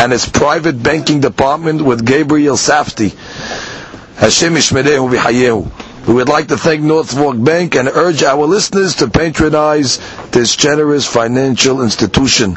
and 0.00 0.14
its 0.14 0.26
private 0.26 0.82
banking 0.82 1.20
department 1.20 1.82
with 1.82 2.06
Gabriel 2.06 2.56
Safti. 2.56 3.10
Hashem 4.16 4.54
Ishmerehu 4.54 5.14
V'Hayehu. 5.14 6.08
We 6.08 6.14
would 6.14 6.28
like 6.30 6.48
to 6.48 6.56
thank 6.56 6.80
North 6.80 7.14
Bank 7.44 7.76
and 7.76 7.86
urge 7.86 8.22
our 8.22 8.46
listeners 8.46 8.94
to 8.96 9.08
patronize 9.10 9.98
this 10.30 10.56
generous 10.56 11.06
financial 11.06 11.82
institution. 11.82 12.56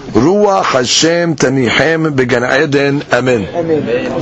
Ruach 0.13 0.65
Hashem 0.73 1.35
Tanihem 1.37 2.13
Began 2.13 2.43
Eden. 2.43 3.01
Amen. 3.13 3.45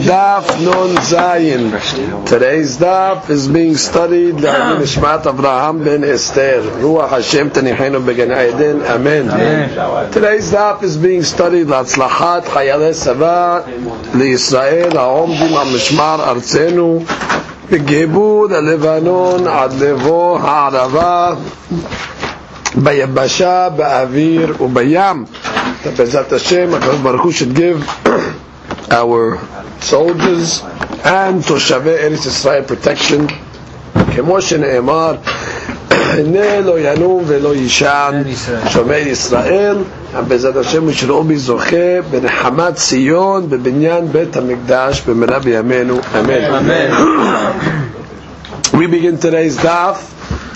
Daf 0.03 0.61
Nun 0.63 0.95
Zayin. 0.97 2.25
Today's 2.27 2.77
daf 2.77 3.29
is 3.31 3.47
being 3.47 3.75
studied 3.75 4.35
by 4.35 4.77
Nishmat 4.77 5.25
Abraham 5.25 5.83
ben 5.83 6.03
Esther. 6.03 6.61
Ruach 6.61 7.09
Hashem 7.09 7.49
Tanihem 7.49 8.05
Began 8.05 8.29
Eden. 8.29 8.83
Amen. 8.83 10.11
Today's 10.11 10.51
daf 10.51 10.83
is 10.83 10.95
being 10.97 11.23
studied 11.23 11.67
להצלחת 11.67 12.47
חיילי 12.47 12.93
צבא 12.93 13.59
לישראל 14.15 14.97
העומדים 14.97 15.57
על 15.57 15.67
משמר 15.75 16.31
Arzenu 16.31 17.03
בגיבוד 17.71 18.53
הלבנון 18.53 19.47
עד 19.47 19.73
לבוא 19.73 20.39
הערבה 20.39 21.33
ביבשה, 22.78 23.68
באוויר 23.76 24.62
ובים. 24.62 25.24
Bezat 25.84 26.30
Hashem, 26.30 26.70
HaKadosh 26.70 27.02
Baruch 27.04 27.20
Hu 27.20 27.30
should 27.32 27.54
give 27.54 27.86
our 28.90 29.38
soldiers 29.80 30.62
and 31.04 31.42
Toshavei 31.42 31.98
Eretz 32.08 32.24
Yisrael 32.26 32.66
protection. 32.66 33.28
כמו 34.16 34.42
שנאמר, 34.42 35.14
הנה 35.90 36.60
לא 36.60 36.78
ינום 36.80 37.24
ולא 37.26 37.54
יישן 37.54 38.22
שומר 38.68 38.96
ישראל, 38.96 39.76
בעזרת 40.28 40.56
השם 40.56 40.82
הוא 40.82 40.90
ישרעו 40.90 41.24
בי 41.24 41.36
זוכה 41.36 42.00
בנחמת 42.10 42.74
ציון 42.74 43.50
בבניין 43.50 44.12
בית 44.12 44.36
המקדש 44.36 45.02
במהרה 45.06 45.38
בימינו, 45.38 46.00
אמן. 46.18 46.90
We 48.72 48.86
begin 48.86 49.18
today's 49.18 49.56
daf 49.56 49.96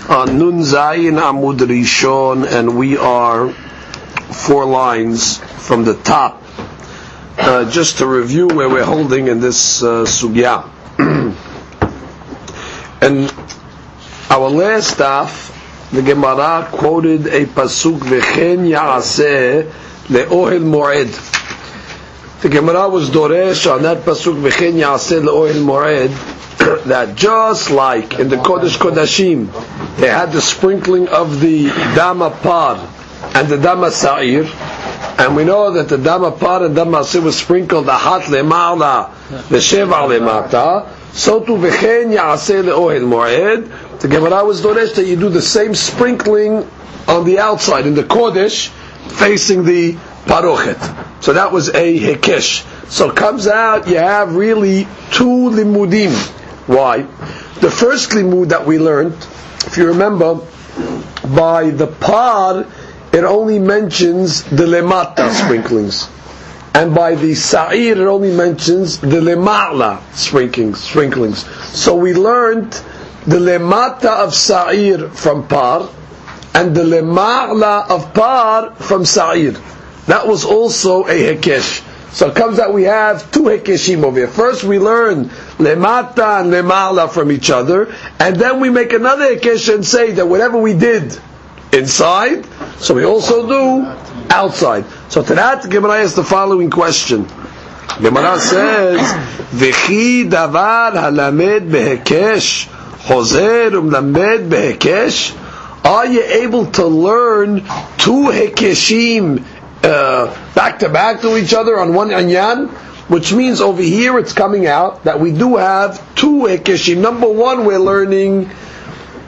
on 0.08 0.38
Nun 0.38 0.58
Zayin 0.60 1.18
Amud 1.18 1.58
Rishon 1.58 2.46
and 2.46 2.76
we 2.76 2.98
are 2.98 3.50
four 3.50 4.66
lines 4.66 5.38
from 5.38 5.84
the 5.84 5.94
top, 5.94 6.42
uh, 7.38 7.70
just 7.70 7.98
to 7.98 8.06
review 8.06 8.48
where 8.48 8.68
we're 8.68 8.84
holding 8.84 9.28
in 9.28 9.40
this 9.40 9.82
uh, 9.82 10.04
sugya. 10.04 10.68
and 13.00 13.34
our 14.30 14.50
last 14.50 14.90
staff, 14.90 15.88
the 15.90 16.02
Gemara 16.02 16.68
quoted 16.70 17.26
a 17.26 17.46
pasuk 17.46 17.98
v'chen 18.00 18.68
ya'aseh 18.68 19.70
le'ohel 20.08 20.60
moed. 20.62 21.33
The 22.44 22.50
Gemara 22.50 22.90
was 22.90 23.08
doresh 23.08 23.72
on 23.72 23.84
that 23.84 24.04
pasuk 24.04 24.34
v'chen 24.34 24.74
ya'aseh 24.74 25.24
le'ohel 25.24 25.64
moed 25.64 26.84
that 26.84 27.16
just 27.16 27.70
like 27.70 28.18
in 28.18 28.28
the 28.28 28.36
Kodesh 28.36 28.76
Kodashim, 28.76 29.48
they 29.96 30.08
had 30.08 30.30
the 30.30 30.42
sprinkling 30.42 31.08
of 31.08 31.40
the 31.40 31.68
Dama 31.96 32.28
Par 32.42 32.86
and 33.34 33.48
the 33.48 33.56
Dama 33.56 33.90
Sa'ir, 33.90 34.44
and 35.18 35.34
we 35.34 35.44
know 35.44 35.70
that 35.70 35.88
the 35.88 35.96
Dama 35.96 36.32
Par 36.32 36.66
and 36.66 36.76
Dama 36.76 37.02
Sa'ir 37.02 37.22
was 37.22 37.38
sprinkled 37.38 37.86
the 37.86 37.96
Hat 37.96 38.24
Lema'la, 38.24 39.48
the 39.48 39.56
Sheva 39.56 40.06
Lema'ta, 40.06 40.86
so 41.14 41.40
to 41.40 41.52
V'chen 41.52 42.14
Ya'aseh 42.14 42.62
Le'ohel 42.62 43.08
Mo'ed, 43.08 44.00
the 44.00 44.08
Gemara 44.08 44.44
was 44.44 44.60
doresh 44.60 44.96
that 44.96 45.06
you 45.06 45.16
do 45.16 45.30
the 45.30 45.40
same 45.40 45.74
sprinkling 45.74 46.68
on 47.08 47.24
the 47.24 47.38
outside, 47.38 47.86
in 47.86 47.94
the 47.94 48.04
Kodesh, 48.04 48.68
facing 49.12 49.64
the 49.64 49.96
Parochet. 50.26 51.22
So 51.22 51.32
that 51.34 51.52
was 51.52 51.68
a 51.70 51.98
Hekesh. 51.98 52.64
So 52.90 53.10
comes 53.10 53.46
out, 53.46 53.88
you 53.88 53.96
have 53.96 54.34
really 54.34 54.84
two 55.10 55.50
limudim. 55.50 56.12
Why? 56.66 57.02
The 57.60 57.70
first 57.70 58.10
limud 58.10 58.48
that 58.48 58.66
we 58.66 58.78
learned, 58.78 59.14
if 59.66 59.76
you 59.76 59.88
remember, 59.88 60.40
by 61.34 61.70
the 61.70 61.86
par, 61.86 62.66
it 63.12 63.24
only 63.24 63.58
mentions 63.58 64.42
the 64.44 64.64
lemata 64.64 65.30
sprinklings. 65.32 66.08
And 66.74 66.94
by 66.94 67.14
the 67.14 67.34
sa'ir, 67.34 67.92
it 67.92 68.06
only 68.06 68.32
mentions 68.34 68.98
the 68.98 69.20
lema'la 69.20 70.00
sprinklings. 70.14 71.44
So 71.78 71.94
we 71.94 72.14
learned 72.14 72.72
the 73.26 73.38
lemata 73.38 74.24
of 74.24 74.34
sa'ir 74.34 75.08
from 75.10 75.46
par, 75.46 75.88
and 76.54 76.74
the 76.74 76.82
lema'la 76.82 77.88
of 77.88 78.12
par 78.12 78.74
from 78.74 79.04
sa'ir. 79.04 79.54
That 80.06 80.26
was 80.26 80.44
also 80.44 81.04
a 81.04 81.34
hekesh. 81.34 81.82
So 82.14 82.28
it 82.28 82.36
comes 82.36 82.60
out 82.60 82.72
we 82.72 82.84
have 82.84 83.32
two 83.32 83.44
hekeshim 83.44 84.04
over 84.04 84.18
here. 84.18 84.28
First 84.28 84.62
we 84.62 84.78
learn 84.78 85.30
lemata 85.58 86.40
and 86.42 86.52
lema'la 86.52 87.10
from 87.10 87.32
each 87.32 87.50
other, 87.50 87.92
and 88.20 88.36
then 88.36 88.60
we 88.60 88.70
make 88.70 88.92
another 88.92 89.34
hekesh 89.34 89.74
and 89.74 89.84
say 89.84 90.12
that 90.12 90.26
whatever 90.26 90.58
we 90.58 90.74
did 90.74 91.18
inside, 91.72 92.46
so 92.78 92.94
we 92.94 93.04
also 93.04 93.48
do 93.48 93.86
outside. 94.30 94.84
So 95.08 95.22
to 95.24 95.34
that, 95.34 95.68
Gemara 95.68 96.02
asks 96.02 96.14
the 96.14 96.22
following 96.22 96.70
question. 96.70 97.26
Gemara 98.00 98.38
says, 98.38 99.00
"V'chi 99.50 100.30
davar 100.30 100.92
halamed 100.92 101.70
behekesh, 101.70 102.66
hozer 103.08 103.70
umlamed 103.72 104.50
behekesh." 104.50 105.40
Are 105.84 106.06
you 106.06 106.22
able 106.22 106.66
to 106.78 106.86
learn 106.86 107.56
two 107.98 108.30
hekeshim 108.32 109.44
uh, 109.84 110.54
back 110.54 110.78
to 110.80 110.88
back 110.88 111.20
to 111.20 111.36
each 111.36 111.54
other 111.54 111.78
on 111.78 111.94
one 111.94 112.08
anyan? 112.08 112.68
Which 113.08 113.32
means 113.34 113.60
over 113.60 113.82
here 113.82 114.18
it's 114.18 114.32
coming 114.32 114.66
out 114.66 115.04
that 115.04 115.20
we 115.20 115.30
do 115.32 115.56
have 115.56 116.00
two 116.14 116.44
hekeshim. 116.48 116.98
Number 116.98 117.28
one, 117.28 117.66
we're 117.66 117.78
learning 117.78 118.48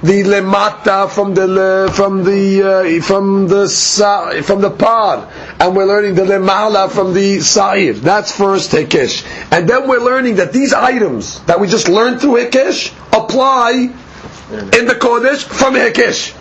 the 0.02 0.22
lemata 0.22 1.08
from 1.10 1.34
the 1.34 1.90
from 1.92 2.22
the 2.24 2.62
uh, 2.62 3.02
from 3.02 3.48
the 3.48 4.42
from 4.44 4.60
the 4.60 4.70
par, 4.70 5.30
and 5.58 5.74
we're 5.74 5.86
learning 5.86 6.14
the 6.14 6.22
lemala 6.24 6.90
from 6.90 7.14
the 7.14 7.40
sa'ir. 7.40 7.94
That's 7.94 8.36
first 8.36 8.72
hekesh, 8.72 9.24
and 9.50 9.68
then 9.68 9.88
we're 9.88 10.00
learning 10.00 10.36
that 10.36 10.52
these 10.52 10.72
items 10.72 11.40
that 11.40 11.58
we 11.60 11.66
just 11.66 11.88
learned 11.88 12.20
through 12.20 12.44
hekesh 12.44 12.92
apply 13.12 13.70
in 14.50 14.86
the 14.86 14.96
kodesh 15.00 15.42
from 15.44 15.74
hekesh. 15.74 16.35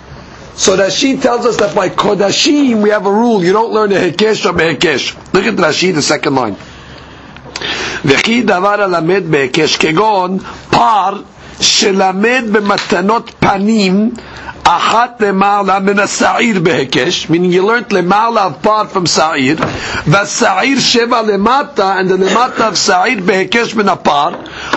So 0.57 0.77
Rashi 0.77 1.21
tells 1.21 1.47
us 1.47 1.57
that 1.59 1.75
by 1.75 1.89
kodashim 1.89 2.83
we 2.83 2.91
have 2.91 3.07
a 3.07 3.13
rule: 3.13 3.43
you 3.43 3.53
don't 3.53 3.73
learn 3.73 3.93
a 3.93 3.97
hekesh 3.97 4.43
from 4.43 4.61
a 4.61 4.75
hekesh. 4.75 5.15
Look 5.33 5.45
at 5.45 5.55
Rashi, 5.55 5.95
the 5.95 6.03
second 6.03 6.35
line. 6.35 6.57
וכי 8.05 8.43
דבר 8.43 8.83
הלמד 8.83 9.23
בהיקש 9.31 9.77
כגון 9.77 10.39
פר 10.71 11.23
שלמד 11.61 12.45
במתנות 12.53 13.31
פנים 13.41 14.11
אחת 14.77 15.23
למעלה 15.23 15.79
מן 15.79 15.99
השעיר 15.99 16.61
בהיקש, 16.61 17.27
meaning 17.31 17.53
you 17.55 17.63
learned 17.63 17.95
למעלה 17.95 18.49
apart 18.49 18.97
from 18.97 19.07
שעיר, 19.07 19.57
והשעיר 20.07 20.81
שבע 20.81 21.23
למטה, 21.23 22.01
and 22.01 22.09
the 22.11 22.31
למטה 22.31 22.69
of 22.69 22.75
שעיר 22.77 23.19
בהיקש 23.25 23.75
מן 23.75 23.89
הפר, 23.89 24.29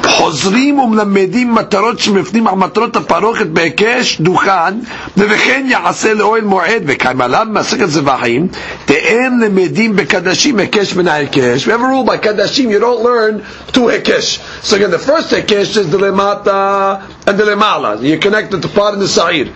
חוזרים 0.06 0.80
ומלמדים 0.80 1.56
מטרות 1.56 2.00
שמפנים 2.00 2.48
על 2.48 2.56
מטרות 2.56 2.96
הפרוכת 2.96 3.46
בהיקש 3.46 4.22
דוכן, 4.22 4.74
וכן 5.18 5.66
יעשה 5.68 6.14
לאוהל 6.14 6.42
מועד, 6.44 6.84
וקיים 6.88 7.22
עליו 7.22 7.46
מסכת 7.50 7.90
זבחים, 7.90 8.48
תאם 8.86 9.40
למדים 9.42 9.96
בקדשים 9.96 10.60
היקש 10.60 10.96
מן 10.96 11.08
ההיקש. 11.08 11.68
We 11.68 11.72
have 11.72 11.82
a 11.82 11.88
rule 11.88 12.10
by 12.12 12.18
קדשים, 12.18 12.70
you 12.70 12.80
don't 12.80 13.04
learn 13.04 13.42
to 13.76 13.80
היקש. 13.90 14.40
So 14.64 14.76
again, 14.76 14.92
the 14.92 15.10
first 15.10 15.34
היקש 15.34 15.78
is 15.78 15.92
the 15.96 15.98
למטה 15.98 16.96
and 17.28 17.38
the 17.40 17.46
למעלה. 17.46 17.96
You 18.02 18.18
connect 18.26 18.54
it 18.54 18.62
to 18.62 18.68
part 18.78 18.94
and 18.94 19.02
the 19.02 19.08
שעיר. 19.08 19.48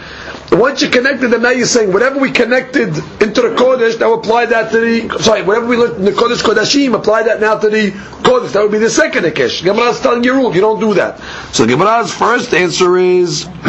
Once 0.52 0.82
you 0.82 0.90
connected 0.90 1.28
them, 1.28 1.40
now 1.40 1.48
you're 1.48 1.64
saying 1.64 1.90
whatever 1.94 2.18
we 2.18 2.30
connected 2.30 2.88
into 3.22 3.40
the 3.40 3.54
Kodesh, 3.56 3.98
now 3.98 4.12
apply 4.12 4.44
that 4.46 4.70
to 4.70 4.80
the, 4.80 5.18
sorry, 5.18 5.42
whatever 5.42 5.66
we 5.66 5.78
learned 5.78 5.96
in 5.96 6.04
the 6.04 6.10
Kodesh 6.12 6.42
Kodashim, 6.42 6.94
apply 6.94 7.22
that 7.22 7.40
now 7.40 7.56
to 7.56 7.70
the 7.70 7.90
Kodesh. 7.90 8.52
That 8.52 8.62
would 8.62 8.70
be 8.70 8.76
the 8.76 8.90
second 8.90 9.24
Hekesh. 9.24 9.64
Gemara 9.64 9.88
is 9.88 10.00
telling 10.00 10.22
you 10.24 10.34
rule, 10.34 10.54
you 10.54 10.60
don't 10.60 10.78
do 10.78 10.92
that. 10.94 11.18
So 11.54 11.66
Gemara's 11.66 12.12
first 12.12 12.52
answer 12.52 12.98
is, 12.98 13.44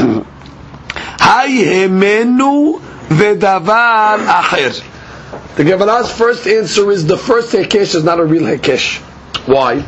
Hayhemenu 1.23 2.79
vedavar 3.07 4.17
acher. 4.25 5.55
The 5.55 5.63
Gemara's 5.63 6.11
first 6.11 6.45
answer 6.47 6.91
is 6.91 7.05
the 7.07 7.17
first 7.17 7.53
Hekesh 7.53 7.95
is 7.95 8.03
not 8.03 8.19
a 8.19 8.25
real 8.25 8.43
Hekesh. 8.43 8.99
Why? 9.47 9.85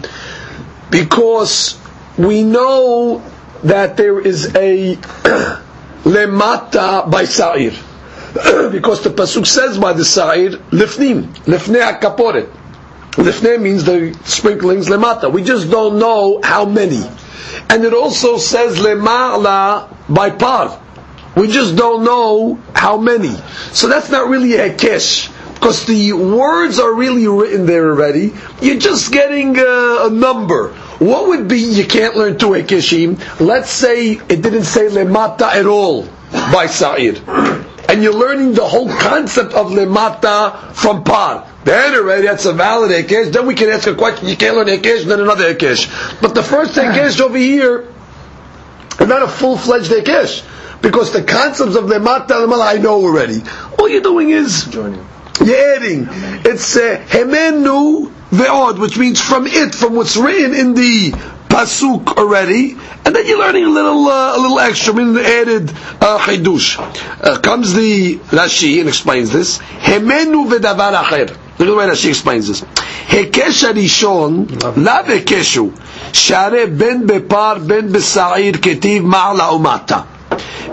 Because 0.89 1.77
we 2.17 2.43
know 2.43 3.21
that 3.63 3.97
there 3.97 4.21
is 4.21 4.55
a 4.55 4.95
lemata 6.05 7.09
by 7.09 7.25
Sa'ir. 7.25 7.73
because 8.71 9.03
the 9.03 9.09
Pasuk 9.09 9.45
says 9.45 9.77
by 9.77 9.93
the 9.93 10.05
Sa'ir, 10.05 10.51
lifnim, 10.71 11.23
lifnei 11.45 11.99
akaporet. 11.99 12.49
Lifnei 13.11 13.61
means 13.61 13.83
the 13.85 14.17
sprinklings 14.23 14.87
lemata. 14.87 15.31
We 15.31 15.43
just 15.43 15.69
don't 15.69 15.99
know 15.99 16.41
how 16.43 16.65
many. 16.65 17.03
And 17.69 17.83
it 17.83 17.93
also 17.93 18.37
says 18.37 18.77
lema'la 18.77 19.87
by 20.13 20.29
par. 20.29 20.81
We 21.35 21.47
just 21.47 21.75
don't 21.75 22.03
know 22.03 22.59
how 22.73 22.97
many. 22.97 23.35
So 23.71 23.87
that's 23.87 24.09
not 24.09 24.29
really 24.29 24.55
a 24.55 24.69
hekesh. 24.69 25.31
Because 25.53 25.85
the 25.85 26.13
words 26.13 26.79
are 26.79 26.93
really 26.93 27.27
written 27.27 27.65
there 27.65 27.89
already. 27.89 28.33
You're 28.61 28.77
just 28.77 29.11
getting 29.11 29.57
a, 29.57 30.05
a 30.05 30.09
number. 30.11 30.75
What 30.99 31.27
would 31.27 31.47
be, 31.47 31.59
you 31.59 31.85
can't 31.85 32.15
learn 32.15 32.37
two 32.37 32.49
Hekeshim. 32.49 33.39
Let's 33.39 33.69
say 33.69 34.11
it 34.13 34.41
didn't 34.41 34.63
say 34.63 34.87
Lemata 34.87 35.53
at 35.53 35.65
all 35.65 36.03
by 36.31 36.67
Sa'ir. 36.67 37.15
And 37.89 38.01
you're 38.01 38.13
learning 38.13 38.53
the 38.53 38.65
whole 38.65 38.89
concept 38.89 39.53
of 39.53 39.67
Lemata 39.71 40.73
from 40.73 41.03
Par. 41.03 41.47
Then 41.65 41.95
already 41.95 42.27
that's 42.27 42.45
a 42.45 42.53
valid 42.53 42.91
Hekesh. 42.91 43.31
Then 43.33 43.45
we 43.45 43.55
can 43.55 43.69
ask 43.69 43.87
a 43.87 43.95
question. 43.95 44.27
You 44.27 44.37
can't 44.37 44.55
learn 44.55 44.67
Hekesh, 44.67 45.05
then 45.05 45.19
another 45.19 45.53
Hekesh. 45.53 46.21
But 46.21 46.33
the 46.33 46.43
first 46.43 46.75
Hekesh 46.75 47.19
over 47.19 47.37
here 47.37 47.87
is 48.99 49.07
not 49.07 49.21
a 49.21 49.27
full-fledged 49.27 49.91
Hekesh. 49.91 50.43
Because 50.81 51.11
the 51.11 51.23
concepts 51.23 51.75
of 51.75 51.85
Lemata 51.85 52.43
and 52.43 52.53
I 52.53 52.77
know 52.77 52.95
already. 53.03 53.41
All 53.79 53.89
you're 53.89 54.01
doing 54.01 54.29
is 54.29 54.65
Joining. 54.65 55.05
you're 55.43 55.75
adding. 55.75 56.07
It's 56.45 56.75
uh, 56.77 57.03
Hemenu 57.07 58.11
ve'od, 58.34 58.78
which 58.78 58.96
means 58.98 59.20
from 59.20 59.46
it, 59.46 59.74
from 59.74 59.94
what's 59.94 60.16
written 60.16 60.54
in 60.54 60.74
the 60.74 61.12
pasuk 61.48 62.16
already, 62.16 62.76
and 63.04 63.14
then 63.14 63.26
you're 63.26 63.38
learning 63.38 63.64
a 63.64 63.68
little, 63.68 64.06
uh, 64.06 64.36
a 64.36 64.40
little 64.40 64.60
extra, 64.60 64.94
meaning 64.94 65.14
the 65.14 65.26
added 65.26 65.70
uh, 66.00 66.18
chidush. 66.18 66.78
Uh, 67.22 67.38
comes 67.40 67.74
the 67.74 68.16
Rashi 68.30 68.80
and 68.80 68.88
explains 68.88 69.30
this. 69.32 69.58
Hemenu 69.58 70.48
ve'davar 70.50 70.94
acher. 70.94 71.28
Look 71.58 71.60
at 71.60 71.64
the 71.66 71.74
way 71.76 71.86
Rashi 71.86 72.08
explains 72.08 72.48
this. 72.48 72.64
היקש 73.08 73.64
הראשון, 73.64 74.46
לאו 74.76 74.92
היקש 75.06 75.56
הוא, 75.56 75.70
שהרי 76.12 76.66
בין 76.66 77.06
בפר 77.06 77.54
בין 77.66 77.92
בשעיר 77.92 78.54
כתיב 78.62 79.06
מעלה 79.06 79.52
ומטה. 79.52 80.00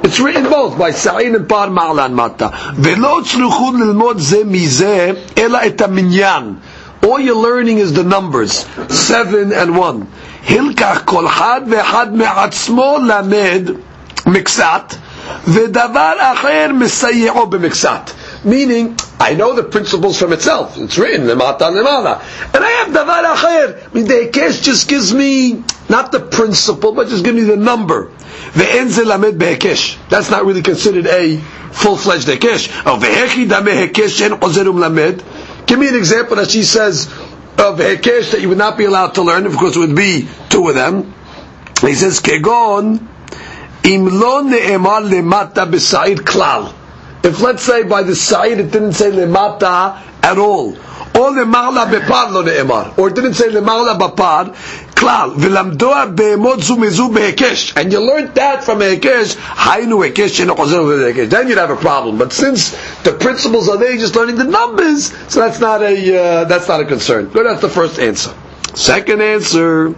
It's 0.03 0.19
written 0.19 0.47
both 0.49 0.77
by 0.77 0.91
Sa'in 0.91 1.35
and 1.35 1.49
Par 1.49 1.67
Ma'lan 1.69 2.13
Mata. 2.13 2.49
ולא 2.77 3.19
צריכו 3.25 3.71
ללמוד 3.79 4.19
זה 4.19 4.41
מזה, 4.45 5.11
אלא 5.37 5.59
את 5.67 5.81
המניין. 5.81 6.53
all 7.02 7.18
you're 7.18 7.34
learning 7.34 7.78
is 7.78 7.92
the 7.92 8.04
numbers, 8.04 8.52
seven 8.88 9.52
and 9.52 9.76
one. 9.76 10.06
Hilkach 10.42 11.04
kol 11.04 11.26
had 11.26 11.64
ve'had 11.64 12.14
me'atzmo 12.14 13.04
lamed 13.04 13.82
miksat 14.24 14.98
ve'davar 15.44 16.16
acher 16.18 16.70
mesayi'o 16.70 17.50
b'miksat. 17.50 18.44
Meaning, 18.44 18.96
I 19.20 19.34
know 19.34 19.54
the 19.54 19.62
principles 19.62 20.18
from 20.18 20.32
itself. 20.32 20.78
It's 20.78 20.96
written, 20.98 21.26
lemata 21.26 21.70
lemala. 21.70 22.22
And 22.54 22.64
I 22.64 22.70
have 22.70 22.88
davar 22.88 23.34
acher. 23.34 23.90
I 23.90 23.94
mean, 23.94 24.06
the 24.06 24.30
Hekesh 24.30 24.62
just 24.62 24.88
gives 24.88 25.12
me, 25.12 25.62
not 25.88 26.12
the 26.12 26.20
principle, 26.20 26.92
but 26.92 27.08
just 27.08 27.24
give 27.24 27.34
me 27.34 27.42
the 27.42 27.56
number. 27.56 28.10
Ve'en 28.52 28.88
ze 28.88 29.04
lamed 29.04 29.38
be'hekesh. 29.38 29.96
That's 30.08 30.30
not 30.30 30.44
really 30.44 30.62
considered 30.62 31.06
a 31.06 31.36
full-fledged 31.36 32.28
Hekesh. 32.28 32.84
Oh, 32.86 32.98
ve'hechi 32.98 33.48
dameh 33.48 33.88
hekesh 33.88 34.22
en 34.22 34.38
ozerum 34.38 34.78
lamed. 34.78 35.22
Give 35.72 35.78
me 35.80 35.88
an 35.88 35.96
example 35.96 36.36
that 36.36 36.50
she 36.50 36.64
says 36.64 37.06
of 37.56 37.78
Hekesh 37.78 38.32
that 38.32 38.42
you 38.42 38.50
would 38.50 38.58
not 38.58 38.76
be 38.76 38.84
allowed 38.84 39.14
to 39.14 39.22
learn, 39.22 39.46
of 39.46 39.56
course 39.56 39.74
it 39.74 39.78
would 39.78 39.96
be 39.96 40.28
two 40.50 40.68
of 40.68 40.74
them. 40.74 41.14
He 41.80 41.94
says, 41.94 42.20
Kegon, 42.20 42.98
imlo 43.80 44.50
ne'emar 44.50 45.00
lemata 45.00 45.64
b'sa'id 45.64 46.16
klal. 46.18 46.74
If 47.24 47.40
let's 47.40 47.62
say 47.62 47.84
by 47.84 48.02
the 48.02 48.14
side 48.14 48.58
it 48.60 48.70
didn't 48.70 48.92
say 48.92 49.12
lemata 49.12 49.98
at 50.22 50.36
all, 50.36 50.72
or 50.74 51.30
lemala 51.30 51.86
bepar 51.90 52.30
lo 52.30 52.42
ne'emar, 52.42 52.98
or 52.98 53.08
it 53.08 53.14
didn't 53.14 53.32
say 53.32 53.48
lemala 53.48 53.98
bepar, 53.98 54.54
klal, 55.02 56.60
zu 56.62 56.76
mezu. 56.76 57.76
And 57.76 57.92
you 57.92 58.00
learned 58.00 58.34
that 58.36 58.64
from 58.64 58.78
hekesh, 58.80 59.36
hainu 59.36 60.08
hekesh, 60.08 60.40
sheno 60.44 60.54
chozer 60.56 61.12
hekesh. 61.12 61.28
Then 61.30 61.48
you'd 61.48 61.58
have 61.58 61.70
a 61.70 61.76
problem. 61.76 62.18
But 62.18 62.32
since 62.32 62.70
the 63.02 63.12
principles 63.12 63.68
are 63.68 63.76
there, 63.78 63.96
just 63.96 64.14
learning 64.16 64.36
the 64.36 64.44
numbers, 64.44 65.12
so 65.32 65.40
that's 65.40 65.58
not 65.60 65.82
a, 65.82 65.94
uh, 66.22 66.44
that's 66.44 66.68
not 66.68 66.80
a 66.80 66.84
concern. 66.84 67.26
Good, 67.26 67.46
that's 67.46 67.60
the 67.60 67.68
first 67.68 67.98
answer. 67.98 68.34
Second 68.74 69.20
answer, 69.22 69.94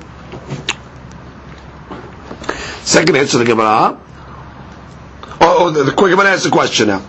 second 2.83 3.17
answer 3.17 3.33
to 3.33 3.39
the 3.39 3.45
Gemara, 3.45 4.01
Oh, 5.41 5.67
oh 5.67 5.71
the, 5.71 5.85
the 5.85 5.93
quick, 5.93 6.11
I'm 6.11 6.17
going 6.17 6.27
to 6.27 6.33
ask 6.33 6.45
the 6.45 6.51
question 6.51 6.89
now. 6.89 7.03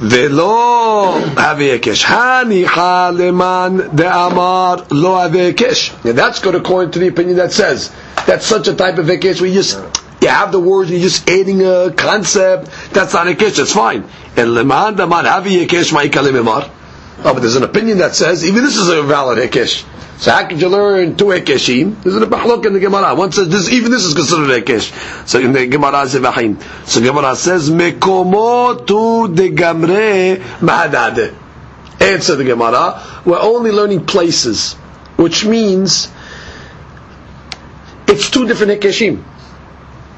ולא 0.00 1.18
הווה 1.36 1.72
היקש. 1.72 2.04
הניחא 2.04 3.10
למען 3.18 3.80
דאמר 3.94 4.74
לא 4.90 5.22
הווה 5.24 5.40
היקש. 5.46 5.92
And 6.04 6.18
that's 6.18 6.38
good 6.38 6.54
according 6.54 6.90
to 6.92 6.98
the 6.98 7.08
opinion 7.08 7.36
that 7.36 7.52
says 7.52 7.90
that's 8.26 8.46
such 8.46 8.68
a 8.68 8.74
type 8.74 8.98
of 8.98 9.06
hikesh 9.06 9.40
where 9.40 9.50
you 9.50 9.54
just 9.62 9.78
you 10.20 10.28
have 10.28 10.50
the 10.52 10.60
words 10.60 10.90
you're 10.90 11.00
just 11.00 11.28
adding 11.30 11.62
a 11.62 11.90
concept. 11.96 12.68
That's 12.92 13.14
not 13.14 13.26
hikesh. 13.26 13.56
That's 13.56 13.72
fine. 13.72 14.04
And 14.36 14.48
למען 14.54 14.96
דאמר 14.96 15.26
הווה 15.26 15.66
hikesh 15.66 15.92
ma'ika 15.92 16.22
lemimar. 16.22 16.68
Oh, 17.24 17.32
but 17.32 17.40
there's 17.40 17.56
an 17.56 17.62
opinion 17.64 17.98
that 17.98 18.14
says 18.14 18.44
even 18.44 18.62
this 18.62 18.76
is 18.76 18.88
a 18.88 19.02
valid 19.02 19.38
hikesh. 19.38 19.84
So 20.21 20.29
how 20.29 20.47
could 20.47 20.61
you 20.61 20.69
learn 20.69 21.15
two 21.17 21.25
hekeshim? 21.25 22.03
There's 22.03 22.15
a 22.15 22.27
machlok 22.27 22.67
in 22.67 22.73
the 22.73 22.79
Gemara. 22.79 23.15
One 23.15 23.31
says 23.31 23.49
this, 23.49 23.71
even 23.71 23.89
this 23.89 24.03
is 24.05 24.13
considered 24.13 24.51
a 24.51 24.61
hekesh. 24.61 25.27
So 25.27 25.39
in 25.39 25.51
the 25.51 25.65
Gemara 25.65 26.05
Zevachim. 26.05 26.61
So 26.87 27.01
Gemara 27.01 27.35
says 27.35 27.71
mekomo 27.71 28.85
tu 28.85 29.33
de 29.33 29.49
gamre 29.49 30.37
mahadade. 30.59 31.33
Answer 31.99 32.35
the 32.35 32.43
Gemara. 32.43 33.01
We're 33.25 33.41
only 33.41 33.71
learning 33.71 34.05
places, 34.05 34.73
which 35.15 35.43
means 35.43 36.11
it's 38.07 38.29
two 38.29 38.45
different 38.45 38.79
hekeshim. 38.79 39.23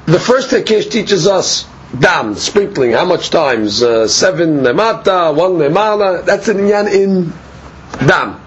The 0.08 0.20
first 0.20 0.50
hekesh 0.52 0.92
teaches 0.92 1.28
us 1.28 1.66
dam, 1.98 2.36
sprinkling, 2.36 2.92
how 2.92 3.06
much 3.06 3.30
times? 3.30 3.82
Uh, 3.82 4.10
seven 4.10 4.64
lemata, 4.64 5.34
one 5.34 5.52
lemala. 5.54 6.26
That's 6.26 6.50
an 6.50 6.58
inyan 6.58 6.92
in 6.92 7.34
dam. 8.06 8.43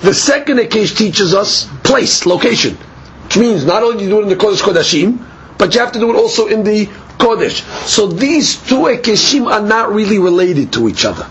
The 0.00 0.14
second 0.14 0.58
Hekesh 0.58 0.96
teaches 0.96 1.34
us 1.34 1.68
place, 1.82 2.26
location. 2.26 2.76
Which 3.24 3.38
means 3.38 3.64
not 3.64 3.82
only 3.82 3.98
do 3.98 4.04
you 4.04 4.10
do 4.10 4.20
it 4.20 4.22
in 4.24 4.28
the 4.28 4.36
Kodesh 4.36 4.60
Kodashim, 4.62 5.18
but 5.58 5.74
you 5.74 5.80
have 5.80 5.92
to 5.92 5.98
do 5.98 6.10
it 6.10 6.16
also 6.16 6.46
in 6.46 6.62
the 6.64 6.86
Kodesh. 7.18 7.62
So 7.86 8.06
these 8.06 8.56
two 8.56 8.86
Hekeshim 8.86 9.50
are 9.50 9.62
not 9.62 9.92
really 9.92 10.18
related 10.18 10.72
to 10.74 10.88
each 10.88 11.04
other. 11.04 11.26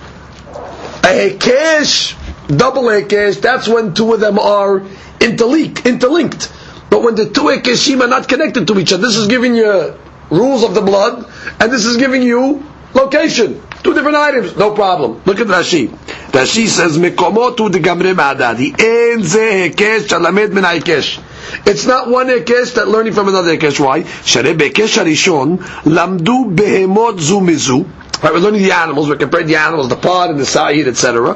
A 1.03 1.29
Hekesh, 1.37 2.15
double 2.57 2.83
Hekesh, 2.83 3.39
that's 3.41 3.67
when 3.67 3.93
two 3.93 4.13
of 4.13 4.19
them 4.19 4.39
are 4.39 4.83
interlinked. 5.21 5.85
interlinked. 5.85 6.51
But 6.89 7.03
when 7.03 7.15
the 7.15 7.29
two 7.29 7.43
Hekeshim 7.43 8.01
are 8.01 8.07
not 8.07 8.27
connected 8.27 8.67
to 8.67 8.79
each 8.79 8.91
other, 8.93 9.05
this 9.05 9.15
is 9.15 9.27
giving 9.27 9.55
you 9.55 9.93
rules 10.29 10.63
of 10.63 10.73
the 10.73 10.81
blood, 10.81 11.29
and 11.59 11.71
this 11.71 11.85
is 11.85 11.97
giving 11.97 12.23
you 12.23 12.65
location. 12.93 13.61
Two 13.85 13.93
different 13.93 14.17
items, 14.17 14.55
no 14.57 14.71
problem. 14.71 15.21
Look 15.25 15.39
at 15.39 15.45
Rashi. 15.45 15.89
Rashi 16.31 16.67
says, 16.67 16.97
"Mekomotu 16.97 17.71
de 17.71 17.77
gamre 17.77 18.15
ma'adadi 18.15 18.69
en 18.83 19.23
ze 19.23 19.69
hekesh 19.69 20.07
shalamed 20.07 20.53
min 20.53 20.63
hekesh." 20.63 21.19
It's 21.67 21.85
not 21.85 22.09
one 22.09 22.25
hekesh 22.29 22.73
that 22.73 22.87
learning 22.87 23.13
from 23.13 23.27
another 23.27 23.55
hekesh. 23.55 23.79
Why? 23.79 24.01
Sharei 24.01 24.57
bekesh 24.57 24.97
harishon 24.97 25.59
lamdu 25.83 26.55
behemot 26.55 27.19
zu 27.19 27.39
mizu. 27.41 27.85
Right, 28.23 28.33
we're 28.33 28.39
learning 28.39 28.63
the 28.63 28.71
animals. 28.71 29.07
We're 29.07 29.17
comparing 29.17 29.45
the 29.45 29.57
animals, 29.57 29.89
the 29.89 29.97
par 29.97 30.29
and 30.31 30.39
the 30.39 30.47
sa'id, 30.47 30.87
etc. 30.87 31.35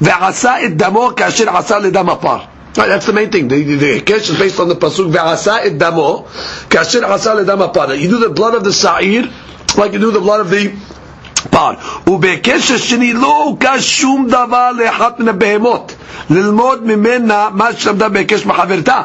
Ve'asa 0.00 0.62
et 0.62 0.76
damo 0.76 1.10
kasher 1.10 1.48
asa 1.48 1.80
ledam 1.80 2.16
apar. 2.16 2.46
Right, 2.76 2.86
that's 2.86 3.06
the 3.06 3.12
main 3.12 3.32
thing. 3.32 3.48
The, 3.48 3.60
the, 3.64 3.74
the 3.74 4.00
hekesh 4.02 4.30
is 4.30 4.38
based 4.38 4.60
on 4.60 4.68
the 4.68 4.76
pasuk 4.76 5.10
ve'asa 5.12 5.64
et 5.66 5.76
damo 5.76 6.28
kasher 6.68 7.02
asa 7.02 7.30
ledam 7.30 7.68
apar. 7.72 7.98
You 8.00 8.08
do 8.08 8.18
the 8.20 8.30
blood 8.30 8.54
of 8.54 8.62
the 8.62 8.72
sa'id 8.72 9.28
like 9.76 9.92
you 9.94 9.98
do 9.98 10.12
the 10.12 10.20
blood 10.20 10.42
of 10.42 10.50
the 10.50 10.76
פער. 11.49 11.73
ובהיקש 12.07 12.71
השני 12.71 13.13
לא 13.13 13.43
הוקש 13.43 14.01
שום 14.01 14.27
דבר 14.27 14.71
לאחת 14.71 15.19
מן 15.19 15.27
הבהמות, 15.27 15.95
ללמוד 16.29 16.85
ממנה 16.87 17.47
מה 17.53 17.69
שלמדה 17.77 18.09
בהיקש 18.09 18.45
מחברתה. 18.45 19.01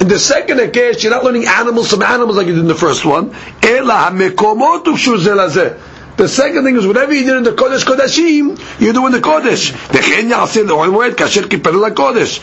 In 0.00 0.08
the 0.08 0.18
second 0.18 0.58
Hekesh, 0.60 1.02
you're 1.02 1.10
not 1.10 1.24
learning 1.24 1.46
animals 1.46 1.90
from 1.90 2.02
animals 2.02 2.36
like 2.36 2.46
you 2.46 2.52
did 2.54 2.60
in 2.60 2.68
the 2.68 2.74
first 2.74 3.04
one. 3.06 3.30
Ela 3.62 4.10
hamekomot 4.10 4.84
ukshur 4.84 5.16
ze 5.18 5.30
lazeh. 5.30 5.70
The 6.18 6.28
second 6.28 6.64
thing 6.64 6.76
is 6.76 6.86
whatever 6.86 7.12
you 7.14 7.24
did 7.24 7.36
in 7.36 7.44
the 7.44 7.52
Kodesh 7.52 7.84
Kodashim, 7.84 8.58
you 8.80 8.92
do 8.92 9.06
in 9.06 9.12
the 9.12 9.20
Kodesh. 9.20 9.72
וכן 9.92 10.28
יעשה 10.30 10.62
לאוהל 10.62 10.90
מועד 10.90 11.14
כאשר 11.14 11.48
כיפר 11.48 11.70
לקודש. 11.70 12.40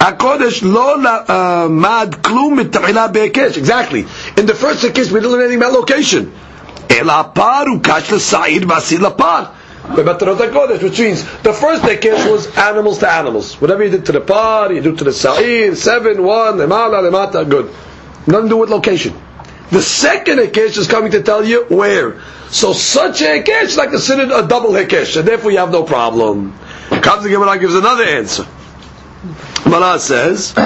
והקודש 0.00 0.62
לא 0.62 0.96
למד 1.02 2.14
כלום 2.22 2.56
מתחילה 2.58 3.06
בהיקש. 3.08 3.58
Exactly. 3.58 4.04
In 4.36 4.46
the 4.46 4.54
first 4.54 4.82
Hekesh, 4.84 5.10
we 5.10 5.20
didn't 5.20 5.30
learn 5.32 5.40
anything 5.42 5.58
about 5.58 5.72
location. 5.72 6.30
Elaparu 6.87 7.81
kashla 7.81 8.19
sa'id 8.19 8.63
masilapar. 8.63 9.51
Which 9.85 10.99
means 10.99 11.23
the 11.41 11.51
first 11.51 11.83
hekesh 11.83 12.31
was 12.31 12.47
animals 12.57 12.99
to 12.99 13.11
animals. 13.11 13.59
Whatever 13.59 13.83
you 13.83 13.89
did 13.91 14.05
to 14.05 14.13
the 14.13 14.21
par, 14.21 14.71
you 14.71 14.81
do 14.81 14.95
to 14.95 15.03
the 15.03 15.11
sa'ir, 15.11 15.75
seven, 15.75 16.23
one, 16.23 16.55
lemala, 16.57 17.01
lemata, 17.03 17.47
good. 17.47 17.69
Nothing 18.25 18.45
to 18.45 18.49
do 18.49 18.57
with 18.57 18.69
location. 18.69 19.13
The 19.71 19.81
second 19.81 20.37
hekesh 20.37 20.77
is 20.77 20.87
coming 20.87 21.11
to 21.11 21.21
tell 21.21 21.43
you 21.43 21.65
where. 21.65 22.21
So 22.49 22.71
such 22.71 23.21
a 23.21 23.41
hekesh 23.41 23.63
is 23.63 23.77
not 23.77 23.89
considered 23.89 24.31
a 24.31 24.47
double 24.47 24.69
hekesh, 24.69 25.17
and 25.17 25.27
therefore 25.27 25.51
you 25.51 25.57
have 25.57 25.71
no 25.71 25.83
problem. 25.83 26.53
Comes 26.89 27.23
the 27.23 27.29
Gemara 27.29 27.59
gives 27.59 27.75
another 27.75 28.03
answer. 28.03 28.47
Gemara 29.63 29.99
says, 29.99 30.53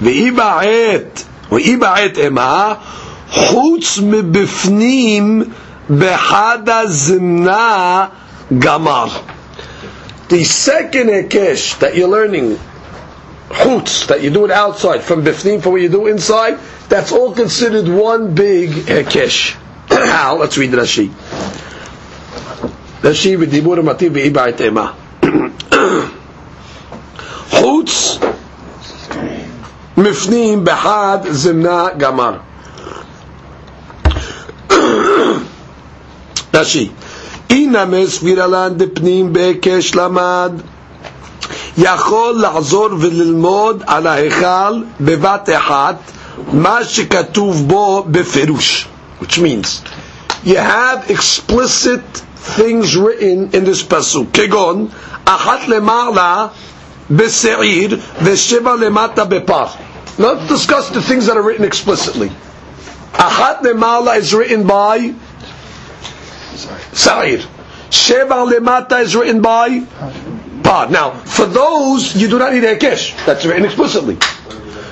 "Ve'iba'et, 0.00 1.24
ve'iba'et 1.50 2.18
ema." 2.18 2.80
חוץ 3.29 3.99
מבפנים 4.03 5.43
בחד 5.89 6.59
הזמנה 6.69 8.05
gamar. 8.59 9.09
The 10.29 10.43
second 10.43 11.09
hekesh 11.09 11.79
that 11.79 11.95
you're 11.95 12.07
learning, 12.07 12.59
chutz, 13.49 14.07
that 14.07 14.21
you 14.23 14.29
do 14.31 14.45
it 14.45 14.51
outside, 14.51 15.01
from 15.03 15.23
bifnim 15.23 15.61
for 15.61 15.71
what 15.71 15.81
you 15.81 15.89
do 15.89 16.07
inside, 16.07 16.57
that's 16.89 17.11
all 17.11 17.31
considered 17.33 17.87
one 17.87 18.33
big 18.33 18.69
hekesh. 18.71 19.55
How? 19.89 20.37
Let's 20.37 20.57
read 20.57 20.71
Rashi. 20.71 21.09
Rashi 23.01 23.37
v'dibur 23.37 23.77
mativ 23.83 24.11
v'iba 24.11 24.51
etema. 24.51 24.95
Chutz, 27.49 28.17
mifnim 29.95 30.63
behad 30.65 31.23
zimna 31.25 31.97
gamar. 31.97 32.41
Rashi. 36.59 36.89
אינמה 37.49 38.07
סבירה 38.07 38.47
לן 38.47 38.73
דפנים 38.77 39.33
בהיקש 39.33 39.95
למד 39.95 40.51
יכול 41.77 42.35
לעזור 42.41 42.89
וללמוד 42.99 43.83
על 43.87 44.07
ההיכל 44.07 44.81
בבת 44.99 45.49
אחת 45.57 45.95
מה 46.53 46.83
שכתוב 46.83 47.67
בו 47.67 48.05
בפירוש 48.07 48.87
which 49.21 49.37
means 49.37 49.81
you 50.45 50.55
have 50.57 51.09
explicit 51.09 52.21
things 52.57 52.95
written 52.95 53.49
in 53.53 53.63
this 53.65 53.83
pasuk 53.93 54.25
כגון 54.33 54.87
אחת 55.25 55.67
למעלה 55.67 56.47
בשעיר 57.11 57.99
ושבע 58.23 58.75
למטה 58.75 59.23
בפר 59.25 59.65
not 60.19 60.37
discuss 60.49 60.89
the 60.93 61.01
things 61.09 61.25
that 61.27 61.37
are 61.37 61.41
written 61.43 61.63
explicitly 61.65 62.29
אחת 63.13 63.57
למעלה 63.63 64.17
is 64.17 64.33
written 64.33 64.67
by 64.67 64.99
Sa'ir. 66.92 67.38
Sheva 67.90 68.50
Lemata 68.50 69.00
is 69.00 69.16
written 69.16 69.42
by 69.42 69.80
Par. 70.62 70.88
Now, 70.90 71.10
for 71.10 71.46
those, 71.46 72.14
you 72.14 72.28
do 72.28 72.38
not 72.38 72.52
need 72.52 72.64
a 72.64 72.76
Hekesh. 72.76 73.26
That's 73.26 73.44
written 73.44 73.64
explicitly. 73.64 74.18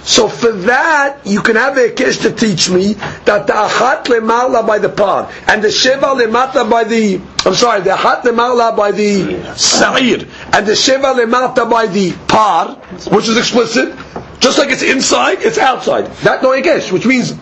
So 0.03 0.27
for 0.27 0.53
that, 0.53 1.19
you 1.27 1.43
can 1.43 1.57
have 1.57 1.77
a 1.77 1.91
Hekesh 1.91 2.23
to 2.23 2.33
teach 2.33 2.71
me 2.71 2.95
that 3.27 3.47
the 3.47 3.53
Achat 3.53 4.05
Lemala 4.05 4.67
by 4.67 4.79
the 4.79 4.89
Par, 4.89 5.31
and 5.47 5.63
the 5.63 5.69
Sheva 5.69 6.19
Lemata 6.19 6.69
by 6.69 6.85
the, 6.85 7.21
I'm 7.45 7.55
sorry, 7.55 7.83
the 7.83 7.91
Achat 7.91 8.23
Lemala 8.23 8.75
by 8.75 8.91
the 8.91 9.55
Sa'ir, 9.55 10.27
and 10.55 10.67
the 10.67 10.73
Sheva 10.73 11.15
Lemata 11.15 11.71
by 11.71 11.87
the 11.87 12.13
Par, 12.27 12.77
which 13.13 13.29
is 13.29 13.37
explicit, 13.37 13.95
just 14.41 14.57
like 14.57 14.71
it's 14.71 14.83
inside, 14.83 15.43
it's 15.43 15.59
outside. 15.59 16.07
That 16.23 16.43
no 16.43 16.51
Hekesh, 16.51 16.91
which 16.91 17.05
means 17.05 17.33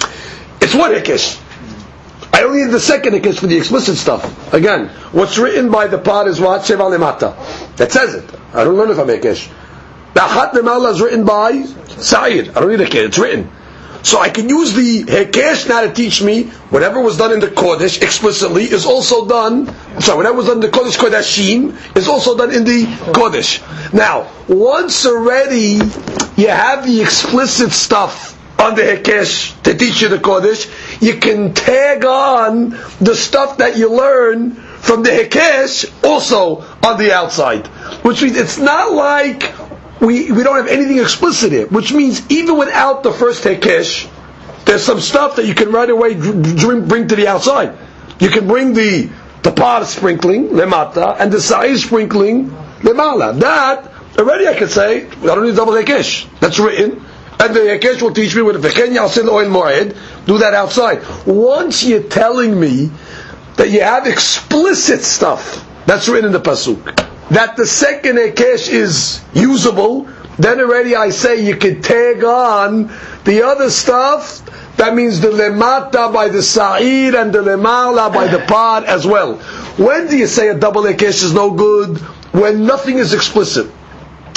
it's 0.61 0.75
one 0.75 0.91
Hekesh. 0.93 1.41
I 2.37 2.43
only 2.43 2.65
need 2.65 2.71
the 2.71 2.81
second 2.81 3.15
hikkish 3.15 3.39
for 3.39 3.47
the 3.47 3.57
explicit 3.57 3.97
stuff. 3.97 4.53
Again, 4.53 4.89
what's 5.13 5.39
written 5.39 5.71
by 5.71 5.87
the 5.87 5.97
part 5.97 6.29
is 6.29 6.39
what? 6.39 6.61
Sheva 6.61 6.95
lemata. 6.95 7.35
That 7.77 7.91
says 7.91 8.13
it. 8.15 8.31
I 8.53 8.63
don't 8.63 8.77
learn 8.77 8.91
if 8.91 8.99
I'm 8.99 9.07
hikkish. 9.07 9.51
The 10.13 10.21
achat 10.21 10.53
lemala 10.53 10.93
is 10.93 11.01
written 11.01 11.25
by 11.25 11.63
Sa'id. 11.63 12.51
I 12.51 12.61
don't 12.61 12.69
need 12.69 12.83
a 12.83 12.91
kid. 12.91 13.07
It's 13.07 13.17
written. 13.17 13.51
So 14.03 14.21
I 14.21 14.29
can 14.29 14.51
use 14.51 14.75
the 14.75 15.05
Hekesh 15.05 15.67
now 15.67 15.81
to 15.81 15.91
teach 15.91 16.23
me 16.23 16.45
whatever 16.69 17.01
was 17.01 17.17
done 17.17 17.33
in 17.33 17.41
the 17.41 17.49
Kodesh 17.49 18.03
explicitly 18.03 18.65
is 18.65 18.85
also 18.85 19.27
done, 19.27 19.75
sorry, 20.03 20.19
whatever 20.19 20.37
was 20.37 20.47
done 20.49 20.57
in 20.57 20.61
the 20.61 20.69
Kodesh 20.69 20.99
Kodeshim 20.99 21.97
is 21.97 22.07
also 22.07 22.37
done 22.37 22.55
in 22.55 22.65
the 22.65 22.85
Kodesh. 23.15 23.63
Now, 23.95 24.31
once 24.47 25.07
already 25.07 25.81
you 26.37 26.49
have 26.49 26.87
the 26.87 27.01
explicit 27.01 27.73
stuff 27.73 28.37
on 28.61 28.75
the 28.75 28.83
Hekesh 28.83 29.61
to 29.63 29.75
teach 29.75 30.03
you 30.03 30.09
the 30.09 30.19
Kodesh, 30.19 30.67
you 31.01 31.17
can 31.19 31.55
tag 31.55 32.05
on 32.05 32.71
the 33.01 33.15
stuff 33.15 33.59
that 33.59 33.77
you 33.77 33.91
learn 33.91 34.55
from 34.55 35.03
the 35.03 35.11
Hekesh 35.11 36.05
also 36.05 36.63
on 36.83 36.99
the 36.99 37.13
outside. 37.13 37.67
Which 38.05 38.23
means 38.23 38.37
it's 38.37 38.59
not 38.59 38.93
like 38.93 39.53
we, 40.01 40.31
we 40.31 40.43
don't 40.43 40.57
have 40.57 40.69
anything 40.69 40.99
explicit 40.99 41.53
here. 41.53 41.67
Which 41.67 41.93
means 41.93 42.29
even 42.31 42.57
without 42.57 43.03
the 43.03 43.13
first 43.13 43.45
Hekesh, 43.45 44.09
there's 44.65 44.83
some 44.83 45.01
stuff 45.01 45.37
that 45.37 45.47
you 45.47 45.55
can 45.55 45.71
right 45.71 45.89
away 45.89 46.15
bring 46.15 47.09
to 47.09 47.17
the 47.17 47.27
outside. 47.29 47.77
You 48.19 48.29
can 48.31 48.47
bring 48.47 48.73
the 48.73 49.11
the 49.47 49.53
par 49.53 49.85
sprinkling, 49.85 50.49
lemata, 50.49 51.17
and 51.21 51.31
the 51.31 51.41
sa'i 51.41 51.77
sprinkling, 51.77 52.51
lemala. 52.81 53.39
That, 53.39 53.93
already 54.19 54.49
I 54.49 54.55
can 54.55 54.67
say, 54.69 55.07
I 55.07 55.11
don't 55.11 55.45
need 55.45 55.55
double 55.55 55.75
Hekesh. 55.75 56.27
That's 56.41 56.59
written. 56.59 57.05
And 57.39 57.55
the 57.55 57.61
Hekesh 57.61 58.03
will 58.03 58.13
teach 58.13 58.35
me 58.35 58.43
with 58.43 58.63
V'chen 58.63 58.89
Yasil 58.97 59.29
Oil 59.29 59.47
Moed, 59.49 59.95
do 60.27 60.39
that 60.39 60.55
outside. 60.55 61.03
Once 61.27 61.85
you're 61.85 62.03
telling 62.03 62.59
me 62.59 62.91
that 63.57 63.71
you 63.71 63.81
have 63.81 64.07
explicit 64.07 65.03
stuff 65.03 65.65
that's 65.87 66.09
written 66.09 66.27
in 66.27 66.33
the 66.33 66.41
Pasuk, 66.41 66.85
that 67.31 67.57
the 67.57 67.67
second 67.67 68.17
Hekesh 68.17 68.69
is 68.69 69.23
usable, 69.33 70.09
then 70.39 70.61
already 70.61 70.95
I 70.95 71.11
say 71.11 71.47
you 71.47 71.57
can 71.57 71.81
tag 71.81 72.23
on 72.23 72.93
the 73.25 73.43
other 73.45 73.71
stuff. 73.71 74.43
That 74.77 74.95
means 74.95 75.21
the 75.21 75.29
lemata 75.29 76.13
by 76.13 76.29
the 76.29 76.43
sa'ir 76.43 77.17
and 77.17 77.33
the 77.33 77.39
lemala 77.39 78.13
by 78.13 78.27
the 78.27 78.41
par 78.41 78.85
as 78.85 79.07
well. 79.07 79.37
When 79.79 80.09
do 80.09 80.17
you 80.17 80.27
say 80.27 80.49
a 80.49 80.55
double 80.59 80.83
Hekesh 80.83 81.25
is 81.25 81.33
no 81.33 81.53
good? 81.53 81.99
When 82.33 82.67
nothing 82.67 82.99
is 82.99 83.15
explicit. 83.15 83.67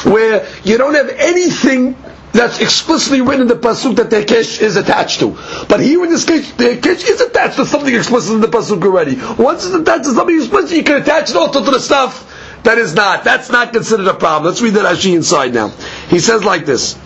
Where 0.06 0.48
you 0.64 0.78
don't 0.78 0.94
have 0.96 1.10
anything 1.10 1.96
that's 2.33 2.61
explicitly 2.61 3.21
written 3.21 3.43
in 3.43 3.49
the 3.49 3.55
pasuk 3.55 3.97
that 3.97 4.11
the 4.11 4.17
hekesh 4.17 4.61
is 4.61 4.77
attached 4.77 5.21
to. 5.21 5.39
But 5.69 5.81
here 5.81 6.03
in 6.05 6.11
this 6.11 6.25
case, 6.25 6.53
the 6.55 6.65
hekesh 6.65 7.09
is 7.09 7.21
attached 7.21 7.57
to 7.57 7.65
something 7.67 7.95
explicit 7.95 8.35
in 8.35 8.41
the 8.41 8.49
pasuk 8.49 8.83
already. 8.85 9.15
Once 9.41 9.65
it's 9.65 9.75
attached 9.75 10.05
to 10.05 10.15
something 10.15 10.37
explicit, 10.37 10.77
you 10.77 10.83
can 10.83 11.01
attach 11.01 11.31
it 11.31 11.37
also 11.37 11.65
to 11.65 11.71
the 11.71 11.79
stuff 11.81 12.31
that 12.65 12.79
is 12.79 12.93
not. 12.95 13.23
That's 13.25 13.51
not 13.51 13.73
considered 13.73 14.09
a 14.09 14.15
problem. 14.15 14.51
Let's 14.51 14.61
read 14.63 14.75
the 14.75 14.81
Rashi 14.81 15.15
inside 15.15 15.55
now. 15.55 15.69
He 16.09 16.19
says 16.19 16.45
like 16.45 16.67
this. 16.67 16.97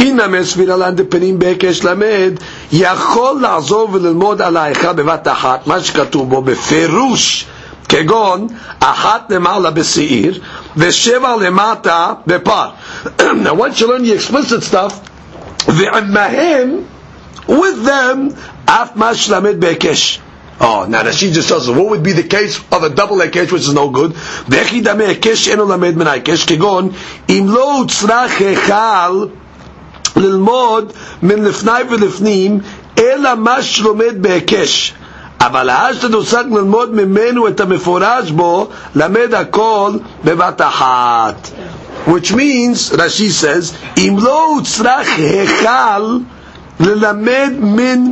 אם 0.00 0.18
סבירה 0.42 0.76
לן 0.76 0.94
דפנים 0.94 1.38
בהיקש 1.38 1.84
למד, 1.84 2.32
יכול 2.72 3.40
לעזור 3.40 3.88
וללמוד 3.92 4.42
על 4.42 4.56
ההיכל 4.56 4.92
בבת 4.92 5.28
אחת, 5.28 5.66
מה 5.66 5.80
שכתוב 5.80 6.30
בו 6.30 6.42
בפירוש 6.42 7.46
כגון 7.88 8.46
אחת 8.80 9.32
למעלה 9.32 9.70
בשעיר 9.70 10.40
ושבע 10.76 11.36
למטה 11.36 12.12
בפר. 12.26 12.68
Now 13.18 13.54
once 13.54 13.80
you 13.80 13.86
learn 13.86 14.04
the 14.04 14.12
explicit 14.12 14.62
stuff, 14.72 14.92
ועמהם, 15.68 16.76
with 17.48 17.84
them, 17.86 18.32
אף 18.66 18.88
מה 18.94 19.14
שלמד 19.14 19.60
בהיקש. 19.60 20.20
Oh, 20.60 20.84
now 20.86 21.02
Rashi 21.02 21.32
just 21.32 21.48
tells 21.48 21.68
us 21.70 21.74
what 21.74 21.88
would 21.88 22.02
be 22.02 22.12
the 22.12 22.22
case 22.22 22.60
of 22.70 22.82
a 22.82 22.90
double 22.90 23.18
היקש 23.20 23.50
which 23.50 23.62
is 23.62 23.72
no 23.72 23.88
good. 23.88 24.12
וכי 24.48 24.80
דמי 24.80 25.04
היקש 25.04 25.48
אינו 25.48 25.68
למד 25.68 25.96
מן 25.96 26.06
ההיקש, 26.06 26.44
כגון 26.44 26.90
אם 27.28 27.46
לא 27.48 27.74
הוצרך 27.78 28.40
היכל 28.40 29.26
ללמוד 30.16 30.92
מן 31.22 31.44
לפני 31.44 31.72
ולפנים, 31.90 32.60
אלא 32.98 33.34
מה 33.34 33.62
שלומד 33.62 34.14
בהיקש. 34.22 34.94
אבל 35.40 35.68
האשתד 35.70 36.14
הושג 36.14 36.44
ללמוד 36.50 36.94
ממנו 36.94 37.48
את 37.48 37.60
המפורש 37.60 38.30
בו, 38.30 38.68
למד 38.94 39.34
הכל 39.34 39.92
בבת 40.24 40.60
אחת. 40.60 41.48
Which 42.06 42.32
means, 42.32 42.90
Rashi 42.92 43.30
says, 43.30 43.72
אם 43.96 44.16
לא 44.22 44.46
הוצרך 44.46 45.08
היכל 45.18 46.18
ללמד 46.80 47.50
מן 47.60 48.04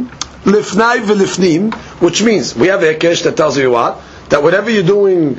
לפני 0.47 0.85
ולפנים, 1.07 1.71
which 2.03 2.23
means, 2.23 2.55
we 2.57 2.67
have 2.67 2.83
a 2.83 2.95
hekesh 2.95 3.23
that 3.25 3.37
tells 3.37 3.57
you 3.57 3.71
what? 3.71 4.01
That 4.31 4.43
whatever 4.43 4.71
you're 4.71 4.83
doing 4.83 5.37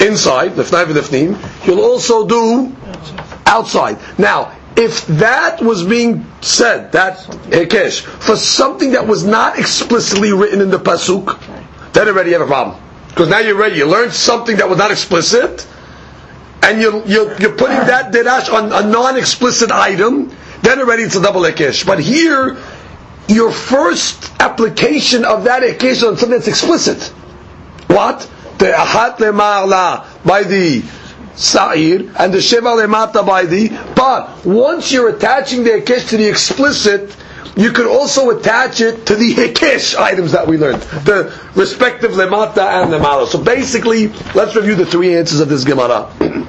inside, 0.00 0.56
לפני 0.56 0.78
ולפנים, 0.88 1.34
you'll 1.66 1.80
also 1.80 2.26
do 2.26 2.72
outside. 3.46 3.96
Now, 4.18 4.48
if 4.75 5.05
that 5.07 5.61
was 5.61 5.83
being 5.83 6.25
said, 6.41 6.91
that 6.93 7.17
hekesh, 7.49 8.01
for 8.01 8.35
something 8.35 8.91
that 8.91 9.07
was 9.07 9.23
not 9.23 9.59
explicitly 9.59 10.31
written 10.33 10.61
in 10.61 10.69
the 10.69 10.79
pasuk, 10.79 11.39
then 11.93 12.07
already 12.07 12.31
you 12.31 12.39
have 12.39 12.47
a 12.47 12.49
problem. 12.49 12.81
Because 13.09 13.27
now 13.29 13.39
you're 13.39 13.57
ready. 13.57 13.75
You 13.77 13.85
learned 13.87 14.13
something 14.13 14.57
that 14.57 14.69
was 14.69 14.77
not 14.77 14.91
explicit, 14.91 15.67
and 16.63 16.81
you're, 16.81 17.05
you're, 17.05 17.37
you're 17.39 17.55
putting 17.55 17.77
that 17.77 18.13
derash 18.13 18.51
on 18.51 18.71
a 18.71 18.87
non-explicit 18.87 19.71
item, 19.71 20.31
then 20.61 20.79
already 20.79 21.03
it's 21.03 21.15
a 21.15 21.21
double 21.21 21.41
hekesh. 21.41 21.85
But 21.85 21.99
here, 21.99 22.57
your 23.27 23.51
first 23.51 24.31
application 24.39 25.25
of 25.25 25.43
that 25.45 25.63
hekesh 25.63 26.07
on 26.07 26.17
something 26.17 26.29
that's 26.37 26.47
explicit. 26.47 27.03
What? 27.87 28.21
The 28.57 28.67
ahat 28.67 29.17
lema'ala 29.17 30.05
by 30.23 30.43
the 30.43 30.83
sa'ir 31.35 31.99
and 32.19 32.33
the 32.33 32.37
sheva 32.39 32.75
lemata 32.79 33.25
by 33.25 33.43
the 33.45 33.69
but 33.95 34.45
once 34.45 34.91
you're 34.91 35.09
attaching 35.09 35.63
the 35.63 35.69
hekesh 35.71 36.09
to 36.09 36.17
the 36.17 36.27
explicit 36.27 37.15
you 37.55 37.71
could 37.71 37.87
also 37.87 38.29
attach 38.37 38.79
it 38.81 39.05
to 39.05 39.15
the 39.15 39.33
hekesh 39.33 39.95
items 39.97 40.31
that 40.31 40.47
we 40.47 40.57
learned 40.57 40.81
the 41.05 41.37
respective 41.55 42.11
lemata 42.11 42.81
and 42.81 42.91
lemala. 42.91 43.27
So 43.27 43.43
basically 43.43 44.07
let's 44.33 44.55
review 44.55 44.75
the 44.75 44.85
three 44.85 45.15
answers 45.15 45.39
of 45.39 45.49
this 45.49 45.63
gemara. 45.63 46.09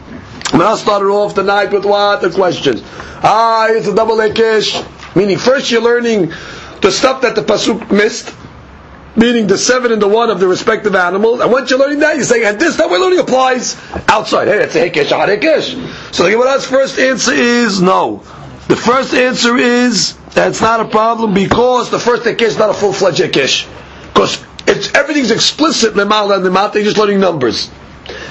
Now 0.55 0.75
started 0.75 1.07
off 1.07 1.35
the 1.35 1.43
night 1.43 1.73
with 1.73 1.87
what? 1.87 2.21
The 2.21 2.29
questions. 2.31 2.83
Ah 3.25 3.69
it's 3.71 3.87
a 3.89 3.95
double 3.95 4.17
hekesh 4.17 4.87
meaning 5.17 5.39
first 5.39 5.71
you're 5.71 5.83
learning 5.83 6.33
the 6.83 6.91
stuff 6.91 7.23
that 7.23 7.35
the 7.35 7.43
pasuk 7.43 7.91
missed 7.91 8.35
meaning 9.17 9.47
the 9.47 9.59
seven 9.59 9.93
and 9.93 10.01
the 10.01 10.09
one 10.09 10.31
of 10.31 10.41
the 10.41 10.49
respective 10.49 10.95
animals. 10.95 11.41
And 11.41 11.53
once 11.53 11.71
you're 11.71 11.79
learning 11.79 12.01
that, 12.01 12.17
you're 12.17 12.25
saying, 12.25 12.45
and 12.45 12.61
this 12.61 12.77
that 12.77 12.91
we're 12.91 12.99
learning 12.99 13.19
applies 13.21 13.77
outside. 14.09 14.49
Hey, 14.49 14.63
it's 14.65 14.75
a 14.75 14.91
hekesh, 14.91 15.11
a 15.11 15.37
hekesh. 15.37 16.15
So 16.15 16.25
the 16.25 16.31
Gemara's 16.31 16.67
first 16.67 16.99
answer 16.99 17.33
is 17.33 17.81
no. 17.81 18.19
The 18.69 18.77
first 18.77 19.13
answer 19.15 19.57
is 19.57 20.17
that's 20.31 20.61
not 20.61 20.81
a 20.81 20.87
problem 20.87 21.35
because 21.35 21.91
the 21.91 21.99
first 21.99 22.25
hekesh 22.25 22.43
is 22.43 22.59
not 22.59 22.71
a 22.71 22.75
full-fledged 22.75 23.21
hekesh. 23.21 23.69
Because 24.13 24.43
it's 24.67 24.95
everything's 24.95 25.31
explicit 25.31 25.95
lemal 25.95 26.35
and 26.35 26.45
lemat. 26.45 26.73
They're 26.73 26.83
just 26.83 26.97
learning 26.97 27.21
numbers. 27.21 27.71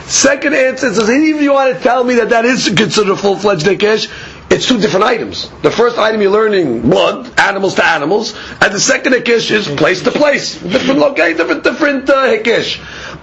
Second 0.05 0.53
answer 0.53 0.93
says, 0.93 1.09
even 1.09 1.35
if 1.35 1.41
you 1.41 1.53
want 1.53 1.75
to 1.75 1.81
tell 1.81 2.03
me 2.03 2.15
that 2.15 2.29
that 2.29 2.43
is 2.45 2.67
considered 2.67 3.13
a 3.13 3.17
full-fledged 3.17 3.65
hekesh, 3.65 4.09
it's 4.51 4.67
two 4.67 4.79
different 4.79 5.05
items. 5.05 5.49
The 5.61 5.71
first 5.71 5.97
item 5.97 6.21
you're 6.21 6.31
learning 6.31 6.81
blood, 6.89 7.39
animals 7.39 7.75
to 7.75 7.85
animals, 7.85 8.35
and 8.61 8.73
the 8.73 8.79
second 8.79 9.13
hikesh 9.13 9.49
is 9.49 9.67
place 9.67 10.01
to 10.03 10.11
place, 10.11 10.59
different 10.61 10.99
location, 10.99 11.37
different 11.37 11.63
different 11.63 12.09
uh, 12.09 12.27
hikesh. 12.27 12.77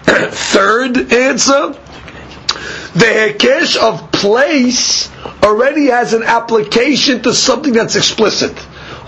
Third 0.32 1.12
answer, 1.12 1.74
the 2.94 3.04
hikesh 3.04 3.76
of 3.76 4.10
place 4.10 5.10
already 5.42 5.86
has 5.86 6.14
an 6.14 6.22
application 6.22 7.22
to 7.22 7.34
something 7.34 7.74
that's 7.74 7.94
explicit. 7.96 8.56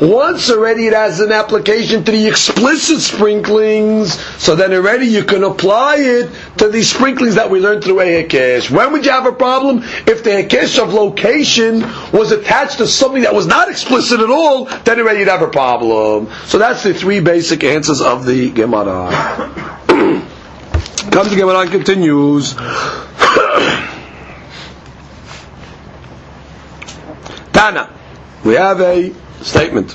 Once 0.01 0.51
already 0.51 0.87
it 0.87 0.95
has 0.95 1.21
an 1.21 1.31
application 1.31 2.03
to 2.03 2.11
the 2.11 2.27
explicit 2.27 3.01
sprinklings, 3.01 4.19
so 4.43 4.57
then 4.57 4.73
already 4.73 5.05
you 5.05 5.23
can 5.23 5.45
apply 5.45 5.97
it 5.97 6.31
to 6.57 6.69
the 6.69 6.83
sprinklings 6.83 7.35
that 7.35 7.51
we 7.51 7.61
learned 7.61 7.85
through 7.85 7.97
Hekesh. 7.97 8.71
When 8.71 8.93
would 8.93 9.05
you 9.05 9.11
have 9.11 9.27
a 9.27 9.33
problem? 9.33 9.83
If 10.07 10.25
the 10.25 10.31
Hekesh 10.31 10.83
of 10.83 10.95
location 10.95 11.83
was 12.13 12.33
attached 12.33 12.79
to 12.79 12.87
something 12.87 13.23
that 13.23 13.35
was 13.35 13.47
not 13.47 13.69
explicit 13.69 14.21
at 14.21 14.31
all, 14.31 14.65
then 14.85 15.01
already 15.01 15.19
you'd 15.19 15.29
have 15.29 15.43
a 15.43 15.49
problem. 15.49 16.31
So 16.47 16.57
that's 16.57 16.83
the 16.83 16.95
three 16.95 17.21
basic 17.21 17.63
answers 17.63 18.01
of 18.01 18.25
the 18.25 18.51
Gemara. 18.53 19.11
Comes 21.11 21.31
the 21.31 21.37
Gemara 21.37 21.61
and 21.61 21.71
continues. 21.71 22.55
Tana. 27.53 27.95
We 28.43 28.55
have 28.55 28.81
a 28.81 29.13
statement. 29.43 29.89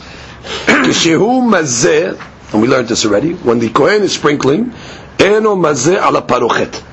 Kishehu 0.66 1.42
mazeh, 1.50 2.20
and 2.54 2.62
we 2.62 2.68
learned 2.68 2.88
this 2.88 3.06
already, 3.06 3.34
when 3.34 3.60
the 3.60 3.70
Kohen 3.70 4.04
is 4.04 4.14
sprinkling, 4.14 4.74
eno 5.20 5.56
mazeh 5.56 5.96
ala 5.98 6.22
parochet. 6.22 6.84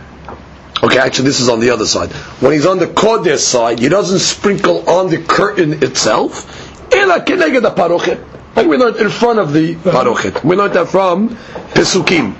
Okay, 0.82 0.98
actually 0.98 1.26
this 1.26 1.40
is 1.40 1.48
on 1.48 1.60
the 1.60 1.70
other 1.70 1.86
side. 1.86 2.10
When 2.40 2.52
he's 2.52 2.66
on 2.66 2.78
the 2.78 2.86
Kodesh 2.86 3.38
side, 3.38 3.78
he 3.78 3.88
doesn't 3.88 4.18
sprinkle 4.18 4.88
on 4.88 5.10
the 5.10 5.18
curtain 5.18 5.82
itself, 5.82 6.44
ela 6.92 7.20
keneged 7.20 7.62
parochet. 7.74 8.28
Like 8.56 8.66
we 8.66 8.76
learned 8.76 8.96
in 8.96 9.08
front 9.08 9.38
of 9.38 9.52
the 9.52 9.74
parochet. 9.76 10.44
We 10.44 10.56
learned 10.56 10.74
that 10.74 10.88
from 10.88 11.30
Pesukim. 11.74 12.34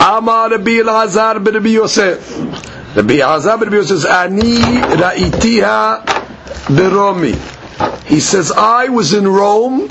Amar 0.00 0.50
Rabbi 0.50 0.70
Elazar 0.82 1.42
ben 1.42 1.54
Rabbi 1.54 1.68
Yosef. 1.68 2.96
Rabbi 2.96 3.14
Elazar 3.14 3.58
ben 3.60 3.68
Rabbi 3.68 3.76
Yosef 3.76 4.00
says, 4.00 4.04
Ani 4.06 4.56
ra'itiha 4.58 6.04
beromi. 6.66 7.61
He 8.05 8.19
says, 8.19 8.51
I 8.51 8.87
was 8.89 9.13
in 9.13 9.27
Rome 9.27 9.89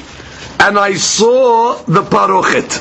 and 0.61 0.79
I 0.79 0.94
saw 0.94 1.76
the 1.87 2.02
parochet. 2.02 2.81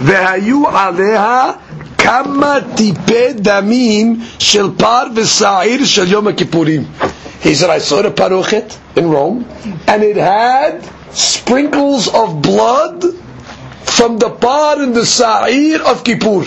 והיו 0.00 0.68
עליה 0.68 1.50
כמה 1.98 2.54
טיפי 2.76 3.32
דמים 3.34 4.20
של 4.38 4.70
פר 4.78 5.02
ושעיר 5.14 5.84
של 5.84 6.12
יום 6.12 6.28
הכיפורים. 6.28 6.84
He 7.42 7.54
said, 7.54 7.70
I 7.70 7.78
saw 7.78 8.02
the 8.02 8.10
parochet 8.10 8.76
in 8.96 9.10
Rome 9.10 9.44
and 9.86 10.02
it 10.02 10.16
had 10.16 10.88
sprinkles 11.12 12.08
of 12.08 12.40
blood 12.42 13.04
from 13.84 14.18
the 14.18 14.30
par 14.30 14.80
and 14.80 14.94
the 14.94 15.04
sa'ir 15.04 15.80
of 15.82 16.04
Kippur. 16.04 16.44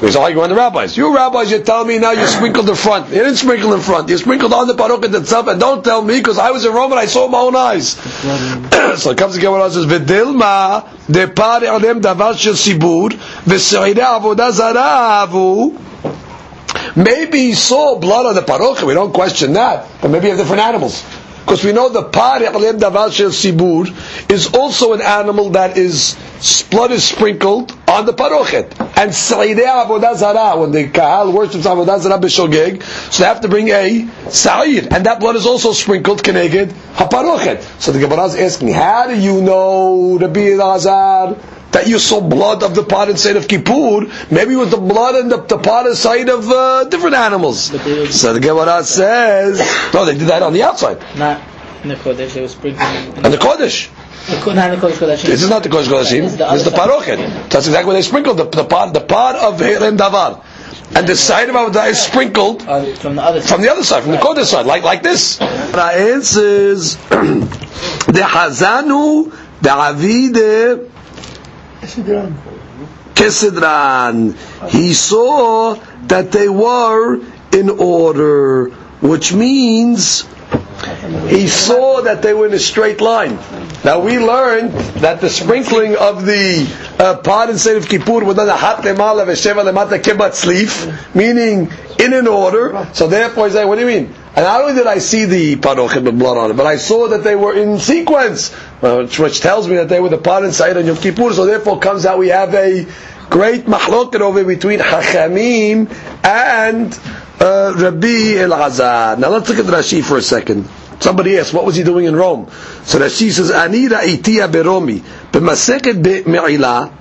He's 0.00 0.16
arguing 0.16 0.48
the 0.48 0.54
rabbis. 0.54 0.96
You 0.96 1.14
rabbis, 1.14 1.50
you're 1.50 1.62
telling 1.62 1.88
me 1.88 1.98
now 1.98 2.10
you 2.12 2.26
sprinkled 2.26 2.66
the 2.66 2.74
front. 2.74 3.08
You 3.10 3.16
didn't 3.16 3.36
sprinkle 3.36 3.70
the 3.70 3.80
front. 3.80 4.08
You 4.08 4.18
sprinkled 4.18 4.52
on 4.52 4.66
the 4.66 4.74
parochet 4.74 5.14
itself, 5.14 5.46
and 5.46 5.60
don't 5.60 5.84
tell 5.84 6.02
me 6.02 6.18
because 6.18 6.38
I 6.38 6.50
was 6.50 6.64
in 6.64 6.72
Rome 6.72 6.92
and 6.92 7.00
I 7.00 7.06
saw 7.06 7.28
my 7.28 7.38
own 7.38 7.54
eyes. 7.56 7.90
so 9.00 9.10
it 9.10 9.18
comes 9.18 9.34
together 9.34 9.58
and 9.58 9.72
says, 9.72 9.86
"V'dilma 9.86 10.88
de 11.10 11.28
pari 11.28 11.68
alem 11.68 12.00
davar 12.00 12.36
shel 12.36 12.54
sibur 12.54 13.10
avodah 13.46 14.52
zara 14.52 15.26
avu." 15.26 15.80
Maybe 16.96 17.38
he 17.38 17.54
saw 17.54 17.98
blood 17.98 18.26
on 18.26 18.34
the 18.34 18.42
parochet. 18.42 18.86
We 18.86 18.94
don't 18.94 19.12
question 19.12 19.52
that, 19.54 19.86
but 20.00 20.10
maybe 20.10 20.26
you 20.26 20.30
have 20.32 20.38
different 20.38 20.62
animals. 20.62 21.02
Because 21.44 21.62
we 21.62 21.72
know 21.72 21.90
the 21.90 22.02
pari 22.04 22.46
alem 22.46 22.78
davar 22.80 23.12
shel 23.12 23.28
sibur 23.28 23.88
is 24.30 24.54
also 24.54 24.94
an 24.94 25.02
animal 25.02 25.50
that 25.50 25.76
is 25.76 26.16
blood 26.70 26.90
is 26.90 27.04
sprinkled 27.04 27.72
on 27.86 28.06
the 28.06 28.12
parochet. 28.14 28.70
And 28.96 29.14
sa'idei 29.14 29.66
avodah 29.66 30.16
zara, 30.16 30.58
when 30.58 30.72
the 30.72 30.88
kahal 30.88 31.32
worships 31.32 31.66
avodah 31.66 32.00
zara 32.00 32.18
b'shogeg, 32.18 32.82
so 32.82 33.22
they 33.22 33.28
have 33.28 33.42
to 33.42 33.48
bring 33.48 33.68
a 33.68 34.08
sa'ir, 34.30 34.88
and 34.90 35.04
that 35.04 35.20
blood 35.20 35.36
is 35.36 35.44
also 35.46 35.72
sprinkled 35.72 36.22
keneged 36.22 36.72
haparochet. 36.94 37.60
So 37.80 37.92
the 37.92 37.98
Gemara 37.98 38.24
is 38.24 38.36
asking, 38.36 38.72
how 38.72 39.08
do 39.08 39.18
you 39.18 39.42
know 39.42 40.18
Rabbi 40.18 40.40
Elazar 40.40 41.38
that 41.74 41.86
you 41.88 41.98
saw 41.98 42.20
blood 42.20 42.62
of 42.62 42.74
the 42.74 42.82
pot 42.84 43.10
inside 43.10 43.36
of 43.36 43.46
Kippur? 43.48 44.06
Maybe 44.30 44.54
it 44.54 44.56
was 44.56 44.70
the 44.70 44.78
blood 44.78 45.16
and 45.16 45.30
the, 45.30 45.38
the 45.42 45.58
pot 45.58 45.86
inside 45.86 46.28
of 46.28 46.48
uh, 46.48 46.84
different 46.84 47.16
animals. 47.16 47.64
So 48.18 48.32
the 48.32 48.40
Gemara 48.40 48.82
says, 48.84 49.58
no, 49.92 50.04
they 50.06 50.16
did 50.16 50.28
that 50.28 50.42
on 50.42 50.52
the 50.52 50.62
outside. 50.62 50.98
Not 51.18 51.42
in 51.82 51.90
the 51.90 51.96
Kodesh, 51.96 52.32
they 52.32 52.40
were 52.40 52.48
sprinkling. 52.48 53.14
The 53.22 53.36
Kodesh. 53.36 53.90
Not 54.54 54.72
in 54.72 54.80
the 54.80 54.86
Kodesh 54.86 55.22
This 55.22 55.42
is 55.42 55.50
not 55.50 55.62
the 55.62 55.68
Kodesh 55.68 55.84
Kodashim. 55.88 56.22
This 56.22 56.32
is 56.32 56.38
This 56.38 56.64
the 56.64 56.70
parochet. 56.70 57.50
That's 57.50 57.66
exactly 57.66 57.86
what 57.88 57.92
they 57.94 58.02
sprinkled. 58.02 58.38
The, 58.38 58.44
the 58.44 58.64
part, 58.64 58.94
the 58.94 59.00
part 59.02 59.36
of 59.36 59.58
Herem 59.60 59.98
Davar. 59.98 60.42
And 60.96 61.06
the 61.08 61.16
side 61.16 61.48
of 61.50 61.56
Avodah 61.56 61.90
is 61.90 62.00
sprinkled 62.00 62.62
Uh, 62.62 62.84
from 62.94 63.16
the 63.16 63.22
other 63.22 63.40
side. 63.40 63.48
from 63.50 63.62
the 63.62 63.70
other 63.70 63.82
side, 63.84 64.02
from 64.04 64.12
the 64.12 64.18
Kodesh 64.18 64.44
side, 64.46 64.64
like, 64.66 64.82
like 64.84 65.02
this. 65.02 65.38
The 65.38 65.82
answers, 65.82 66.96
the 66.96 68.24
Hazanu, 68.26 69.32
the 69.60 69.68
Avide, 69.70 70.90
Kesidran. 73.14 74.34
He 74.70 74.92
saw 74.92 75.74
that 76.08 76.32
they 76.32 76.48
were 76.48 77.20
in 77.52 77.70
order, 77.70 78.70
which 79.00 79.32
means 79.32 80.26
he 81.28 81.48
saw 81.48 82.02
that 82.02 82.22
they 82.22 82.34
were 82.34 82.46
in 82.46 82.54
a 82.54 82.58
straight 82.58 83.00
line. 83.00 83.38
Now 83.84 84.00
we 84.00 84.18
learned 84.18 84.72
that 85.00 85.20
the 85.20 85.28
sprinkling 85.28 85.96
of 85.96 86.24
the 86.26 86.66
uh, 86.98 87.16
pot 87.18 87.50
instead 87.50 87.76
of 87.76 87.88
Kippur 87.88 88.24
was 88.24 88.36
done 88.36 88.48
a 88.48 88.56
hat 88.56 88.78
lemala 88.78 89.24
v'sheva 89.26 89.64
lemata 89.64 89.98
kibat 90.02 90.44
leaf, 90.46 91.14
meaning 91.14 91.70
in 91.98 92.12
an 92.12 92.26
order. 92.26 92.88
So 92.92 93.06
therefore, 93.08 93.46
he's 93.46 93.54
saying, 93.54 93.68
what 93.68 93.76
do 93.76 93.82
you 93.82 93.86
mean? 93.86 94.14
And 94.36 94.44
not 94.44 94.62
only 94.62 94.74
did 94.74 94.86
I 94.88 94.98
see 94.98 95.26
the 95.26 95.54
parochet 95.56 96.02
with 96.04 96.18
blood 96.18 96.36
on 96.36 96.50
it, 96.50 96.54
but 96.54 96.66
I 96.66 96.76
saw 96.76 97.06
that 97.08 97.22
they 97.22 97.36
were 97.36 97.54
in 97.56 97.78
sequence, 97.78 98.52
which, 98.80 99.18
which 99.20 99.40
tells 99.40 99.68
me 99.68 99.76
that 99.76 99.88
they 99.88 100.00
were 100.00 100.08
the 100.08 100.18
pot 100.18 100.44
inside 100.44 100.76
on 100.76 100.86
Yom 100.86 100.96
Kippur. 100.96 101.32
So 101.32 101.46
therefore, 101.46 101.78
comes 101.78 102.04
out 102.04 102.18
we 102.18 102.28
have 102.30 102.52
a 102.52 102.84
great 103.30 103.66
mahloket 103.66 104.20
over 104.20 104.42
between 104.44 104.80
Hachamim 104.80 105.88
and 106.24 106.92
uh, 107.40 107.74
Rabbi 107.76 108.34
Elazar. 108.42 109.18
Now 109.18 109.28
let's 109.28 109.48
look 109.48 109.58
at 109.58 109.66
Rashi 109.66 110.02
for 110.02 110.16
a 110.18 110.22
second. 110.22 110.68
Somebody 111.00 111.38
asked, 111.38 111.52
what 111.54 111.64
was 111.64 111.76
he 111.76 111.82
doing 111.82 112.06
in 112.06 112.16
Rome? 112.16 112.48
So 112.84 112.98
Rashi 112.98 113.30
says, 113.30 113.50
Ani 113.50 113.88
ra'itiya 113.88 114.48
beromi, 114.50 115.00
b'maseket 115.30 116.02
be'me'ila, 116.02 116.92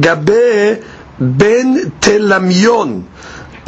gabe 0.00 0.84
ben 1.18 1.90
telamion, 2.00 3.06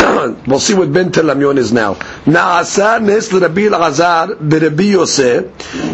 we'll 0.46 0.60
see 0.60 0.74
what 0.74 0.92
Bint 0.92 1.14
Lamyon 1.14 1.58
is 1.58 1.72
now. 1.72 1.94
Naasa 2.24 3.00
nes 3.02 3.32
Rabbi 3.32 3.66
Azar 3.68 4.28
b'Rabbi 4.36 4.92
Yosef 4.92 5.44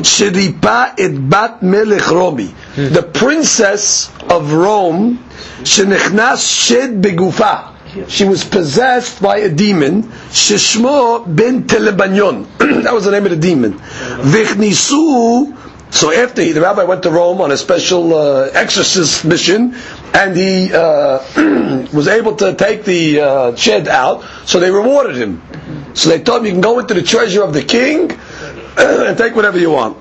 sheripa 0.03 0.95
et 0.99 1.13
bat 1.29 1.63
melech 1.63 2.07
Romi. 2.11 2.55
The 2.77 3.03
princess 3.03 4.11
of 4.31 4.53
Rome 4.53 5.19
shenichnas 5.63 6.43
shed 6.67 7.03
begufa. 7.03 7.73
She 8.09 8.25
was 8.25 8.45
possessed 8.45 9.23
by 9.23 9.39
a 9.39 9.49
demon. 9.49 10.03
Sheshmo 10.29 11.25
ben 11.35 11.65
Telebanyon. 11.65 12.47
that 12.83 12.93
was 12.93 13.05
the 13.07 13.11
name 13.11 13.25
of 13.25 13.31
the 13.31 13.37
demon. 13.39 13.73
Vichnisu 13.75 15.66
so 15.92 16.12
after 16.12 16.42
he, 16.42 16.54
the 16.54 16.62
rabbi 16.62 16.84
went 16.84 17.04
to 17.04 17.12
Rome 17.12 17.42
on 17.42 17.52
a 17.52 17.58
special 17.58 18.14
uh, 18.14 18.50
exorcist 18.54 19.26
mission, 19.26 19.76
and 20.14 20.36
he 20.36 20.72
uh, 20.74 21.20
was 21.94 22.08
able 22.08 22.36
to 22.38 22.54
take 22.54 22.86
the 22.86 23.20
uh, 23.20 23.56
shed 23.56 23.88
out, 23.90 24.24
so 24.46 24.60
they 24.60 24.72
rewarded 24.72 25.18
him. 25.18 25.42
So 25.94 26.10
they 26.10 26.22
told 26.24 26.40
him 26.42 26.46
you 26.46 26.52
can 26.54 26.62
go 26.62 26.80
into 26.80 26.94
the 26.94 27.02
treasure 27.04 27.44
of 27.44 27.54
the 27.54 27.64
king 27.64 28.10
and 28.78 29.18
take 29.18 29.36
whatever 29.36 29.60
you 29.60 29.72
want. 29.72 29.98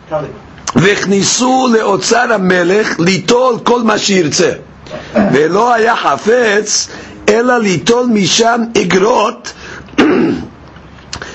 והכניסו 0.75 1.69
לאוצר 1.73 2.33
המלך 2.33 3.01
ליטול 3.01 3.59
כל 3.63 3.83
מה 3.83 3.99
שירצה. 3.99 4.53
ולא 5.33 5.75
היה 5.75 5.97
חפץ 5.97 6.89
אלא 7.29 7.59
ליטול 7.59 8.07
משם 8.07 8.61
אגרות 8.83 9.53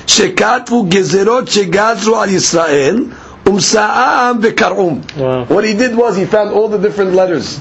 שכתבו 0.07 0.83
גזרות 0.89 1.47
שגזרו 1.47 2.15
על 2.21 2.29
ישראל 2.29 3.03
Umsa'am. 3.50 5.16
Wow. 5.16 5.44
What 5.46 5.64
he 5.64 5.74
did 5.74 5.96
was 5.96 6.16
he 6.16 6.24
found 6.24 6.50
all 6.50 6.68
the 6.68 6.78
different 6.78 7.12
letters 7.12 7.58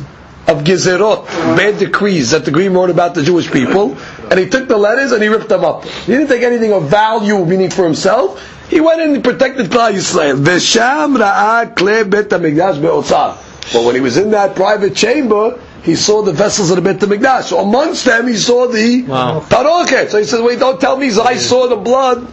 of 0.47 0.63
gezerot, 0.63 1.25
bad 1.55 1.77
decrees 1.79 2.31
that 2.31 2.45
the 2.45 2.51
Greek 2.51 2.71
wrote 2.71 2.89
about 2.89 3.13
the 3.13 3.21
Jewish 3.23 3.51
people, 3.51 3.97
and 4.31 4.39
he 4.39 4.47
took 4.49 4.67
the 4.67 4.77
letters 4.77 5.11
and 5.11 5.21
he 5.21 5.29
ripped 5.29 5.49
them 5.49 5.63
up. 5.63 5.85
He 5.85 6.13
didn't 6.13 6.27
take 6.27 6.41
anything 6.43 6.73
of 6.73 6.89
value, 6.89 7.45
meaning 7.45 7.69
for 7.69 7.83
himself. 7.83 8.41
He 8.69 8.79
went 8.79 9.01
in 9.01 9.15
and 9.15 9.23
protected 9.23 9.67
Klal 9.67 9.93
Yisrael. 9.93 10.43
V'sham 10.43 11.17
ra'a 11.17 11.75
kle 11.75 12.03
bet 12.09 12.29
hamikdash 12.29 12.81
be'otzar. 12.81 13.37
But 13.73 13.83
when 13.83 13.95
he 13.95 14.01
was 14.01 14.17
in 14.17 14.31
that 14.31 14.55
private 14.55 14.95
chamber, 14.95 15.59
he 15.83 15.95
saw 15.95 16.21
the 16.23 16.33
vessels 16.33 16.71
of 16.71 16.75
the 16.75 16.81
Bet 16.81 16.99
HaMikdash. 16.99 17.43
So 17.43 17.59
amongst 17.59 18.05
them, 18.05 18.27
he 18.27 18.35
saw 18.35 18.67
the 18.67 19.03
Wow. 19.03 19.41
parochet. 19.47 20.09
So 20.09 20.17
he 20.17 20.25
says, 20.25 20.41
wait, 20.41 20.59
don't 20.59 20.79
tell 20.81 20.97
me 20.97 21.07
I 21.19 21.37
saw 21.37 21.67
the 21.67 21.75
blood 21.75 22.27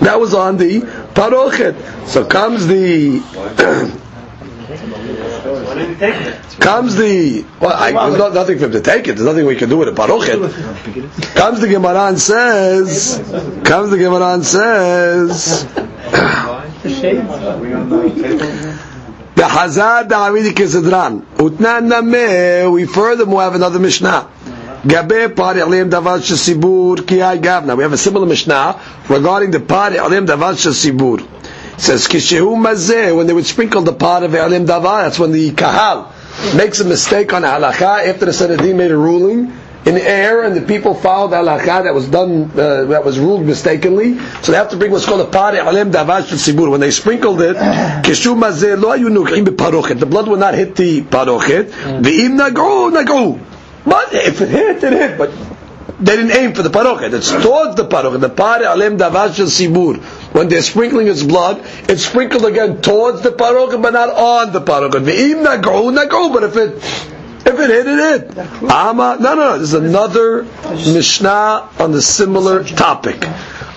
that 0.00 0.18
was 0.20 0.34
on 0.34 0.56
the 0.56 0.80
parochet. 0.80 2.06
So 2.06 2.24
comes 2.24 2.66
the 2.66 3.20
comes 6.60 6.96
the 6.96 7.44
well, 7.60 7.72
I, 7.74 7.90
not, 7.92 8.34
nothing 8.34 8.58
for 8.58 8.66
him 8.66 8.72
to 8.72 8.80
take 8.80 9.08
it. 9.08 9.16
There's 9.16 9.26
nothing 9.26 9.46
we 9.46 9.56
can 9.56 9.68
do 9.68 9.78
with 9.78 9.88
a 9.88 9.92
parochet. 9.92 11.34
Comes 11.34 11.60
the 11.60 11.68
Gemara 11.68 12.08
and 12.08 12.20
says, 12.20 13.16
comes 13.64 13.90
the 13.90 13.98
Gemara 13.98 14.34
and 14.34 14.44
says, 14.44 15.64
the 19.38 19.44
Hazad 19.44 20.08
Da'amidi 20.08 20.50
Kesedran. 20.50 21.22
Utnan 21.36 21.88
Nameh. 21.88 22.72
We 22.72 22.86
furthermore 22.86 23.42
have 23.42 23.54
another 23.54 23.78
Mishnah. 23.78 24.28
Gabe 24.86 25.34
pari 25.34 25.60
alim 25.60 25.90
davar 25.90 26.20
shesibur 26.20 27.04
ki 27.06 27.16
gavna. 27.16 27.76
We 27.76 27.82
have 27.82 27.92
a 27.92 27.98
similar 27.98 28.26
Mishnah 28.26 28.80
regarding 29.08 29.50
the 29.50 29.58
pari 29.60 29.98
alim 29.98 30.26
davar 30.26 30.54
shesibur. 30.54 31.20
It 31.20 31.80
says 31.80 32.06
kishehu 32.06 32.54
mazeh 32.56 33.16
when 33.16 33.26
they 33.26 33.32
would 33.32 33.46
sprinkle 33.46 33.82
the 33.82 33.92
part 33.92 34.22
of 34.22 34.34
alim 34.36 34.66
davar. 34.66 35.02
That's 35.02 35.18
when 35.18 35.32
the 35.32 35.50
kahal 35.50 36.12
makes 36.54 36.78
a 36.78 36.84
mistake 36.84 37.32
on 37.32 37.42
halacha 37.42 38.06
after 38.06 38.26
the 38.26 38.32
Sanhedrin 38.32 38.76
made 38.76 38.92
a 38.92 38.96
ruling 38.96 39.52
in 39.84 39.96
error, 39.96 40.42
and 40.44 40.54
the 40.54 40.60
people 40.60 40.94
followed 40.94 41.32
halacha 41.32 41.82
that 41.82 41.94
was 41.94 42.08
done 42.08 42.50
uh, 42.52 42.84
that 42.84 43.04
was 43.04 43.18
ruled 43.18 43.44
mistakenly. 43.44 44.16
So 44.42 44.52
they 44.52 44.58
have 44.58 44.70
to 44.70 44.76
bring 44.76 44.92
what's 44.92 45.06
called 45.06 45.22
a 45.22 45.30
pari 45.30 45.58
alim 45.58 45.90
davash 45.90 46.28
shesibur 46.28 46.70
When 46.70 46.78
they 46.80 46.92
sprinkled 46.92 47.40
it, 47.42 47.56
kishu 48.04 48.38
mazeh 48.40 48.80
lo 48.80 48.96
ayunukim 48.96 49.44
The 49.98 50.06
blood 50.06 50.28
would 50.28 50.38
not 50.38 50.54
hit 50.54 50.76
the 50.76 51.02
parochet. 51.02 51.64
Mm. 51.64 52.02
Ve'im 52.04 52.36
nagu 52.36 52.92
nagu. 52.92 53.40
But 53.84 54.12
if 54.12 54.40
it 54.40 54.48
hit, 54.48 54.82
it 54.84 54.92
hit. 54.92 55.18
But 55.18 55.30
they 56.00 56.16
didn't 56.16 56.36
aim 56.36 56.52
for 56.54 56.62
the 56.62 56.70
parochet. 56.70 57.12
It's 57.12 57.30
towards 57.30 57.74
the 57.76 57.84
parochet. 57.84 58.20
The 58.20 58.28
pari 58.28 58.64
alem 58.66 58.98
davash 58.98 59.40
sibur. 59.46 59.96
When 60.32 60.48
they're 60.48 60.62
sprinkling 60.62 61.08
its 61.08 61.22
blood, 61.22 61.62
it's 61.88 62.06
sprinkled 62.06 62.44
again 62.44 62.80
towards 62.82 63.22
the 63.22 63.30
parochet, 63.30 63.82
but 63.82 63.92
not 63.92 64.10
on 64.10 64.52
the 64.52 64.60
parochet. 64.60 65.04
Ve'im 65.04 65.44
nagru 65.44 65.96
nagru. 65.96 66.32
But 66.32 66.44
if 66.44 66.56
it 66.56 66.74
if 67.46 67.58
it 67.58 67.70
hit, 67.70 67.86
it 67.86 68.36
hit. 68.36 68.38
Ama, 68.70 69.16
no, 69.20 69.34
no, 69.34 69.34
no. 69.34 69.56
There's 69.56 69.72
another 69.72 70.44
Mishnah 70.70 71.70
on 71.78 71.92
the 71.92 72.02
similar 72.02 72.62
topic. 72.62 73.26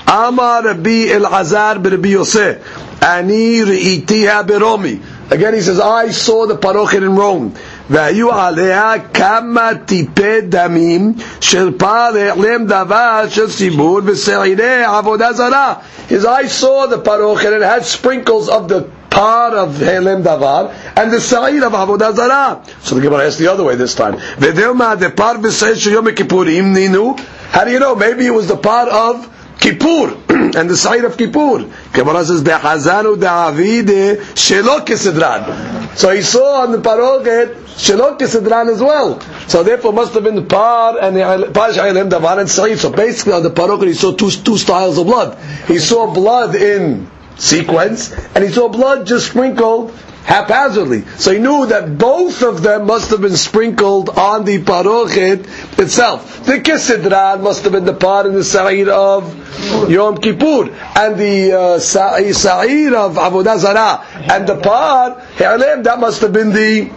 Ama 0.07 0.61
Rabbi 0.65 1.07
Elazar 1.07 1.83
Rabbi 1.83 2.09
Yosef. 2.09 3.01
Ani 3.01 3.61
re'itiha 3.61 4.45
beromi. 4.45 5.01
Again, 5.31 5.53
he 5.53 5.61
says, 5.61 5.79
I 5.79 6.11
saw 6.11 6.45
the 6.45 6.57
parochet 6.57 6.97
in 6.97 7.15
Rome. 7.15 7.55
והיו 7.90 8.32
עליה 8.32 8.92
כמה 9.14 9.70
טיפי 9.86 10.40
דמים 10.40 11.12
של 11.40 11.70
פר 11.78 12.10
העלם 12.16 12.66
דבר 12.66 13.22
של 13.28 13.50
ציבור 13.50 14.00
ושעירי 14.04 14.84
עבודה 14.84 15.32
זרה. 15.32 15.74
His 16.08 16.24
eyes 16.24 16.52
saw 16.52 16.86
the 16.86 16.98
parochet 16.98 17.52
and 17.52 17.62
it 17.62 17.66
had 17.66 17.84
sprinkles 17.84 18.48
of 18.48 18.68
the 18.68 18.84
part 19.10 19.54
of 19.54 19.74
Helem 19.76 20.22
Davar 20.22 20.72
and 20.96 21.10
the 21.12 21.20
Sa'ir 21.20 21.64
of 21.66 21.72
Avodah 21.72 22.14
Zarah. 22.14 22.62
So 22.82 22.94
the 22.96 23.00
Gemara 23.00 23.26
asked 23.26 23.38
the 23.38 23.48
other 23.48 23.64
way 23.64 23.74
this 23.74 23.94
time. 23.94 24.14
V'delma 24.14 24.98
the 24.98 25.10
part 25.10 25.40
b'Sa'ir 25.40 25.76
shel 25.76 25.92
Yom 25.94 26.06
Kippurim 26.06 26.74
ninu. 26.76 27.18
How 27.50 27.64
do 27.64 27.70
you 27.70 27.78
know? 27.78 27.94
Maybe 27.96 28.26
it 28.26 28.30
was 28.30 28.46
the 28.48 28.56
part 28.56 28.88
of 28.88 29.26
Kippur 29.61 30.17
and 30.57 30.69
the 30.69 30.75
Sa'ir 30.75 31.05
of 31.05 31.17
Kippur. 31.17 31.69
Gemara 31.93 32.25
says 32.25 32.41
Dehazanu 32.43 33.15
De'avide 33.15 34.17
Shelo 34.33 34.83
Kesedran. 34.85 35.95
So 35.95 36.09
he 36.13 36.23
saw 36.23 36.63
on 36.63 36.71
the 36.71 36.79
Parochet 36.79 37.53
Shelo 37.77 38.17
Kesedran 38.17 38.69
as 38.71 38.81
well. 38.81 39.21
So 39.47 39.63
therefore 39.63 39.93
must 39.93 40.13
have 40.15 40.23
been 40.23 40.35
the 40.35 40.41
par 40.41 40.97
and 40.99 41.15
the 41.15 41.51
par 41.53 41.69
Helem 41.69 42.09
Davar 42.09 42.39
and 42.39 42.49
Sa'ir. 42.49 42.75
So 42.77 42.91
basically 42.91 43.33
on 43.33 43.43
the 43.43 43.51
Parochet 43.51 43.87
he 43.87 43.93
saw 43.93 44.11
two, 44.13 44.31
two 44.31 44.57
styles 44.57 44.97
of 44.97 45.05
blood. 45.05 45.37
He 45.67 45.77
saw 45.77 46.11
blood 46.11 46.55
in 46.55 47.07
sequence, 47.37 48.11
and 48.35 48.43
he 48.43 48.51
saw 48.51 48.67
blood 48.67 49.05
just 49.07 49.27
sprinkled 49.29 49.93
haphazardly. 50.23 51.03
So 51.17 51.31
he 51.33 51.39
knew 51.39 51.65
that 51.67 51.97
both 51.97 52.41
of 52.43 52.61
them 52.61 52.87
must 52.87 53.09
have 53.11 53.21
been 53.21 53.35
sprinkled 53.35 54.09
on 54.09 54.45
the 54.45 54.59
parochet 54.63 55.45
itself. 55.79 56.45
The 56.45 56.59
kisidran 56.59 57.41
must 57.41 57.63
have 57.63 57.73
been 57.73 57.85
the 57.85 57.93
part 57.93 58.25
in 58.25 58.33
the 58.33 58.43
sa'ir 58.43 58.89
of 58.89 59.89
Yom 59.89 60.17
Kippur, 60.17 60.69
and 60.95 61.17
the 61.17 61.51
uh, 61.53 61.79
sa'ir 61.79 62.95
of 62.95 63.15
Avodah 63.15 63.57
Zarah, 63.59 64.05
and 64.31 64.47
the 64.47 64.57
part, 64.59 65.21
that 65.37 65.97
must 65.99 66.21
have 66.21 66.33
been 66.33 66.51
the 66.51 66.91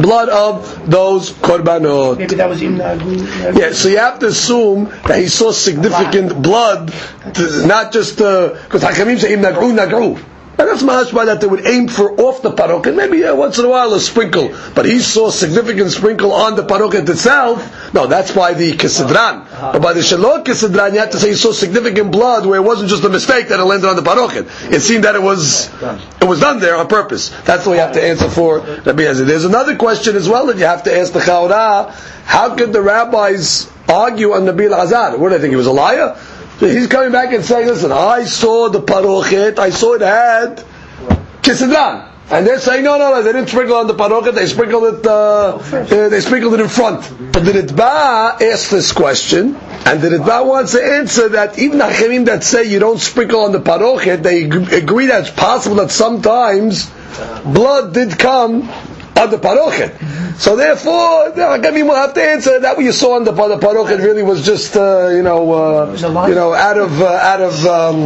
blood 0.00 0.28
of 0.28 0.90
those 0.90 1.30
korbanot. 1.32 2.18
Maybe 2.18 2.34
that 2.36 2.48
was 2.48 2.62
Imna 2.62 2.96
Agu. 2.96 3.44
Uh, 3.44 3.48
uh, 3.48 3.52
yeah, 3.58 3.72
so 3.72 3.88
you 3.88 3.98
have 3.98 4.18
to 4.20 4.26
assume 4.26 4.84
that 5.06 5.18
he 5.18 5.28
saw 5.28 5.50
significant 5.50 6.40
blood, 6.42 6.92
to, 7.34 7.66
not 7.66 7.92
just 7.92 8.20
uh, 8.20 8.50
because 8.64 8.82
Hakamim 8.82 9.18
say 9.18 9.32
im 9.34 9.40
nagru 9.40 9.72
nagru. 9.76 10.22
And 10.58 10.66
that's 10.66 10.82
mashma 10.82 11.26
that 11.26 11.40
they 11.40 11.46
would 11.46 11.64
aim 11.66 11.86
for 11.86 12.20
off 12.20 12.42
the 12.42 12.50
parok, 12.50 12.86
and 12.86 12.96
maybe 12.96 13.22
uh, 13.22 13.32
once 13.36 13.60
in 13.60 13.64
a 13.64 13.68
while 13.68 13.94
a 13.94 14.00
sprinkle. 14.00 14.52
But 14.74 14.86
he 14.86 14.98
saw 14.98 15.30
significant 15.30 15.92
sprinkle 15.92 16.32
on 16.32 16.56
the 16.56 16.64
paroket 16.64 17.08
itself. 17.08 17.94
No, 17.94 18.08
that's 18.08 18.32
by 18.32 18.54
the 18.54 18.72
kisidran. 18.72 19.46
But 19.72 19.80
by 19.80 19.92
the 19.92 20.00
shalot 20.00 20.44
kisidran, 20.44 20.94
you 20.94 20.98
have 20.98 21.10
to 21.10 21.18
say 21.18 21.28
he 21.28 21.34
saw 21.36 21.52
significant 21.52 22.10
blood 22.10 22.44
where 22.44 22.58
it 22.58 22.64
wasn't 22.64 22.90
just 22.90 23.04
a 23.04 23.08
mistake 23.08 23.48
that 23.48 23.60
it 23.60 23.64
landed 23.64 23.88
on 23.88 23.94
the 23.94 24.02
paroket. 24.02 24.72
It 24.72 24.80
seemed 24.80 25.04
that 25.04 25.14
it 25.14 25.22
was 25.22 25.72
it 26.20 26.26
was 26.26 26.40
done 26.40 26.58
there 26.58 26.76
on 26.76 26.88
purpose. 26.88 27.28
That's 27.44 27.64
what 27.64 27.74
you 27.74 27.80
have 27.80 27.92
to 27.92 28.02
answer 28.02 28.28
for 28.28 28.58
Rabbi 28.58 29.02
Yezer. 29.02 29.26
There's 29.26 29.44
another 29.44 29.76
question 29.76 30.16
as 30.16 30.28
well 30.28 30.46
that 30.46 30.56
you 30.58 30.64
have 30.64 30.82
to 30.84 30.98
ask 30.98 31.12
the 31.12 31.20
Chaura. 31.20 31.92
How 32.24 32.56
could 32.56 32.72
the 32.72 32.82
rabbis 32.82 33.70
argue 33.88 34.32
on 34.32 34.44
Rabbi 34.44 34.64
Elazar? 34.64 35.18
What 35.18 35.28
do 35.28 35.36
they 35.36 35.40
think? 35.40 35.52
He 35.52 35.56
was 35.56 35.66
a 35.68 35.72
liar? 35.72 36.16
So 36.58 36.66
he's 36.66 36.88
coming 36.88 37.12
back 37.12 37.32
and 37.32 37.44
saying, 37.44 37.68
listen, 37.68 37.92
I 37.92 38.24
saw 38.24 38.68
the 38.68 38.80
parochet, 38.80 39.58
I 39.60 39.70
saw 39.70 39.94
it 39.94 40.00
had 40.00 40.64
kisidran. 41.40 42.12
And 42.30 42.46
they're 42.46 42.58
saying, 42.58 42.82
no, 42.84 42.98
no, 42.98 43.14
no, 43.14 43.22
they 43.22 43.32
didn't 43.32 43.48
sprinkle 43.48 43.76
on 43.76 43.86
the 43.86 43.94
parochet, 43.94 44.34
they 44.34 44.46
sprinkled 44.46 44.98
it, 44.98 45.06
uh, 45.06 45.56
uh, 45.56 46.08
they 46.08 46.20
sprinkled 46.20 46.54
it 46.54 46.60
in 46.60 46.68
front. 46.68 47.02
But 47.32 47.44
the 47.44 47.52
Ritba 47.52 48.42
asked 48.42 48.72
this 48.72 48.90
question, 48.90 49.54
and 49.86 50.00
the 50.02 50.08
Ritba 50.08 50.44
wants 50.46 50.72
to 50.72 50.82
answer 50.82 51.28
that 51.30 51.60
even 51.60 51.78
Hachemim 51.78 52.26
that 52.26 52.42
say 52.42 52.64
you 52.64 52.80
don't 52.80 52.98
sprinkle 52.98 53.42
on 53.42 53.52
the 53.52 53.60
parochet, 53.60 54.22
they 54.24 54.42
agree 54.42 55.06
that 55.06 55.20
it's 55.20 55.30
possible 55.30 55.76
that 55.76 55.92
sometimes 55.92 56.90
blood 57.44 57.94
did 57.94 58.18
come 58.18 58.68
on 59.18 59.30
the 59.30 59.38
parochet. 59.38 60.38
So 60.38 60.54
therefore, 60.56 61.30
the 61.30 61.42
Hachamim 61.42 61.88
will 61.88 61.96
have 61.96 62.14
to 62.14 62.22
answer 62.22 62.60
that 62.60 62.76
what 62.76 62.84
you 62.84 62.92
saw 62.92 63.16
on 63.16 63.24
the, 63.24 63.32
the 63.32 63.58
parochet 63.58 63.98
really 63.98 64.22
was 64.22 64.44
just, 64.46 64.76
uh, 64.76 65.08
you 65.08 65.22
know, 65.22 65.52
uh, 65.52 66.26
you 66.28 66.34
know, 66.34 66.54
out 66.54 66.78
of, 66.78 67.00
uh, 67.02 67.06
out 67.06 67.40
of, 67.40 67.66
um, 67.66 67.98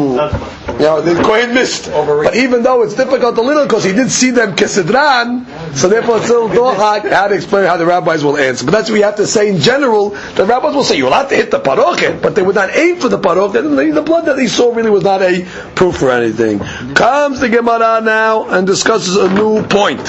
you 0.75 0.87
know, 0.87 1.01
the 1.03 1.15
Kohen 1.23 1.53
missed. 1.55 1.91
But 1.93 2.35
even 2.37 2.63
though 2.63 2.83
it's 2.83 2.95
difficult 2.95 3.37
a 3.37 3.43
little 3.43 3.65
because 3.65 3.85
he 3.85 3.93
did 3.93 4.11
see 4.11 4.31
them 4.31 4.57
kesidran, 4.57 5.47
So 5.75 5.89
therefore, 5.89 6.17
it's 6.19 6.27
still 6.27 6.49
dohak. 6.49 7.11
How 7.11 7.29
to 7.29 7.35
explain 7.35 7.67
how 7.67 7.77
the 7.77 7.87
rabbis 7.87 8.23
will 8.23 8.37
answer? 8.37 8.65
But 8.65 8.73
that's 8.73 8.89
what 8.91 8.95
we 8.95 9.01
have 9.03 9.17
to 9.17 9.27
say 9.27 9.49
in 9.49 9.59
general. 9.61 10.11
The 10.35 10.45
rabbis 10.45 10.75
will 10.75 10.85
say 10.85 10.97
you're 10.97 11.09
allowed 11.09 11.29
to 11.31 11.37
hit 11.37 11.51
the 11.51 11.61
parochet, 11.61 12.21
but 12.21 12.35
they 12.35 12.43
would 12.43 12.55
not 12.55 12.75
aim 12.77 12.97
for 13.01 13.09
the 13.09 13.19
parochet. 13.19 13.95
The 13.95 14.03
blood 14.03 14.27
that 14.27 14.39
he 14.39 14.49
saw 14.49 14.75
really 14.75 14.91
was 14.91 15.03
not 15.03 15.23
a 15.23 15.47
proof 15.75 15.97
for 15.97 16.11
anything. 16.11 16.59
Comes 16.95 17.41
the 17.41 17.49
Gemara 17.49 18.01
now 18.03 18.49
and 18.49 18.67
discusses 18.67 19.17
a 19.17 19.33
new 19.33 19.63
point. 19.67 20.01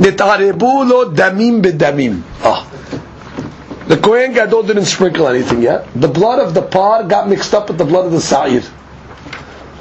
נתערבו 0.00 0.84
לו 0.84 1.04
דמים 1.04 1.62
בדמים. 1.62 2.22
Ah. 2.42 2.46
The 3.86 3.98
Kohen 3.98 4.32
Gadol 4.32 4.62
didn't 4.62 4.86
sprinkle 4.86 5.28
anything 5.28 5.60
yet. 5.60 5.86
The 5.94 6.08
blood 6.08 6.38
of 6.38 6.54
the 6.54 6.62
par 6.62 7.02
got 7.04 7.28
mixed 7.28 7.52
up 7.52 7.68
with 7.68 7.76
the 7.76 7.84
blood 7.84 8.06
of 8.06 8.12
the 8.12 8.20
sa'ir. 8.20 8.62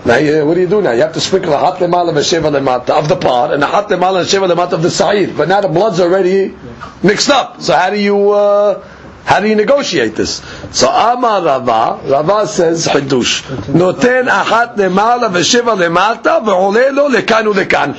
Now, 0.06 0.17
you- 0.17 0.45
what 0.45 0.56
do 0.56 0.60
you 0.60 0.67
do 0.67 0.82
now? 0.82 0.91
You 0.91 1.03
have 1.03 1.13
to 1.13 1.21
sprinkle 1.21 1.53
a 1.53 1.58
hot 1.58 1.79
lemala 1.79 2.12
v'sheva 2.12 2.51
lemata 2.51 2.89
of 2.89 3.08
the 3.08 3.15
par 3.15 3.53
and 3.53 3.63
a 3.63 3.67
hot 3.67 3.88
lemala 3.89 4.25
v'sheva 4.25 4.51
lemata 4.53 4.73
of 4.73 4.82
the 4.84 4.91
sa'ir. 4.91 5.29
But 5.38 5.47
now 5.47 5.62
the 5.62 5.69
blood's 5.69 6.01
already 6.01 6.53
mixed 7.01 7.29
up. 7.29 7.62
So 7.62 7.73
how 7.73 7.89
do 7.91 7.97
you 7.97 8.32
uh, 8.32 8.82
how 9.23 9.39
do 9.39 9.47
you 9.47 9.56
negotiate 9.56 10.17
this? 10.17 10.41
So 10.71 10.89
Amar 10.89 11.41
Rava, 11.41 12.01
Rava 12.06 12.45
says 12.45 12.86
Hidush, 12.88 13.43
Noten 13.71 14.27
achat 14.27 14.75
lemala 14.75 15.32
v'sheva 15.32 15.77
lemata 15.77 16.43
v'oleh 16.43 16.93
lo 16.93 17.08
lekan 17.10 17.45
ulekan. 17.53 17.95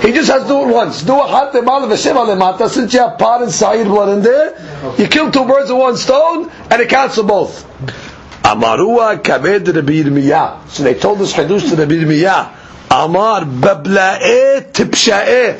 He 0.00 0.12
just 0.12 0.30
has 0.30 0.42
to 0.42 0.48
do 0.48 0.68
it 0.68 0.72
once. 0.72 1.02
Do 1.02 1.20
a 1.20 1.26
hot 1.26 1.52
lemala 1.52 1.88
v'sheva 1.88 2.26
lemata. 2.26 2.68
Since 2.68 2.94
you 2.94 3.00
have 3.00 3.18
par 3.18 3.42
and 3.42 3.52
sa'ir 3.52 3.84
blood 3.84 4.10
in 4.10 4.22
there, 4.22 4.94
you 4.98 5.08
kill 5.08 5.30
two 5.30 5.44
birds 5.44 5.70
with 5.70 5.80
one 5.80 5.96
stone, 5.96 6.50
and 6.70 6.80
it 6.80 6.88
counts 6.88 7.16
for 7.16 7.24
both. 7.24 7.64
Amarua 8.42 9.20
kabed 9.22 9.74
Rabbi. 9.74 10.68
So 10.68 10.82
they 10.84 10.94
told 10.94 11.20
us 11.20 11.32
Hadush 11.34 11.68
to 11.70 11.76
Rabbi 11.76 11.94
Yirmiyah. 11.94 12.57
Amar 12.90 13.42
babla'e 13.42 14.72
tipsha'e. 14.72 15.56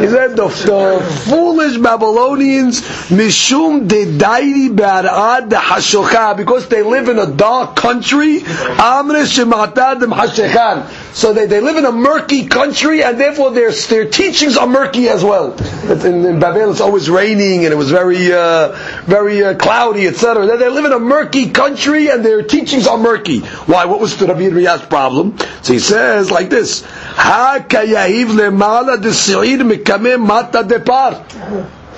He 0.00 0.06
said 0.08 0.36
the, 0.36 0.48
the 0.48 1.22
foolish 1.28 1.76
Babylonians 1.78 2.80
mishum 3.10 3.86
de 3.86 4.06
dedairi 4.06 4.74
bar'ad 4.74 5.50
hashocha 5.50 6.36
because 6.36 6.68
they 6.68 6.82
live 6.82 7.08
in 7.08 7.18
a 7.18 7.26
dark 7.26 7.76
country. 7.76 8.40
Amre 8.40 9.24
shematadim 9.24 10.12
hashechan. 10.14 10.88
So 11.14 11.32
they, 11.32 11.46
they 11.46 11.60
live 11.60 11.76
in 11.76 11.84
a 11.84 11.92
murky 11.92 12.46
country 12.46 13.02
and 13.02 13.18
therefore 13.20 13.50
their 13.50 13.72
their 13.72 14.08
teachings 14.08 14.56
are 14.56 14.66
murky 14.66 15.08
as 15.08 15.24
well. 15.24 15.52
In, 15.90 16.24
in 16.24 16.40
Babel 16.40 16.70
it's 16.70 16.80
always 16.80 17.10
raining 17.10 17.64
and 17.64 17.72
it 17.72 17.76
was 17.76 17.90
very 17.90 18.32
uh, 18.32 18.76
very 19.04 19.42
uh, 19.44 19.54
cloudy, 19.54 20.06
etc. 20.06 20.46
They, 20.46 20.56
they 20.56 20.68
live 20.68 20.84
in 20.84 20.92
a 20.92 20.98
murky 20.98 21.50
country 21.50 22.08
and 22.10 22.24
their 22.24 22.42
teachings 22.42 22.86
are 22.86 22.98
murky. 22.98 23.40
Why? 23.40 23.84
What 23.86 24.00
was 24.00 24.16
the 24.16 24.26
Rabbi 24.26 24.40
Yirmiyah's 24.42 24.86
problem? 24.86 25.36
So 25.62 25.72
he 25.72 25.78
says 25.78 26.30
like 26.30 26.48
this: 26.48 26.69
Lemala 27.16 28.96
de'seir 29.00 29.58
mekameh 29.58 30.18
mata. 30.18 30.60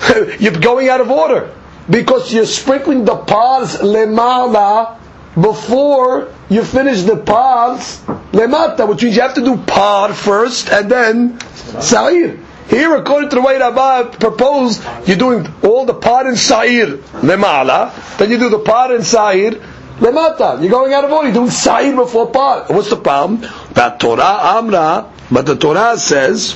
You're 0.39 0.59
going 0.59 0.89
out 0.89 1.01
of 1.01 1.09
order 1.09 1.49
because 1.89 2.33
you're 2.33 2.45
sprinkling 2.45 3.05
the 3.05 3.15
paths 3.15 3.77
lemala 3.77 4.97
before 5.35 6.29
you 6.49 6.63
finish 6.63 7.01
the 7.03 7.17
paths 7.17 7.99
lemata, 8.31 8.87
which 8.87 9.03
means 9.03 9.15
you 9.15 9.21
have 9.21 9.33
to 9.35 9.43
do 9.43 9.57
par 9.57 10.13
first 10.13 10.69
and 10.69 10.89
then 10.89 11.39
sa'ir. 11.81 12.39
Here, 12.69 12.95
according 12.95 13.29
to 13.29 13.35
the 13.35 13.41
way 13.41 13.57
Rabbah 13.57 14.11
proposed, 14.17 14.81
you're 15.05 15.17
doing 15.17 15.47
all 15.63 15.85
the 15.85 15.93
par 15.93 16.27
and 16.27 16.37
sa'ir 16.37 16.97
lemala, 17.21 17.91
then 18.17 18.31
you 18.31 18.37
do 18.37 18.49
the 18.49 18.59
par 18.59 18.93
and 18.93 19.05
sa'ir 19.05 19.59
lemata. 19.99 20.61
You're 20.61 20.71
going 20.71 20.93
out 20.93 21.05
of 21.05 21.11
order. 21.11 21.27
You're 21.27 21.35
doing 21.35 21.51
sa'ir 21.51 21.95
before 21.95 22.31
par. 22.31 22.65
What's 22.67 22.89
the 22.89 22.97
problem? 22.97 23.41
That 23.73 23.99
Torah 23.99 24.57
amra, 24.57 25.11
but 25.31 25.45
the 25.45 25.55
Torah 25.55 25.97
says. 25.97 26.55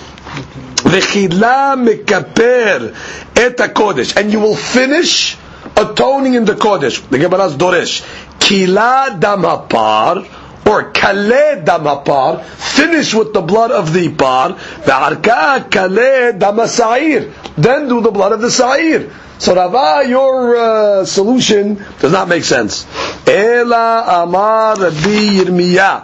V'chila 0.77 1.75
mekaper 1.75 2.95
et 3.35 3.57
kodesh, 3.73 4.15
and 4.15 4.31
you 4.31 4.39
will 4.39 4.55
finish 4.55 5.35
atoning 5.75 6.35
in 6.35 6.45
the 6.45 6.53
kodesh. 6.53 7.07
The 7.09 7.17
Gemara's 7.17 7.55
doresh 7.55 8.05
kila 8.39 9.17
dam 9.19 9.41
hapar 9.41 10.25
or 10.65 10.91
kale 10.91 11.63
dam 11.63 11.83
hapar. 11.83 12.43
Finish 12.43 13.13
with 13.13 13.33
the 13.33 13.41
blood 13.41 13.71
of 13.71 13.93
the 13.93 14.09
par. 14.13 14.51
Ve'arka 14.51 15.69
kale 15.69 16.37
dam 16.37 16.67
sa'ir. 16.67 17.33
Then 17.57 17.87
do 17.89 18.01
the 18.01 18.11
blood 18.11 18.31
of 18.31 18.41
the 18.41 18.51
sa'ir. 18.51 19.11
So 19.38 19.54
Rava, 19.56 20.08
your 20.08 20.56
uh, 20.56 21.04
solution 21.04 21.84
does 21.98 22.12
not 22.12 22.28
make 22.28 22.44
sense. 22.44 22.86
Ela 23.26 24.22
amar 24.22 24.76
Rabbi 24.76 25.38
Yirmiyah. 25.42 26.02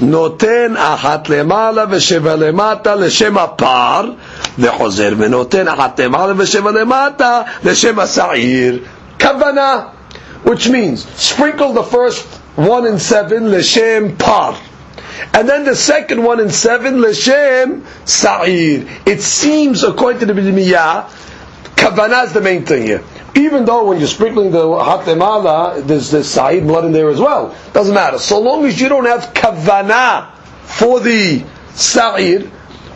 נותן 0.00 0.74
אחת 0.76 1.28
למעלה 1.28 1.84
ושבע 1.90 2.36
למטה 2.36 2.94
לשם 2.94 3.38
הפר, 3.38 4.10
וחוזר 4.58 5.12
ונותן 5.18 5.68
אחת 5.68 6.00
למעלה 6.00 6.32
ושבע 6.36 6.70
למטה 6.70 7.42
לשם 7.64 7.98
השעיר. 8.00 8.78
כוונה, 9.20 9.80
which 10.44 10.68
means 10.68 11.04
sprinkle 11.16 11.72
the 11.72 11.82
first 11.82 12.24
one 12.56 12.86
in 12.86 12.98
seven 12.98 13.50
לשם 13.50 14.16
par. 14.18 14.54
And 15.34 15.48
then 15.48 15.64
the 15.64 15.74
second 15.76 16.22
one 16.22 16.40
in 16.40 16.50
seven 16.50 17.00
לשם 17.00 17.80
sa'ir. 18.06 18.86
It 19.04 19.20
seems, 19.20 19.82
according 19.84 20.20
to 20.20 20.26
the 20.26 20.32
Bidimiyah, 20.32 21.04
kavana 21.83 22.25
is 22.25 22.31
the 22.31 22.39
main 22.39 22.65
thing 22.65 22.83
here. 22.83 23.03
Even 23.35 23.65
though 23.65 23.85
when 23.85 23.99
you're 23.99 24.07
sprinkling 24.07 24.51
the 24.51 24.67
hot 24.79 25.05
lemala, 25.05 25.85
there's 25.85 26.11
the 26.11 26.23
sa'id 26.23 26.65
blood 26.65 26.85
in 26.85 26.93
there 26.93 27.09
as 27.09 27.19
well. 27.19 27.55
Doesn't 27.73 27.93
matter. 27.93 28.19
So 28.19 28.39
long 28.39 28.65
as 28.65 28.79
you 28.79 28.87
don't 28.87 29.05
have 29.05 29.33
kavana 29.33 30.33
for 30.63 31.01
the 31.01 31.43
sa'id, 31.73 32.49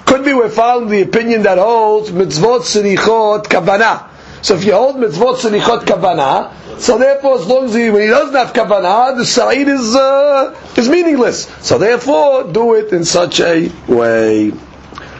could 0.05 0.23
be 0.23 0.33
we're 0.33 0.47
following 0.49 0.87
the 0.87 1.01
opinion 1.01 1.43
that 1.43 1.57
holds 1.57 2.11
mitzvot 2.11 2.61
sinichot 2.61 3.43
kavana. 3.43 4.07
So 4.41 4.55
if 4.55 4.63
you 4.63 4.71
hold 4.71 4.95
mitzvot 4.95 5.35
sinichot 5.35 5.81
kavana, 5.81 6.79
so 6.79 6.97
therefore 6.97 7.39
as 7.39 7.45
long 7.45 7.65
as 7.65 7.73
he, 7.73 7.89
when 7.89 8.03
he 8.03 8.07
doesn't 8.07 8.35
have 8.35 8.53
kavana, 8.53 9.17
the 9.17 9.25
sa'id 9.25 9.67
is, 9.67 9.95
uh, 9.95 10.55
is 10.77 10.87
meaningless. 10.87 11.47
So 11.65 11.77
therefore, 11.77 12.45
do 12.53 12.75
it 12.75 12.93
in 12.93 13.03
such 13.03 13.41
a 13.41 13.69
way. 13.89 14.53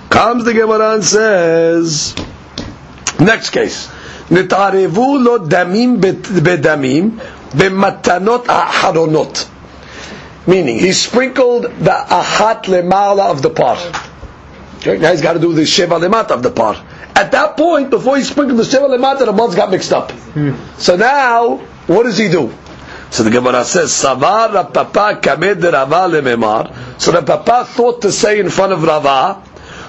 Comes 0.10 0.46
the 0.46 0.54
Gemara 0.54 0.94
and 0.94 1.04
says, 1.04 2.16
Next 3.20 3.50
case. 3.50 3.90
נתערבו 4.32 5.18
לו 5.18 5.38
דמים 5.38 6.02
בדמים 6.44 7.18
במתנות 7.54 8.48
aharonot, 8.48 9.46
Meaning, 10.48 10.80
he 10.80 10.94
sprinkled 10.94 11.64
the 11.64 11.92
ahat 11.92 12.64
lemala 12.64 13.32
of 13.32 13.42
the 13.42 13.50
par. 13.50 13.78
Okay, 14.78 14.98
now 14.98 15.12
he's 15.12 15.22
got 15.22 15.34
to 15.34 15.40
do 15.40 15.52
the 15.52 15.64
sheva 15.64 16.00
lemat 16.00 16.32
of 16.32 16.42
the 16.42 16.52
par. 16.52 16.76
At 17.16 17.32
that 17.32 17.58
point, 17.58 17.90
before 17.90 18.16
he 18.16 18.24
sprinkled 18.24 18.58
the 18.58 18.64
sheva 18.64 18.88
lemat, 18.88 19.20
the 19.20 19.34
months 19.34 19.56
got 19.56 19.72
mixed 19.72 19.92
up. 19.92 20.12
Hmm. 20.12 20.54
So 20.78 20.96
now, 20.96 21.58
what 21.88 22.04
does 22.04 22.18
he 22.18 22.30
do? 22.30 22.54
So 23.10 23.24
the 23.24 23.30
Gemara 23.30 23.64
says, 23.64 23.92
Savar 23.92 24.54
Rav 24.54 24.74
Papa 24.74 25.20
Kamed 25.22 25.64
Rava 25.64 26.08
Lememar. 26.08 27.02
So 27.02 27.12
the 27.12 27.22
papa 27.22 27.66
thought 27.66 28.02
to 28.02 28.12
say 28.12 28.40
in 28.40 28.50
front 28.50 28.74
of 28.74 28.84
Rava, 28.84 29.42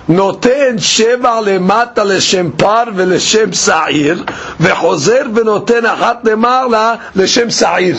נותן 0.09 0.75
שבע 0.79 1.41
למטה 1.41 2.03
לשם 2.03 2.51
פר 2.51 2.83
ולשם 2.95 3.53
שעיר, 3.53 4.23
וחוזר 4.59 5.21
ונותן 5.35 5.85
אחת 5.85 6.17
למעלה 6.23 6.95
לשם 7.15 7.49
שעיר. 7.49 7.97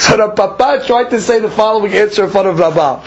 So 0.00 0.16
the 0.16 0.28
Papa 0.28 0.82
tried 0.86 1.10
to 1.10 1.20
say 1.20 1.38
the 1.38 1.50
following 1.50 1.94
answer 1.94 2.24
in 2.24 2.30
front 2.30 2.48
of 2.48 2.58
Rabbah. 2.58 3.00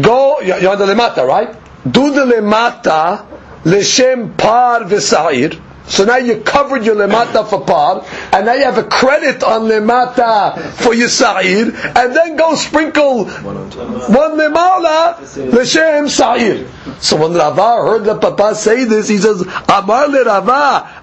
Go, 0.00 0.40
you're 0.40 0.70
on 0.70 0.78
the 0.78 0.86
lemata, 0.86 1.26
right? 1.26 1.54
Do 1.90 2.10
the 2.12 2.24
lemata 2.26 3.22
לשם 3.64 4.36
par 4.36 4.80
v'sa'ir. 4.84 5.58
So 5.91 6.05
now 6.05 6.15
you 6.15 6.39
covered 6.39 6.85
your 6.85 6.95
lemata 6.95 7.45
for 7.45 7.65
par, 7.65 8.05
and 8.31 8.45
now 8.45 8.53
you 8.53 8.63
have 8.63 8.77
a 8.77 8.85
credit 8.85 9.43
on 9.43 9.63
lemata 9.63 10.57
for 10.75 10.93
your 10.93 11.09
sa'ir, 11.09 11.75
and 11.97 12.15
then 12.15 12.37
go 12.37 12.55
sprinkle 12.55 13.25
one 13.25 14.37
lemala 14.39 15.19
l'shem 15.51 16.07
sa'ir. 16.07 16.65
So 17.01 17.17
when 17.17 17.33
Rava 17.33 17.83
heard 17.83 18.05
the 18.05 18.15
Papa 18.15 18.55
say 18.55 18.85
this, 18.85 19.09
he 19.09 19.17
says, 19.17 19.41
Amar 19.67 20.07
le 20.07 20.23
Rava, 20.23 21.00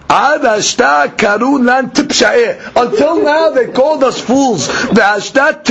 Until 2.76 3.22
now 3.22 3.50
they 3.50 3.66
called 3.66 4.02
us 4.04 4.18
fools. 4.20 4.68
Now 4.92 5.18
they're 5.18 5.62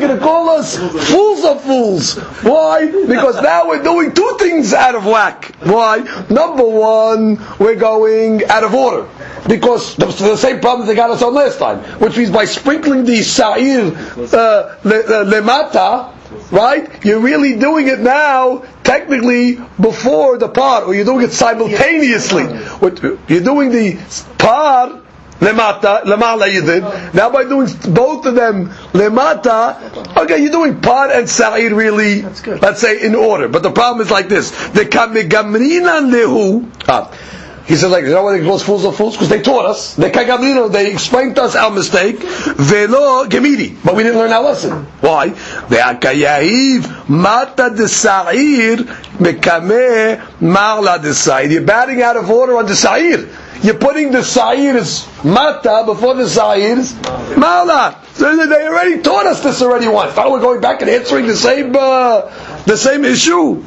going 0.00 0.14
to 0.14 0.18
call 0.20 0.50
us 0.50 0.76
fools 0.76 1.44
of 1.44 1.62
fools. 1.62 2.16
Why? 2.42 2.86
Because 3.06 3.40
now 3.42 3.68
we're 3.68 3.82
doing 3.82 4.12
two 4.12 4.36
things 4.38 4.74
out 4.74 4.94
of 4.94 5.06
whack. 5.06 5.54
Why? 5.62 5.98
Number 6.28 6.64
one, 6.64 7.40
we're 7.58 7.76
going 7.76 8.44
out 8.44 8.64
of 8.64 8.74
order. 8.74 9.08
Because 9.48 9.96
the, 9.96 10.36
same 10.36 10.60
problem 10.60 10.86
they 10.86 10.94
got 10.94 11.10
us 11.10 11.22
on 11.22 11.34
last 11.34 11.58
time, 11.58 11.78
which 12.00 12.16
means 12.16 12.30
by 12.30 12.44
sprinkling 12.44 13.04
the 13.04 13.22
sa'ir 13.22 13.86
uh, 13.86 13.86
uh, 13.86 14.76
lemata, 14.84 16.13
right? 16.50 17.04
You're 17.04 17.20
really 17.20 17.56
doing 17.58 17.88
it 17.88 18.00
now, 18.00 18.64
technically 18.82 19.56
before 19.80 20.38
the 20.38 20.48
par, 20.48 20.84
or 20.84 20.94
you're 20.94 21.04
doing 21.04 21.24
it 21.24 21.32
simultaneously. 21.32 22.44
You're 23.28 23.42
doing 23.42 23.70
the 23.70 23.98
par 24.38 25.00
lemata, 25.40 26.02
lemala 26.02 26.52
you 26.52 26.62
did. 26.62 26.82
Now 27.14 27.30
by 27.30 27.44
doing 27.44 27.68
both 27.92 28.26
of 28.26 28.34
them 28.34 28.68
lemata, 28.92 30.16
okay, 30.16 30.38
you're 30.42 30.52
doing 30.52 30.80
par 30.80 31.10
and 31.10 31.28
sa'ir 31.28 31.74
really, 31.74 32.22
let's 32.22 32.80
say 32.80 33.02
in 33.02 33.14
order. 33.14 33.48
But 33.48 33.62
the 33.62 33.72
problem 33.72 34.04
is 34.04 34.10
like 34.10 34.28
this: 34.28 34.50
the 34.68 34.84
kamegamrina 34.84 36.10
lehu. 36.10 36.70
Ah, 36.88 37.10
He 37.66 37.76
says 37.76 37.90
like, 37.90 38.04
you 38.04 38.10
know 38.10 38.22
why 38.22 38.38
they 38.38 38.44
call 38.44 38.56
us 38.56 38.62
fools 38.62 38.84
of 38.84 38.94
fools? 38.94 39.14
Because 39.14 39.30
they 39.30 39.40
taught 39.40 39.64
us. 39.64 39.94
They 39.96 40.10
kagamrina, 40.10 40.70
they 40.70 40.92
explained 40.92 41.36
to 41.36 41.44
us 41.44 41.56
our 41.56 41.70
mistake. 41.70 42.18
Velo 42.18 43.26
gemidi, 43.26 43.76
but 43.82 43.94
we 43.96 44.02
didn't 44.02 44.18
learn 44.18 44.32
our 44.32 44.42
lesson. 44.42 44.84
Why? 45.00 45.30
The 45.30 45.76
akayahiv 45.76 47.08
mata 47.08 47.74
de 47.74 47.88
sa'ir 47.88 48.76
mekame 49.18 50.20
marla 50.40 51.00
de 51.00 51.14
sa'ir. 51.14 51.50
You're 51.50 51.62
batting 51.62 52.02
out 52.02 52.16
of 52.18 52.28
order 52.28 52.58
on 52.58 52.66
the 52.66 52.76
sa'ir. 52.76 53.28
You're 53.62 53.78
putting 53.78 54.12
the 54.12 54.22
sa'ir's 54.22 55.08
mata 55.24 55.84
before 55.86 56.14
the 56.16 56.28
sa'ir's 56.28 56.94
mala. 57.34 57.98
So 58.12 58.46
they 58.46 58.66
already 58.66 59.00
taught 59.00 59.24
us 59.24 59.42
this 59.42 59.62
already 59.62 59.88
once. 59.88 60.14
Now 60.16 60.30
we're 60.30 60.40
going 60.40 60.60
back 60.60 60.82
and 60.82 60.90
answering 60.90 61.26
the 61.26 61.34
same 61.34 61.74
uh, 61.74 62.62
the 62.64 62.76
same 62.76 63.06
issue. 63.06 63.64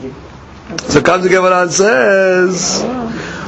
So 0.89 1.01
comes 1.01 1.23
the 1.23 1.29
Gemara 1.29 1.63
and 1.63 1.71
says, 1.71 2.83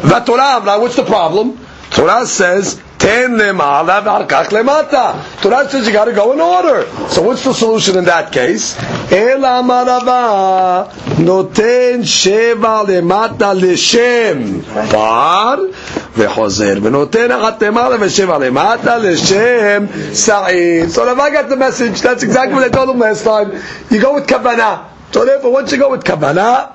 "Vatorah." 0.01 0.79
What's 0.79 0.95
the 0.95 1.03
problem? 1.03 1.57
Torah 1.91 2.25
says, 2.25 2.79
"Ten 2.99 3.31
lemala 3.31 4.01
v'arkach 4.03 4.49
lemata." 4.49 5.41
Torah 5.41 5.67
says 5.69 5.88
you 5.88 5.93
got 5.93 6.05
to 6.05 6.13
go 6.13 6.31
in 6.33 6.39
order. 6.39 6.85
So 7.09 7.23
what's 7.23 7.43
the 7.43 7.53
solution 7.53 7.97
in 7.97 8.05
that 8.05 8.31
case? 8.31 8.77
Ela 9.12 9.63
marava 9.63 10.88
noten 11.17 12.03
sheva 12.03 12.85
lemata 12.85 13.53
leshem 13.59 14.63
par 14.91 15.57
v'chozer 15.57 16.77
v'noten 16.77 17.29
achat 17.29 17.59
lemala 17.59 17.97
v'sheva 17.97 18.38
lemata 18.39 18.99
leshem 19.01 19.89
sa'id. 20.13 20.91
So 20.91 21.19
I 21.19 21.29
got 21.31 21.49
the 21.49 21.57
message, 21.57 22.01
that's 22.01 22.21
exactly 22.21 22.53
what 22.53 22.63
I 22.63 22.69
told 22.69 22.89
them 22.89 22.99
last 22.99 23.23
time. 23.23 23.51
You 23.89 23.99
go 23.99 24.13
with 24.13 24.27
kavanah. 24.27 24.85
So 25.12 25.25
therefore, 25.25 25.51
once 25.51 25.71
you 25.71 25.79
go 25.79 25.89
with 25.89 26.03
kavanah, 26.03 26.73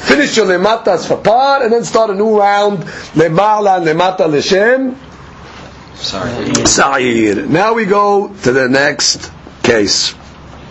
finish 0.00 0.36
your 0.36 0.46
lematas 0.46 1.08
part 1.24 1.62
and 1.62 1.72
then 1.72 1.84
start 1.84 2.10
a 2.10 2.14
new 2.14 2.38
round 2.38 2.80
lemala 3.14 3.80
lemata 3.84 4.26
l'shem. 4.28 4.96
Sorry. 5.96 6.54
Sa'ir. 6.66 7.46
Now 7.46 7.74
we 7.74 7.86
go 7.86 8.28
to 8.28 8.52
the 8.52 8.68
next 8.68 9.32
case. 9.62 10.14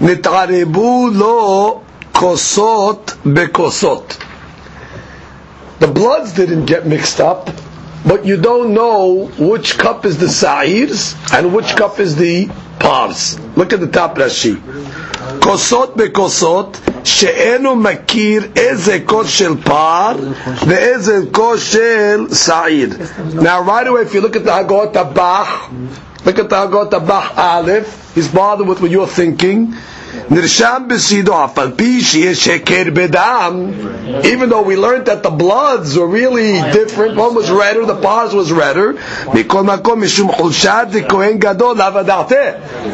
Nitarebu 0.00 1.14
lo 1.16 1.84
kosot 2.12 3.04
bekosot. 3.22 4.18
The 5.78 5.86
bloods 5.88 6.32
didn't 6.34 6.66
get 6.66 6.86
mixed 6.86 7.20
up, 7.20 7.50
but 8.06 8.24
you 8.26 8.36
don't 8.40 8.74
know 8.74 9.26
which 9.38 9.78
cup 9.78 10.04
is 10.04 10.18
the 10.18 10.28
sa'irs 10.28 11.14
and 11.32 11.54
which 11.54 11.74
cup 11.76 11.98
is 12.00 12.16
the 12.16 12.48
pars. 12.78 13.38
Look 13.56 13.72
at 13.72 13.80
the 13.80 13.88
top 13.88 14.16
Rashi. 14.16 14.56
Kosot 15.40 15.94
bekosot. 15.96 16.91
שאינו 17.03 17.75
מכיר 17.75 18.43
איזה 18.55 18.99
כוס 19.05 19.27
של 19.27 19.55
פר 19.63 20.15
ואיזה 20.67 21.19
כוס 21.31 21.61
של 21.63 22.25
שעיר. 22.33 22.89
Now 23.35 23.61
right 23.61 23.87
away 23.87 24.01
if 24.09 24.13
you 24.13 24.21
look 24.21 24.35
at 24.35 24.43
the 24.45 24.51
Hagot 24.51 24.93
Abach, 24.93 25.49
look 26.25 26.39
at 26.39 26.49
the 26.49 26.55
Hagot 26.55 26.91
Abach 26.91 27.37
Aleph, 27.37 28.11
he's 28.15 28.27
bothered 28.27 28.67
with 28.67 28.81
what 28.81 28.91
you're 28.91 29.07
thinking. 29.07 29.73
Even 30.12 30.28
though 34.50 34.62
we 34.62 34.76
learned 34.76 35.06
that 35.06 35.22
the 35.22 35.30
bloods 35.30 35.96
were 35.96 36.06
really 36.06 36.52
different, 36.72 37.16
one 37.16 37.34
was 37.34 37.50
redder, 37.50 37.86
the 37.86 37.96
paws 37.96 38.34
was 38.34 38.52
redder. 38.52 38.92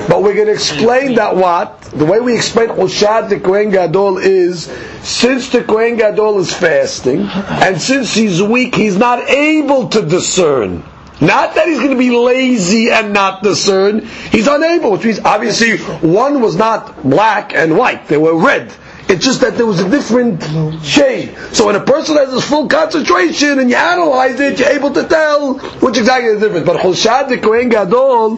But 0.08 0.22
we're 0.22 0.34
going 0.34 0.46
to 0.46 0.52
explain 0.52 1.14
that 1.16 1.34
what 1.34 1.80
the 1.82 2.04
way 2.04 2.20
we 2.20 2.36
explain 2.36 2.68
Hoshad 2.68 3.28
the 3.28 3.40
Kohen 3.40 3.70
Gadol 3.70 4.18
is 4.18 4.70
since 5.02 5.48
the 5.48 5.64
Kohen 5.64 5.96
Gadol 5.96 6.38
is 6.38 6.54
fasting 6.54 7.22
and 7.22 7.80
since 7.80 8.14
he's 8.14 8.40
weak, 8.40 8.76
he's 8.76 8.96
not 8.96 9.28
able 9.28 9.88
to 9.88 10.02
discern. 10.02 10.84
Not 11.20 11.56
that 11.56 11.66
he's 11.66 11.78
going 11.78 11.90
to 11.90 11.96
be 11.96 12.10
lazy 12.10 12.90
and 12.90 13.12
not 13.12 13.42
discern. 13.42 14.06
He's 14.06 14.46
unable, 14.46 14.92
which 14.92 15.04
means 15.04 15.20
obviously 15.24 15.78
one 15.78 16.40
was 16.40 16.54
not 16.56 17.02
black 17.02 17.54
and 17.54 17.76
white; 17.76 18.06
they 18.06 18.16
were 18.16 18.36
red. 18.36 18.72
It's 19.08 19.24
just 19.24 19.40
that 19.40 19.56
there 19.56 19.64
was 19.64 19.80
a 19.80 19.88
different 19.88 20.42
shade. 20.84 21.34
So 21.52 21.66
when 21.66 21.76
a 21.76 21.80
person 21.84 22.16
has 22.16 22.30
this 22.30 22.46
full 22.46 22.68
concentration 22.68 23.58
and 23.58 23.70
you 23.70 23.76
analyze 23.76 24.38
it, 24.38 24.58
you're 24.58 24.68
able 24.68 24.92
to 24.92 25.08
tell 25.08 25.54
which 25.80 25.96
exactly 25.96 26.28
is 26.28 26.40
the 26.40 26.48
difference. 26.48 26.66
But 26.66 26.80
Choshad 26.82 27.28
the 27.30 27.38
Kohen 27.38 27.70
Gadol 27.70 28.36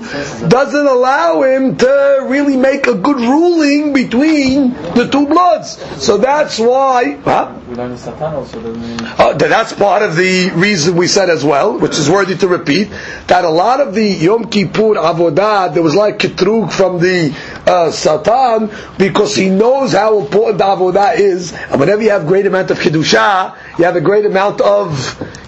doesn't 0.48 0.86
allow 0.86 1.42
him 1.42 1.76
to 1.76 2.26
really 2.28 2.56
make 2.56 2.86
a 2.86 2.94
good 2.94 3.16
ruling 3.16 3.92
between 3.92 4.72
the 4.94 5.08
two 5.10 5.26
bloods. 5.26 5.76
So 6.02 6.18
that's 6.18 6.58
why. 6.58 7.16
Huh? 7.16 7.56
Uh, 7.72 9.32
that's 9.34 9.72
part 9.72 10.02
of 10.02 10.16
the 10.16 10.50
reason 10.54 10.96
we 10.96 11.06
said 11.06 11.30
as 11.30 11.44
well, 11.44 11.78
which 11.78 11.98
is 11.98 12.08
worthy 12.10 12.36
to 12.36 12.48
repeat, 12.48 12.90
that 13.26 13.44
a 13.44 13.50
lot 13.50 13.80
of 13.80 13.94
the 13.94 14.04
Yom 14.06 14.50
Kippur 14.50 14.94
Avodah, 14.94 15.72
there 15.72 15.82
was 15.82 15.94
like 15.94 16.18
Kitrug 16.18 16.72
from 16.72 16.98
the 17.00 17.34
uh, 17.70 17.90
Satan, 17.92 18.70
because 18.98 19.36
he 19.36 19.48
knows 19.48 19.92
how 19.92 20.18
important 20.18 20.58
the 20.58 20.64
Avodah 20.64 21.16
is, 21.16 21.52
and 21.52 21.78
whenever 21.80 22.02
you 22.02 22.10
have 22.10 22.26
great 22.26 22.46
amount 22.46 22.70
of 22.70 22.78
Kedusha, 22.78 23.56
you 23.78 23.84
have 23.84 23.96
a 23.96 24.00
great 24.00 24.26
amount 24.26 24.60
of 24.60 24.88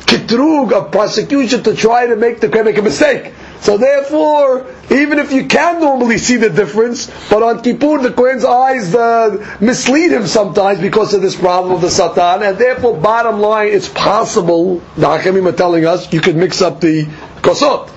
Kitrug, 0.06 0.72
of 0.72 0.92
prosecution 0.92 1.62
to 1.64 1.74
try 1.74 2.06
to 2.06 2.16
make 2.16 2.40
the 2.40 2.48
make 2.62 2.76
a 2.78 2.82
mistake. 2.82 3.32
So 3.60 3.78
therefore, 3.78 4.66
even 4.90 5.18
if 5.18 5.32
you 5.32 5.46
can 5.46 5.80
normally 5.80 6.18
see 6.18 6.36
the 6.36 6.50
difference, 6.50 7.06
but 7.30 7.42
on 7.42 7.62
Kippur 7.62 7.98
the 8.02 8.12
Kohen's 8.12 8.44
eyes 8.44 8.94
uh, 8.94 9.56
mislead 9.60 10.12
him 10.12 10.26
sometimes 10.26 10.80
because 10.80 11.14
of 11.14 11.22
this 11.22 11.36
problem 11.36 11.74
of 11.74 11.80
the 11.80 11.90
Satan, 11.90 12.42
and 12.42 12.58
therefore, 12.58 12.96
bottom 12.98 13.40
line, 13.40 13.68
it's 13.72 13.88
possible, 13.88 14.82
the 14.96 15.06
Hakemim 15.06 15.48
are 15.48 15.56
telling 15.56 15.86
us, 15.86 16.12
you 16.12 16.20
could 16.20 16.36
mix 16.36 16.60
up 16.60 16.80
the 16.80 17.04
Kosot. 17.40 17.88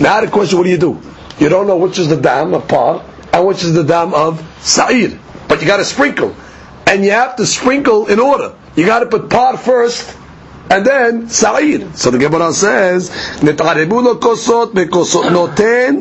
Now 0.00 0.20
the 0.20 0.28
question, 0.30 0.58
what 0.58 0.64
do 0.64 0.70
you 0.70 0.78
do? 0.78 1.00
You 1.38 1.48
don't 1.48 1.66
know 1.66 1.76
which 1.76 1.98
is 1.98 2.08
the 2.08 2.16
dam 2.20 2.54
of 2.54 2.68
Par, 2.68 3.02
and 3.33 3.45
which 3.45 3.63
is 3.63 3.73
the 3.73 3.83
dam 3.83 4.13
of 4.13 4.41
Sa'ir. 4.61 5.17
But 5.47 5.61
you 5.61 5.67
got 5.67 5.77
to 5.77 5.85
sprinkle. 5.85 6.35
And 6.87 7.03
you 7.03 7.11
have 7.11 7.35
to 7.37 7.45
sprinkle 7.45 8.07
in 8.07 8.19
order. 8.19 8.55
You 8.75 8.85
got 8.85 8.99
to 8.99 9.05
put 9.05 9.29
Par 9.29 9.57
first, 9.57 10.15
and 10.69 10.85
then 10.85 11.27
Sa'ir. 11.27 11.95
So 11.95 12.11
the 12.11 12.17
Gemara 12.17 12.53
says, 12.53 13.11
נתערבו 13.43 14.01
לו 14.01 14.19
כוסות 14.19 14.73
בכוסות, 14.73 15.25
נותן 15.31 15.95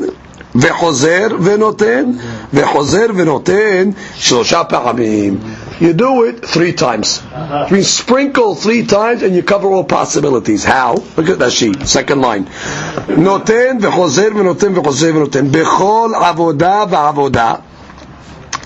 וחוזר 0.54 1.26
ונותן, 1.42 2.04
וחוזר 2.52 3.06
ונותן 3.16 3.90
שלושה 4.14 4.64
פעמים. 4.64 5.38
you 5.83 5.91
do 5.93 6.23
it 6.23 6.45
three 6.45 6.71
times. 6.71 7.19
Uh-huh. 7.19 7.65
You 7.69 7.75
mean 7.75 7.83
sprinkle 7.83 8.55
three 8.55 8.85
times 8.85 9.21
and 9.21 9.35
you 9.35 9.43
cover 9.43 9.67
all 9.67 9.83
possibilities. 9.83 10.63
How? 10.63 10.95
Look 11.17 11.27
at 11.27 11.39
that 11.39 11.51
sheet, 11.51 11.85
second 11.87 12.21
line. 12.21 12.45
Noten 12.45 13.81
v'noten 13.81 14.73
v'noten. 14.75 15.51
Bechol. 15.51 16.13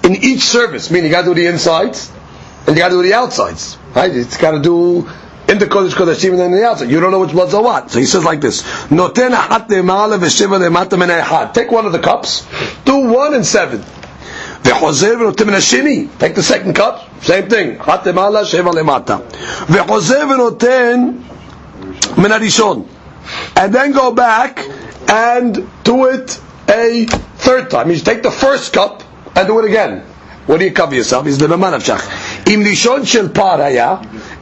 In 0.04 0.16
each 0.16 0.42
service, 0.42 0.92
meaning 0.92 1.06
you 1.06 1.12
got 1.12 1.24
to 1.24 1.34
do 1.34 1.34
the 1.34 1.48
insides 1.48 2.12
and 2.68 2.76
you 2.76 2.84
got 2.84 2.90
to 2.90 2.96
do 2.96 3.02
the 3.02 3.14
outsides. 3.16 3.80
Right? 3.96 4.16
It's 4.16 4.38
got 4.38 4.52
to 4.52 4.60
do 4.60 5.10
in 5.50 5.58
the 5.58 5.66
Kodesh 5.66 5.94
Kodeshim 5.94 6.32
and 6.32 6.40
then 6.40 6.52
the 6.52 6.66
outside. 6.66 6.92
You 6.92 7.00
don't 7.00 7.12
know 7.12 7.20
which 7.20 7.32
bloods 7.32 7.56
are 7.56 7.64
what. 7.64 7.90
So 7.90 7.98
he 8.00 8.06
says 8.06 8.24
like 8.26 8.42
this, 8.42 8.62
Noten 8.90 9.34
Take 11.54 11.72
one 11.72 11.86
of 11.88 11.92
the 11.94 12.00
cups, 12.00 12.46
do 12.86 12.98
one 13.12 13.34
and 13.34 13.46
seven. 13.46 13.84
וחוזר 14.66 15.14
ונוטה 15.20 15.46
מן 15.46 15.54
השני, 15.54 16.08
take 16.20 16.36
the 16.36 16.42
second 16.42 16.78
cup, 16.78 17.26
same 17.26 17.50
thing, 17.52 17.82
אחת 17.82 18.08
למעלה, 18.08 18.46
שבע 18.46 18.72
למטה. 18.74 19.18
וחוזר 19.70 20.24
ונותן 20.34 21.08
מן 22.18 22.32
הראשון. 22.32 22.84
And 23.56 23.74
then 23.74 23.92
go 23.94 24.12
back 24.12 24.60
and 25.08 25.68
do 25.84 26.06
it 26.06 26.40
a 26.70 27.06
third 27.40 27.70
time. 27.70 27.90
You 27.92 27.98
take 27.98 28.24
the 28.24 28.32
first 28.32 28.74
cup 28.74 29.04
and 29.36 29.48
do 29.48 29.60
it 29.60 29.66
again. 29.66 30.02
What 30.48 30.60
do 30.60 30.66
you 30.66 30.72
cover 30.72 30.96
yourself? 30.96 31.28
Is 31.28 31.38
the 31.38 31.48
ממא 31.48 31.70
נפשך. 31.76 32.08
אם 32.48 32.64
ראשון 32.70 33.06
של 33.06 33.34
פר 33.34 33.62
היה, 33.62 33.96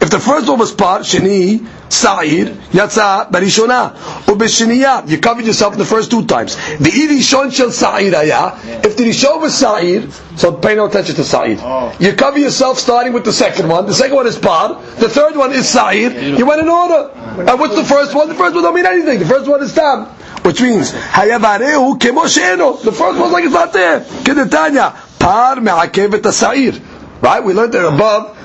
if 0.06 0.12
the 0.12 0.20
first 0.20 0.48
one 0.48 0.60
was 0.60 0.72
par, 0.72 1.00
sheni, 1.00 1.65
sa'ir, 1.89 2.46
yatsa, 2.70 3.32
barishona, 3.32 3.96
ubishiniya, 4.26 5.10
you 5.10 5.18
covered 5.18 5.46
yourself 5.46 5.76
the 5.78 5.86
first 5.86 6.12
two 6.12 6.26
times. 6.28 6.56
The 6.78 6.91
irishon 6.91 7.52
shel 7.52 7.72
sa'iraya, 7.72 8.32
ah, 8.34 8.62
if 8.84 8.96
the 8.98 9.06
rishon 9.06 9.41
was 9.41 9.58
sa'ir, 9.58 10.08
so 10.38 10.51
pay 10.53 10.76
no 10.76 10.86
attention 10.86 11.16
to 11.16 11.24
sa'ir. 11.24 11.58
Oh. 11.60 11.97
You 11.99 12.14
cover 12.14 12.38
yourself 12.38 12.78
starting 12.78 13.14
with 13.14 13.26
the 13.26 13.34
second 13.34 13.68
one, 13.68 13.88
the 13.88 13.95
second 13.95 14.16
one 14.16 14.28
is 14.28 14.38
par, 14.38 14.80
the 14.99 15.10
third 15.10 15.36
one 15.36 15.51
is 15.53 15.68
sa'ir, 15.68 16.38
you 16.38 16.45
went 16.45 16.62
in 16.62 16.70
order. 16.70 17.10
And 17.16 17.60
what's 17.60 17.76
the 17.76 17.84
first 17.84 18.14
one? 18.14 18.30
The 18.30 18.36
first 18.36 18.53
one 18.53 18.64
don't 18.64 18.76
mean 18.76 18.86
anything, 18.86 19.18
the 19.18 19.26
first 19.26 19.49
one 19.49 19.64
is 19.64 19.74
tam. 19.74 20.06
Which 20.45 20.62
means, 20.62 20.91
hayavareu 20.91 21.97
kemo 21.97 22.26
sheno, 22.30 22.80
the 22.84 22.91
first 22.91 23.20
one's 23.20 23.34
like 23.34 23.45
it's 23.45 23.53
not 23.53 23.74
there. 23.74 24.01
Kedetanya, 24.01 25.18
par 25.18 25.56
mehakevet 25.56 26.32
sa'ir. 26.32 26.80
Right? 27.22 27.43
We 27.43 27.53
learned 27.53 27.74
that 27.74 27.88
above 27.88 28.45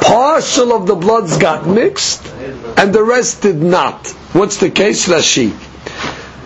Partial 0.00 0.72
of 0.72 0.86
the 0.86 0.94
bloods 0.94 1.38
got 1.38 1.66
mixed 1.66 2.26
and 2.76 2.92
the 2.92 3.02
rest 3.02 3.42
did 3.42 3.62
not. 3.62 4.08
What's 4.32 4.58
the 4.58 4.70
case? 4.70 5.08
Rashi. 5.08 5.52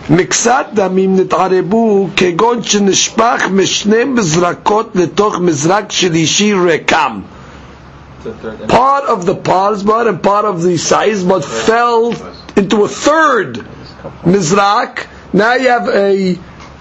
מקצת 0.09 0.65
דמים 0.73 1.15
נתערבו 1.15 2.07
כגון 2.15 2.63
שנשפך 2.63 3.47
משני 3.51 4.03
מזרקות 4.03 4.91
לתוך 4.95 5.39
מזרק 5.39 5.91
שלישי 5.91 6.53
רקם. 6.53 7.21
The 8.23 8.31
third 8.43 8.69
Part 8.69 9.05
of 9.05 9.25
the 9.25 9.35
par's 9.35 9.81
blood 9.83 10.07
and 10.07 10.21
part 10.21 10.45
of 10.45 10.61
the 10.61 10.77
size 10.77 11.23
blood 11.23 11.45
fell 11.45 12.13
into 12.57 12.83
a 12.83 12.87
third 12.89 13.65
mizrak. 14.25 15.07
Now 15.31 15.53
you 15.53 15.69
have 15.69 15.87
a 15.87 16.15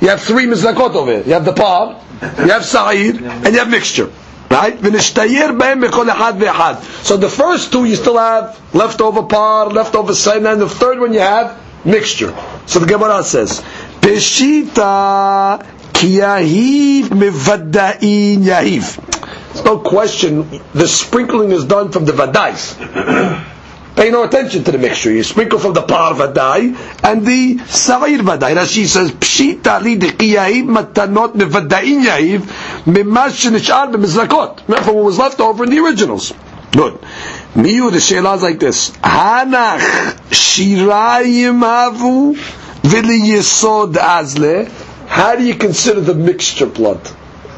you 0.01 0.09
have 0.09 0.21
three 0.21 0.47
mizrakot 0.47 0.95
over 0.95 1.13
here. 1.13 1.23
You 1.25 1.35
have 1.35 1.45
the 1.45 1.53
par, 1.53 2.01
you 2.39 2.51
have 2.57 2.65
sa'ir, 2.65 3.15
and 3.45 3.51
you 3.55 3.59
have 3.59 3.71
mixture. 3.71 4.11
Right? 4.54 4.78
So 4.78 4.90
the 7.18 7.30
first 7.30 7.72
two 7.72 7.86
you 7.86 7.96
still 7.96 8.20
have 8.20 8.76
leftover 8.76 9.24
par, 9.24 9.70
leftover 9.70 10.14
sin, 10.14 10.46
and 10.46 10.62
the 10.62 10.70
third 10.70 11.00
one 11.00 11.12
you 11.12 11.22
have 11.22 11.60
mixture. 11.84 12.36
So 12.68 12.78
the 12.78 12.86
Gemara 12.86 13.24
says, 13.24 13.62
Peshita 14.00 15.66
kiyahiv 15.94 17.06
mivada'in 17.06 18.44
yahiv. 18.44 18.98
There's 19.54 19.66
no 19.66 19.80
question, 19.80 20.62
the 20.74 20.88
sprinkling 20.88 21.52
is 21.52 21.66
done 21.66 21.92
from 21.92 22.06
the 22.06 22.12
vadais. 22.12 23.50
Pay 23.96 24.10
no 24.10 24.24
attention 24.24 24.64
to 24.64 24.72
the 24.72 24.80
mixture. 24.80 25.12
You 25.12 25.22
sprinkle 25.24 25.60
from 25.60 25.74
the 25.74 25.84
par 25.84 26.14
vadai 26.16 26.76
and 27.04 27.26
the 27.26 27.60
sa'ir 27.66 28.20
vadai. 28.20 28.56
Rashi 28.56 28.86
says, 28.86 29.12
Pshita 29.12 29.82
li 29.82 29.98
deki 29.98 30.34
yahiv 30.34 30.66
matanot 30.66 31.34
mevada'in 31.34 32.04
yahiv 32.04 32.40
mimash 32.86 33.46
shenishar 33.46 33.94
b'mizrakot. 33.94 34.62
From 34.84 34.96
what 34.96 35.06
was 35.06 35.20
left 35.20 35.40
over 35.40 35.66
in 35.66 35.70
the 35.70 35.80
originals. 35.80 36.34
Good. 36.72 36.94
Miyu, 37.54 37.92
the 37.92 38.00
sheila 38.00 38.34
is 38.36 38.42
like 38.42 38.60
this. 38.60 38.90
Hanach 38.98 39.80
shirayim 40.30 41.60
havu 41.62 42.36
v'li 42.82 43.20
yisod 43.30 43.94
azle. 43.94 44.72
How 45.08 45.36
do 45.36 45.44
you 45.44 45.54
consider 45.54 46.02
the 46.02 46.16
mixture 46.16 46.66
blood? 46.66 47.08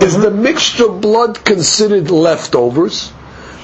Is 0.02 0.18
the 0.18 0.32
mixture 0.32 0.90
blood 0.90 1.46
considered 1.46 2.12
leftovers? 2.12 3.14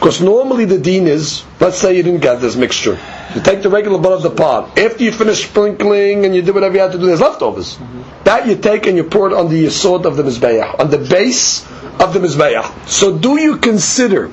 Because 0.01 0.19
normally 0.19 0.65
the 0.65 0.79
deen 0.79 1.05
is, 1.05 1.43
let's 1.59 1.77
say 1.77 1.95
you 1.95 2.01
didn't 2.01 2.21
get 2.21 2.41
this 2.41 2.55
mixture. 2.55 2.97
You 3.35 3.41
take 3.41 3.61
the 3.61 3.69
regular 3.69 3.99
blood 3.99 4.13
of 4.13 4.23
the 4.23 4.31
par. 4.31 4.67
After 4.75 5.03
you 5.03 5.11
finish 5.11 5.47
sprinkling 5.47 6.25
and 6.25 6.35
you 6.35 6.41
do 6.41 6.53
whatever 6.53 6.73
you 6.73 6.81
have 6.81 6.93
to 6.93 6.97
do, 6.97 7.05
there's 7.05 7.21
leftovers. 7.21 7.75
Mm-hmm. 7.75 8.23
That 8.23 8.47
you 8.47 8.55
take 8.55 8.87
and 8.87 8.97
you 8.97 9.03
pour 9.03 9.27
it 9.27 9.33
on 9.33 9.49
the 9.49 9.65
yesod 9.65 10.05
of 10.05 10.17
the 10.17 10.23
mizbeach, 10.23 10.79
on 10.79 10.89
the 10.89 10.97
base 10.97 11.69
of 12.01 12.15
the 12.15 12.19
mizbeach. 12.19 12.89
So 12.89 13.15
do 13.15 13.39
you 13.39 13.57
consider 13.57 14.29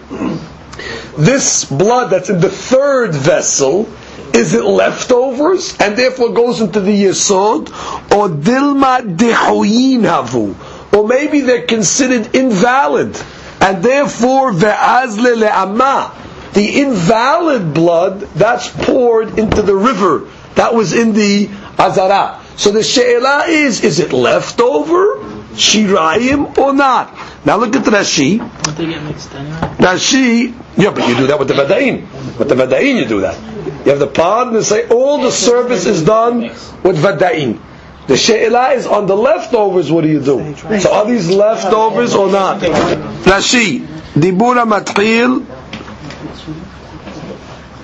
this 1.18 1.66
blood 1.66 2.08
that's 2.08 2.30
in 2.30 2.40
the 2.40 2.48
third 2.48 3.14
vessel, 3.14 3.92
is 4.32 4.54
it 4.54 4.64
leftovers 4.64 5.76
and 5.80 5.98
therefore 5.98 6.30
goes 6.30 6.62
into 6.62 6.80
the 6.80 7.04
yesod, 7.04 7.68
or 8.16 8.30
dilma 8.30 9.16
dehoyin 9.18 10.00
havu, 10.00 10.94
or 10.96 11.06
maybe 11.06 11.42
they're 11.42 11.66
considered 11.66 12.34
invalid 12.34 13.22
and 13.60 13.82
therefore 13.82 14.52
ve'azle 14.52 15.36
le'ama, 15.42 16.14
the 16.54 16.80
invalid 16.80 17.74
blood 17.74 18.20
that's 18.34 18.68
poured 18.68 19.38
into 19.38 19.62
the 19.62 19.74
river 19.74 20.28
that 20.54 20.74
was 20.74 20.92
in 20.92 21.12
the 21.12 21.48
azara. 21.78 22.40
So 22.56 22.72
the 22.72 22.82
she'ela 22.82 23.44
is: 23.46 23.84
is 23.84 24.00
it 24.00 24.12
leftover 24.12 25.18
shirayim 25.54 26.58
or 26.58 26.72
not? 26.72 27.16
Now 27.44 27.56
look 27.56 27.76
at 27.76 27.84
the 27.84 27.90
Rashi. 27.92 28.38
Don't 28.38 28.76
they 28.76 28.86
get 28.86 29.02
mixed 29.04 29.32
anyway? 29.34 29.56
Rashi, 29.78 30.54
yeah, 30.76 30.90
but 30.90 31.08
you 31.08 31.16
do 31.16 31.26
that 31.28 31.38
with 31.38 31.48
the 31.48 31.54
Vadain. 31.54 32.02
With 32.38 32.48
the 32.48 32.56
Vadain 32.56 32.96
you 32.96 33.04
do 33.04 33.20
that. 33.20 33.38
You 33.84 33.92
have 33.92 34.00
the 34.00 34.08
par 34.08 34.48
and 34.48 34.56
they 34.56 34.62
say 34.62 34.88
all 34.88 35.22
the 35.22 35.30
service 35.30 35.86
is 35.86 36.04
done 36.04 36.40
with 36.40 36.98
Vadain. 36.98 37.60
The 38.08 38.16
She'ila 38.16 38.70
is 38.70 38.86
on 38.86 39.06
the 39.06 39.14
leftovers, 39.14 39.92
what 39.92 40.00
do 40.00 40.08
you 40.08 40.20
do? 40.20 40.56
So 40.80 40.94
are 40.94 41.04
these 41.06 41.28
leftovers 41.28 42.14
or 42.14 42.30
not? 42.30 42.60
Rashi, 42.62 43.80
Dibura 44.14 44.64
Matqil, 44.66 45.44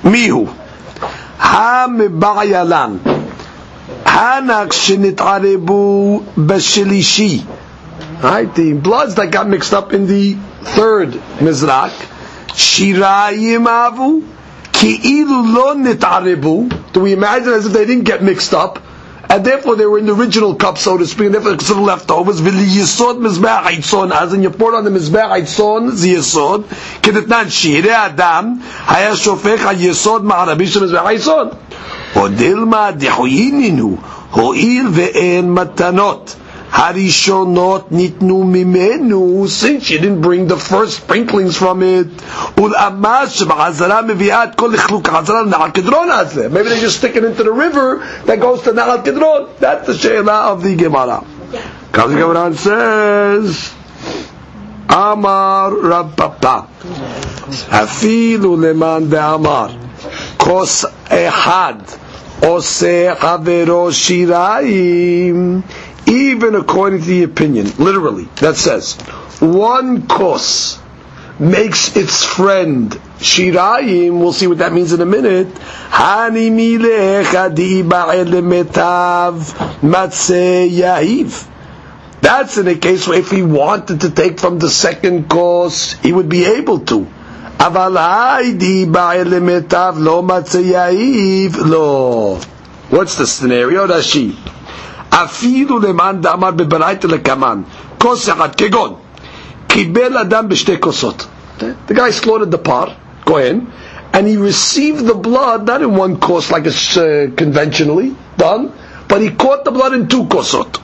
Mihu, 0.03 0.47
Ha 0.47 1.89
Miba'yalan, 1.91 3.01
Hanak 4.05 4.71
Shinit'arebu 4.73 6.25
Bashilishi. 6.35 7.45
Right? 8.23 8.55
The 8.55 8.73
bloods 8.73 9.17
that 9.17 9.31
got 9.31 9.47
mixed 9.47 9.75
up 9.75 9.93
in 9.93 10.07
the 10.07 10.33
third 10.63 11.11
Mizrak, 11.37 11.91
Shirayim 12.49 13.67
Avu, 13.67 14.27
Ki'ilu 14.73 15.55
lo 15.55 15.75
nit'arebu. 15.75 16.93
Do 16.95 17.01
we 17.01 17.13
imagine 17.13 17.53
as 17.53 17.67
if 17.67 17.75
they 17.75 17.85
didn't 17.85 18.05
get 18.05 18.23
mixed 18.23 18.55
up? 18.55 18.79
And 19.29 19.45
therefore 19.45 19.77
they 19.77 19.87
were 19.87 19.99
in 19.99 20.07
the 20.07 20.15
original 20.15 20.55
cup, 20.55 20.79
so 20.79 20.99
to 20.99 21.07
speak, 21.07 21.27
and 21.27 21.35
therefore 21.35 21.53
considered 21.53 21.81
leftovers. 21.81 22.41
V'li 22.41 22.67
yisod 22.67 23.19
mizbeach 23.19 24.35
in 24.35 24.43
you 24.43 24.51
pour 24.51 24.75
on 24.75 24.85
the 24.85 24.91
mizbeach 24.91 25.31
haitzon, 25.31 26.01
the 26.01 26.15
yisod, 26.15 26.65
kedetnan 27.01 27.51
shire 27.51 27.91
adam, 27.91 28.59
haya 28.61 29.13
shofech 29.13 29.59
ha-yisod 29.59 30.23
ma'arabi 30.23 30.67
shel 30.67 30.83
mizbeach 30.83 31.07
haitzon. 31.07 31.57
Odilma 32.15 32.93
dehuyininu, 32.93 33.99
ho'il 33.99 34.91
ve'en 34.91 35.47
matanot. 35.57 36.44
Harishonot 36.75 37.91
nitnu 37.91 38.43
mimenu, 38.43 39.49
since 39.49 39.91
you 39.91 39.99
didn't 40.01 40.21
bring 40.21 40.49
the 40.49 40.57
first 40.57 40.97
sprinklings 40.97 41.57
from 41.57 41.85
it. 41.85 42.09
Maybe 42.57 42.75
they 46.69 46.81
just 46.81 46.97
stick 46.99 47.15
it 47.15 47.25
into 47.25 47.45
the 47.45 47.53
river 47.53 47.99
that 48.27 48.41
goes 48.41 48.63
to 48.63 48.73
na'al 48.73 49.05
kedron. 49.05 49.57
That's 49.61 49.87
the 49.87 49.95
she'ela 49.95 50.53
of 50.53 50.65
the 50.65 50.75
Gemara. 50.75 51.25
The 51.93 51.93
Gemara 51.93 52.53
says, 52.55 53.73
Amar 54.89 55.73
Rav 55.73 56.17
Papa. 56.17 56.67
Afilu 57.71 58.57
leman 58.59 59.11
de'amar. 59.11 59.71
Kos 60.39 60.85
ehad. 61.07 62.01
Ose 62.43 63.15
havero 63.15 63.91
shirayim 63.93 65.63
even 66.07 66.55
according 66.55 67.01
to 67.01 67.07
the 67.07 67.23
opinion, 67.23 67.67
literally, 67.79 68.25
that 68.37 68.57
says, 68.57 68.95
one 69.41 70.07
kos 70.07 70.79
makes 71.39 71.97
its 71.97 72.25
friend 72.25 72.93
shirayim, 73.19 74.19
we'll 74.21 74.33
see 74.33 74.47
what 74.47 74.59
that 74.59 74.73
means 74.73 74.93
in 74.93 75.01
a 75.01 75.07
minute. 75.07 75.49
That's 82.21 82.57
in 82.59 82.69
a 82.69 82.75
case 82.77 83.07
where 83.09 83.19
if 83.19 83.31
he 83.31 83.43
wanted 83.43 84.01
to 84.03 84.11
take 84.11 84.41
from 84.41 84.59
the 84.59 84.71
second 84.71 85.29
kos, 85.29 85.93
he 85.95 86.13
would 86.13 86.29
be 86.29 86.45
able 86.45 86.81
to. 86.81 87.07
אבל 87.59 87.97
למיטב 89.25 89.95
לא 89.99 90.23
מצא 90.23 90.61
לא. 91.65 92.39
What's 92.91 93.15
the 93.17 93.27
scenario, 93.27 93.87
Rashi? 93.87 94.35
אפילו 95.23 95.79
למען 95.79 96.21
דאמר 96.21 96.51
בברייתא 96.51 97.07
לקמן, 97.07 97.63
כוס 97.99 98.29
אחת, 98.29 98.55
כגון, 98.55 98.95
קיבל 99.69 100.19
אדם 100.19 100.49
בשתי 100.49 100.81
כוסות. 100.81 101.27
The 101.89 101.95
guy 101.95 102.11
slaughtered 102.11 102.51
the 102.51 102.59
par, 102.59 102.89
Kohen, 103.25 103.71
and 104.13 104.27
he 104.27 104.37
received 104.37 105.07
the 105.07 105.15
blood 105.15 105.67
not 105.67 105.81
in 105.83 105.95
one 105.95 106.19
kos 106.19 106.51
like 106.51 106.67
it's 106.67 106.97
uh, 106.97 107.29
conventionally 107.37 108.15
done, 108.37 108.73
but 109.09 109.21
he 109.21 109.31
caught 109.31 109.65
the 109.65 109.71
blood 109.71 109.93
in 109.95 110.09
two 110.09 110.25
כוסות. 110.27 110.79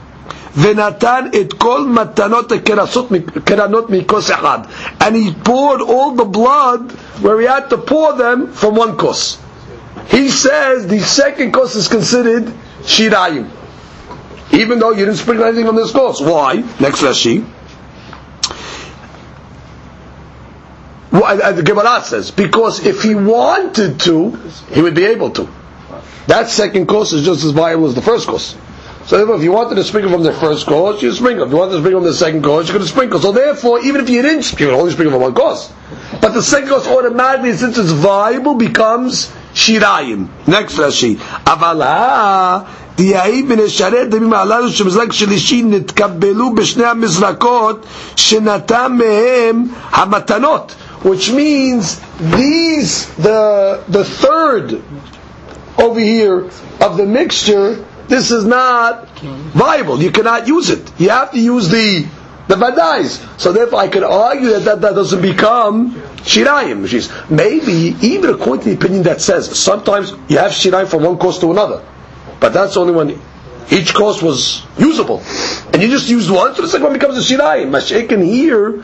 ונתן 0.55 1.25
את 1.41 1.53
כל 1.53 1.85
מתנות 1.87 2.51
הקרנות 2.51 3.89
מכוס 3.89 4.31
אחד. 4.31 4.59
And 4.99 5.15
he 5.15 5.31
poured 5.43 5.81
all 5.81 6.11
the 6.15 6.25
blood 6.25 6.91
where 7.21 7.39
he 7.39 7.47
had 7.47 7.69
to 7.69 7.77
pour 7.77 8.13
them 8.13 8.47
from 8.53 8.75
one 8.75 8.97
kos. 8.97 9.37
He 10.07 10.29
says 10.29 10.87
the 10.87 10.99
second 10.99 11.53
kos 11.53 11.75
is 11.75 11.87
considered 11.87 12.45
shirayim 12.83 13.45
even 14.53 14.79
though 14.79 14.91
you 14.91 15.05
didn't 15.05 15.15
sprinkle 15.15 15.45
anything 15.45 15.67
on 15.67 15.75
this 15.75 15.91
kos. 15.91 16.21
Why? 16.21 16.55
Next 16.79 17.01
Rashi. 17.01 17.45
Well, 21.11 21.25
uh, 21.41 21.51
the 21.51 21.63
Gemara 21.63 22.01
says 22.03 22.31
because 22.31 22.85
if 22.85 23.01
he 23.03 23.15
wanted 23.15 23.99
to, 24.01 24.31
he 24.71 24.81
would 24.81 24.95
be 24.95 25.05
able 25.05 25.31
to. 25.31 25.49
That 26.27 26.49
second 26.49 26.87
kos 26.87 27.11
is 27.11 27.25
just 27.25 27.43
as 27.43 27.51
viable 27.51 27.87
as 27.87 27.95
the 27.95 28.01
first 28.01 28.27
kos. 28.27 28.55
So 29.07 29.35
if 29.35 29.43
you 29.43 29.51
wanted 29.51 29.75
to 29.75 29.83
sprinkle 29.83 30.11
from 30.11 30.23
the 30.23 30.31
first 30.31 30.67
kos, 30.67 31.01
you 31.01 31.11
sprinkle. 31.11 31.45
If 31.45 31.51
you 31.51 31.57
wanted 31.57 31.71
to 31.73 31.79
sprinkle 31.79 32.01
from 32.01 32.07
the 32.07 32.13
second 32.13 32.43
kos, 32.43 32.67
you 32.67 32.77
could 32.77 32.87
sprinkle. 32.87 33.19
So 33.19 33.31
therefore, 33.31 33.81
even 33.81 34.01
if 34.01 34.09
you 34.09 34.21
didn't 34.21 34.43
sprinkle, 34.43 34.79
only 34.79 34.91
sprinkle 34.91 35.13
from 35.19 35.21
one 35.21 35.33
kos. 35.33 35.73
But 36.21 36.29
the 36.29 36.41
second 36.41 36.69
kos 36.69 36.87
automatically, 36.87 37.53
since 37.53 37.77
it's 37.77 37.91
viable, 37.91 38.55
becomes 38.55 39.27
shirayim. 39.53 40.29
Next 40.47 40.75
Rashi. 40.75 41.15
Avalah 41.15 42.67
יהי 42.99 43.43
ונשרת 43.49 44.09
דמים 44.09 44.33
הללו 44.33 44.69
שמזרק 44.69 45.11
שלישי 45.11 45.63
נתקבלו 45.63 46.55
בשני 46.55 46.85
המזרקות 46.85 47.85
שנתן 48.15 48.97
מהם 48.97 49.63
המתנות. 49.91 50.75
Which 51.03 51.31
means 51.31 51.99
these, 52.37 53.07
the, 53.17 53.81
the 53.89 54.03
third 54.05 54.81
over 55.79 55.99
here 55.99 56.45
of 56.79 56.95
the 56.97 57.07
mixture, 57.07 57.83
this 58.07 58.29
is 58.29 58.45
not 58.45 59.09
viable. 59.65 59.99
You 59.99 60.11
cannot 60.11 60.47
use 60.47 60.69
it. 60.69 60.83
You 60.99 61.09
have 61.09 61.31
to 61.31 61.39
use 61.39 61.69
the 61.69 62.05
the 62.47 62.55
vadais. 62.55 63.11
So 63.39 63.51
therefore, 63.51 63.79
I 63.79 63.87
could 63.87 64.03
argue 64.03 64.49
that 64.49 64.63
that, 64.65 64.81
that 64.81 64.93
doesn't 64.95 65.21
become 65.21 65.95
shirayim. 66.17 66.79
Maybe 67.31 67.95
even 68.05 68.29
according 68.29 68.63
to 68.65 68.69
the 68.71 68.75
opinion 68.75 69.03
that 69.03 69.21
says 69.21 69.57
sometimes 69.57 70.11
you 70.27 70.37
have 70.37 70.51
shirayim 70.51 70.87
from 70.87 71.01
one 71.03 71.17
kos 71.17 71.39
to 71.39 71.49
another 71.49 71.81
but 72.41 72.51
that's 72.51 72.75
only 72.75 72.93
when 72.93 73.21
each 73.71 73.93
kos 73.93 74.21
was 74.21 74.65
usable, 74.77 75.23
and 75.71 75.81
you 75.81 75.87
just 75.87 76.09
used 76.09 76.29
one, 76.29 76.53
so 76.55 76.61
the 76.63 76.67
second 76.67 76.83
one 76.83 76.93
becomes 76.93 77.17
a 77.17 77.21
shirayim. 77.21 77.69
Mashiach 77.69 78.21
here 78.21 78.83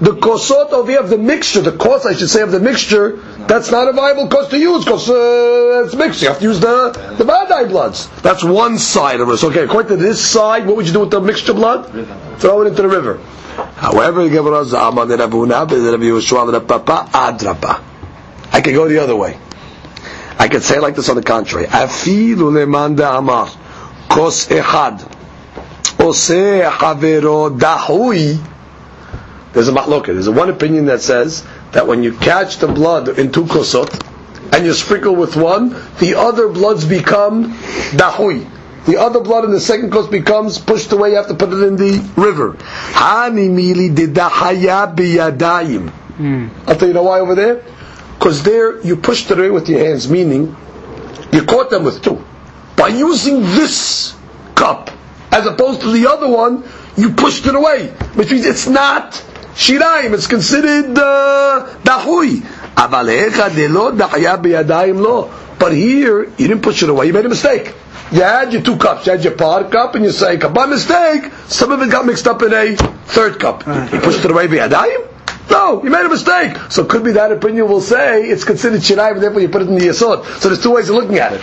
the 0.00 0.12
kosot 0.12 0.72
over 0.72 0.90
here 0.90 1.00
of 1.00 1.08
the 1.08 1.16
mixture, 1.16 1.62
the 1.62 1.72
cost 1.72 2.04
I 2.06 2.14
should 2.14 2.28
say 2.28 2.42
of 2.42 2.50
the 2.52 2.60
mixture, 2.60 3.16
that's 3.48 3.70
not 3.70 3.88
a 3.88 3.92
viable 3.92 4.28
cost 4.28 4.50
to 4.50 4.58
use 4.58 4.84
because 4.84 5.08
uh, 5.08 5.84
it's 5.84 5.94
mixed. 5.94 6.20
You 6.20 6.28
have 6.28 6.38
to 6.38 6.44
use 6.44 6.60
the 6.60 6.90
the 7.16 7.24
vadai 7.24 7.68
bloods. 7.68 8.08
That's 8.20 8.44
one 8.44 8.78
side 8.78 9.20
of 9.20 9.30
it. 9.30 9.42
Okay, 9.42 9.64
according 9.64 9.96
to 9.96 9.96
this 9.96 10.20
side, 10.24 10.66
what 10.66 10.76
would 10.76 10.86
you 10.86 10.92
do 10.92 11.00
with 11.00 11.10
the 11.10 11.20
mixture 11.20 11.54
blood? 11.54 11.86
Throw 12.38 12.62
it 12.62 12.66
into 12.68 12.82
the 12.82 12.88
river. 12.88 13.18
However. 13.76 14.20
I 18.52 18.60
can 18.60 18.74
go 18.74 18.88
the 18.88 18.98
other 18.98 19.16
way. 19.16 19.38
I 20.38 20.48
could 20.48 20.62
say 20.62 20.78
like 20.78 20.94
this 20.94 21.08
on 21.08 21.16
the 21.16 21.22
contrary. 21.22 21.66
Afilu 21.66 22.52
leman 22.52 23.00
amar 23.00 23.48
kos 24.08 24.46
echad 24.48 25.00
oseh 25.98 26.70
havero 26.70 27.58
dahui 27.58 28.38
there's 29.56 29.68
a 29.68 29.72
mahloket. 29.72 30.08
There's 30.08 30.26
a 30.26 30.32
one 30.32 30.50
opinion 30.50 30.84
that 30.86 31.00
says 31.00 31.42
that 31.72 31.86
when 31.86 32.02
you 32.02 32.12
catch 32.14 32.58
the 32.58 32.68
blood 32.68 33.08
in 33.18 33.32
two 33.32 33.44
kosot 33.44 33.88
and 34.52 34.66
you 34.66 34.74
sprinkle 34.74 35.16
with 35.16 35.34
one, 35.34 35.70
the 35.98 36.16
other 36.16 36.48
bloods 36.48 36.84
become 36.84 37.54
dahui. 37.96 38.46
The 38.84 38.98
other 38.98 39.20
blood 39.20 39.46
in 39.46 39.52
the 39.52 39.60
second 39.60 39.92
kos 39.92 40.08
becomes 40.08 40.58
pushed 40.58 40.92
away. 40.92 41.12
You 41.12 41.16
have 41.16 41.28
to 41.28 41.34
put 41.34 41.54
it 41.54 41.62
in 41.62 41.76
the 41.76 42.06
river. 42.20 42.52
Hani 42.92 43.48
mili 43.48 43.88
didahaya 43.94 44.94
biyadayim. 44.94 45.88
Hmm. 45.88 46.48
I'll 46.66 46.76
tell 46.76 46.88
you 46.88 46.92
know 46.92 47.04
why 47.04 47.20
over 47.20 47.34
there. 47.34 47.64
Because 48.18 48.42
there 48.42 48.80
you 48.82 48.96
pushed 48.96 49.30
away 49.30 49.50
with 49.50 49.68
your 49.68 49.80
hands, 49.80 50.08
meaning 50.10 50.56
you 51.32 51.44
caught 51.44 51.70
them 51.70 51.84
with 51.84 52.02
two. 52.02 52.24
By 52.76 52.88
using 52.88 53.40
this 53.40 54.14
cup 54.54 54.90
as 55.30 55.46
opposed 55.46 55.82
to 55.82 55.90
the 55.90 56.06
other 56.06 56.28
one, 56.28 56.64
you 56.96 57.10
pushed 57.10 57.46
it 57.46 57.54
away, 57.54 57.88
which 58.14 58.30
means 58.30 58.46
it's 58.46 58.66
not 58.66 59.12
shiraim. 59.54 60.14
It's 60.14 60.26
considered 60.26 60.94
dahui. 60.94 62.42
Uh, 62.76 62.88
but 65.58 65.72
here 65.72 66.24
you 66.24 66.48
didn't 66.48 66.62
push 66.62 66.82
it 66.82 66.90
away. 66.90 67.06
You 67.06 67.12
made 67.12 67.24
a 67.26 67.28
mistake. 67.30 67.74
You 68.12 68.22
had 68.22 68.52
your 68.52 68.62
two 68.62 68.76
cups. 68.76 69.06
You 69.06 69.12
had 69.12 69.24
your 69.24 69.34
par 69.34 69.64
cup 69.64 69.94
and 69.94 70.04
your 70.04 70.12
second 70.12 70.40
cup. 70.40 70.54
By 70.54 70.66
mistake, 70.66 71.32
some 71.48 71.72
of 71.72 71.80
it 71.82 71.90
got 71.90 72.06
mixed 72.06 72.26
up 72.26 72.42
in 72.42 72.52
a 72.52 72.76
third 72.76 73.40
cup. 73.40 73.66
You 73.66 74.00
pushed 74.00 74.24
it 74.24 74.30
away. 74.30 74.46
Biyadayim. 74.46 75.15
No, 75.50 75.82
you 75.82 75.90
made 75.90 76.04
a 76.04 76.08
mistake. 76.08 76.56
So 76.70 76.82
it 76.82 76.88
could 76.88 77.04
be 77.04 77.12
that 77.12 77.32
opinion 77.32 77.68
will 77.68 77.80
say 77.80 78.24
it's 78.24 78.44
considered 78.44 78.80
shirayim, 78.80 79.20
therefore 79.20 79.40
you 79.40 79.48
put 79.48 79.62
it 79.62 79.68
in 79.68 79.74
the 79.74 79.86
yesod. 79.86 80.24
So 80.40 80.48
there's 80.48 80.62
two 80.62 80.72
ways 80.72 80.88
of 80.88 80.96
looking 80.96 81.18
at 81.18 81.32
it. 81.32 81.42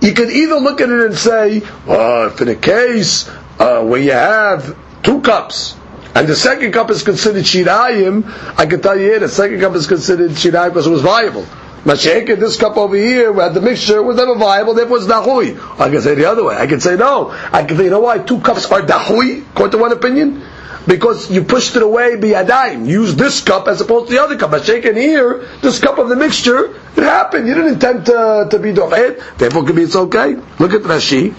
You 0.00 0.12
could 0.12 0.30
either 0.30 0.56
look 0.56 0.80
at 0.80 0.90
it 0.90 1.00
and 1.00 1.16
say, 1.16 1.62
well, 1.86 2.28
if 2.28 2.40
in 2.40 2.48
a 2.48 2.54
case 2.54 3.28
uh, 3.58 3.82
where 3.82 4.00
you 4.00 4.12
have 4.12 4.76
two 5.02 5.22
cups, 5.22 5.76
and 6.14 6.28
the 6.28 6.36
second 6.36 6.72
cup 6.72 6.90
is 6.90 7.02
considered 7.02 7.44
shirayim, 7.44 8.24
I 8.58 8.66
can 8.66 8.82
tell 8.82 8.98
you 8.98 9.06
here, 9.06 9.20
the 9.20 9.28
second 9.28 9.60
cup 9.60 9.74
is 9.74 9.86
considered 9.86 10.32
shirayim 10.32 10.68
because 10.68 10.86
it 10.86 10.90
was 10.90 11.02
viable. 11.02 11.46
Mashayek, 11.84 12.38
this 12.38 12.56
cup 12.56 12.78
over 12.78 12.96
here, 12.96 13.30
we 13.30 13.42
had 13.42 13.52
the 13.52 13.60
mixture, 13.60 14.02
was 14.02 14.16
never 14.16 14.34
viable, 14.36 14.72
therefore 14.72 14.98
it's 14.98 15.06
dahui. 15.06 15.58
I 15.78 15.90
can 15.90 16.00
say 16.00 16.14
the 16.14 16.24
other 16.24 16.42
way. 16.42 16.56
I 16.56 16.66
can 16.66 16.80
say 16.80 16.96
no. 16.96 17.30
I 17.30 17.62
can 17.64 17.76
say, 17.76 17.84
you 17.84 17.90
know 17.90 18.00
why 18.00 18.18
two 18.18 18.40
cups 18.40 18.70
are 18.70 18.80
dahui, 18.80 19.46
according 19.50 19.72
to 19.72 19.78
one 19.78 19.92
opinion? 19.92 20.42
Because 20.86 21.30
you 21.30 21.44
pushed 21.44 21.76
it 21.76 21.82
away 21.82 22.16
biyadayim. 22.16 22.86
Use 22.86 23.14
this 23.14 23.40
cup 23.40 23.68
as 23.68 23.80
opposed 23.80 24.08
to 24.08 24.14
the 24.14 24.22
other 24.22 24.36
cup. 24.36 24.50
Mashayek, 24.50 24.94
here, 24.96 25.46
this 25.62 25.78
cup 25.78 25.98
of 25.98 26.08
the 26.08 26.16
mixture, 26.16 26.76
it 26.96 27.02
happened. 27.02 27.48
You 27.48 27.54
didn't 27.54 27.74
intend 27.74 28.06
to, 28.06 28.48
to 28.50 28.58
be 28.58 28.72
dohet, 28.72 29.38
therefore 29.38 29.64
could 29.64 29.76
be 29.76 29.82
it's 29.82 29.96
okay. 29.96 30.34
Look 30.58 30.74
at 30.74 30.82
Rashi. 30.82 31.34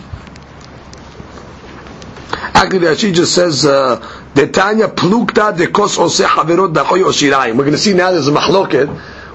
Actually, 2.56 2.88
Rashi 2.88 3.14
just 3.14 3.36
says, 3.36 3.66
uh, 3.66 3.98
Detanya 4.34 4.94
plukta 4.94 5.56
de 5.56 5.68
kos 5.68 5.98
ose 6.00 6.20
haverot 6.22 6.74
dachoy. 6.74 7.04
We're 7.04 7.54
going 7.54 7.72
to 7.72 7.78
see 7.78 7.94
now 7.94 8.12
there's 8.12 8.28
a 8.28 8.32
mahloket. 8.32 8.90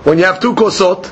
When 0.05 0.19
you 0.19 0.25
have 0.25 0.41
two 0.41 0.55
kosot, 0.55 1.11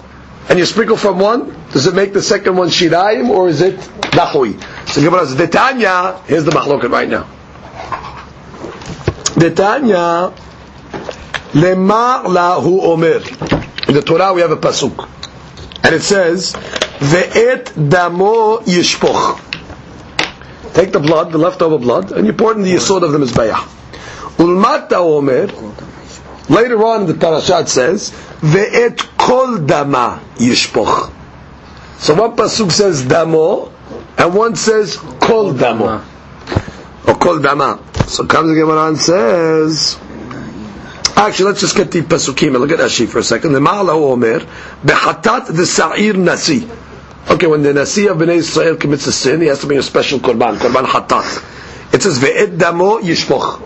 and 0.49 0.59
you 0.59 0.65
sprinkle 0.65 0.97
from 0.97 1.19
one, 1.19 1.55
does 1.73 1.87
it 1.87 1.95
make 1.95 2.13
the 2.13 2.23
second 2.23 2.57
one 2.57 2.69
shirayim, 2.69 3.29
or 3.29 3.49
is 3.49 3.61
it 3.61 3.77
dachoy? 3.77 4.59
So 4.89 5.03
Gemara 5.03 5.27
says, 5.27 5.37
Detanya, 5.37 6.23
here's 6.25 6.45
the 6.45 6.51
mahloket 6.51 6.91
right 6.91 7.09
now. 7.09 7.29
Detanya, 9.39 10.34
lemar 11.55 12.24
lahu 12.24 12.82
omer. 12.82 13.22
In 13.89 13.95
the 13.95 14.03
Torah 14.03 14.32
we 14.34 14.41
have 14.41 14.51
a 14.51 14.57
pasuk. 14.57 15.09
And 15.84 15.95
it 15.95 16.03
says, 16.03 16.53
Ve'et 16.53 17.89
damo 17.89 18.59
yishpoch. 18.61 19.41
Take 20.74 20.93
the 20.93 20.99
blood, 21.01 21.30
the 21.32 21.39
leftover 21.39 21.78
blood, 21.78 22.11
and 22.12 22.26
you 22.26 22.32
pour 22.32 22.53
it 22.53 22.57
in 22.57 22.62
the 22.62 22.74
yesod 22.74 23.03
of 23.03 23.12
the 23.12 23.18
Mizbeach. 23.18 23.55
Ulmata 24.39 24.97
omer, 24.97 25.47
later 26.53 26.84
on 26.84 27.07
the 27.07 27.14
Parashat 27.14 27.68
says, 27.68 28.11
Ve'et 28.41 28.99
kol 29.16 29.59
dama 29.59 30.20
yishpoch. 30.34 31.12
So 31.99 32.14
one 32.14 32.36
pasuk 32.36 32.72
says 32.72 33.05
damo, 33.05 33.72
and 34.18 34.34
one 34.34 34.57
says 34.57 34.97
kol 34.97 35.53
damo. 35.53 36.03
Or 37.09 37.15
kol 37.15 37.39
dama. 37.41 37.81
So 38.07 38.27
comes 38.27 38.51
the 38.51 38.61
Gemara 38.61 38.89
and 38.89 38.99
says, 38.99 39.99
Actually, 41.19 41.47
let's 41.47 41.61
just 41.63 41.75
get 41.77 41.91
the 41.91 42.03
pasukim 42.03 42.49
and 42.55 42.59
look 42.59 42.71
at 42.71 42.79
Rashi 42.79 43.09
for 43.09 43.19
a 43.19 43.25
second. 43.25 43.53
The 43.53 43.59
Ma'ala 43.59 43.91
Omer, 43.91 44.39
Behatat 44.85 45.49
the 45.49 45.67
Sa'ir 45.67 46.15
Nasi. 46.15 46.69
Okay, 47.29 47.47
when 47.49 47.63
the 47.65 47.73
Nasi 47.75 48.07
of 48.07 48.19
Bnei 48.19 48.37
Israel 48.37 48.77
commits 48.77 49.07
a 49.09 49.13
sin, 49.13 49.41
he 49.41 49.49
has 49.49 49.59
to 49.61 49.67
bring 49.67 49.81
a 49.81 49.83
special 49.83 50.21
korban, 50.21 50.57
korban 50.59 50.85
hatat. 50.85 51.93
It 51.93 52.03
says, 52.03 52.21
Ve'ed 52.21 52.57
damo 52.57 53.01
yishpoch. 53.01 53.61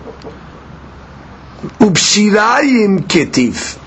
Ubshirayim 1.78 3.00
ketiv. 3.00 3.78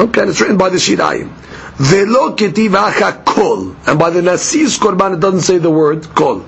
Okay, 0.00 0.22
it's 0.22 0.40
written 0.40 0.56
by 0.56 0.70
the 0.70 0.78
Shirayim. 0.78 1.28
Velo 1.76 2.34
ketiv 2.34 3.24
kol. 3.26 3.76
And 3.86 3.98
by 3.98 4.08
the 4.08 4.22
Nasi's 4.22 4.78
korban, 4.78 5.14
it 5.14 5.20
doesn't 5.20 5.42
say 5.42 5.58
the 5.58 5.70
word 5.70 6.08
kol. 6.14 6.40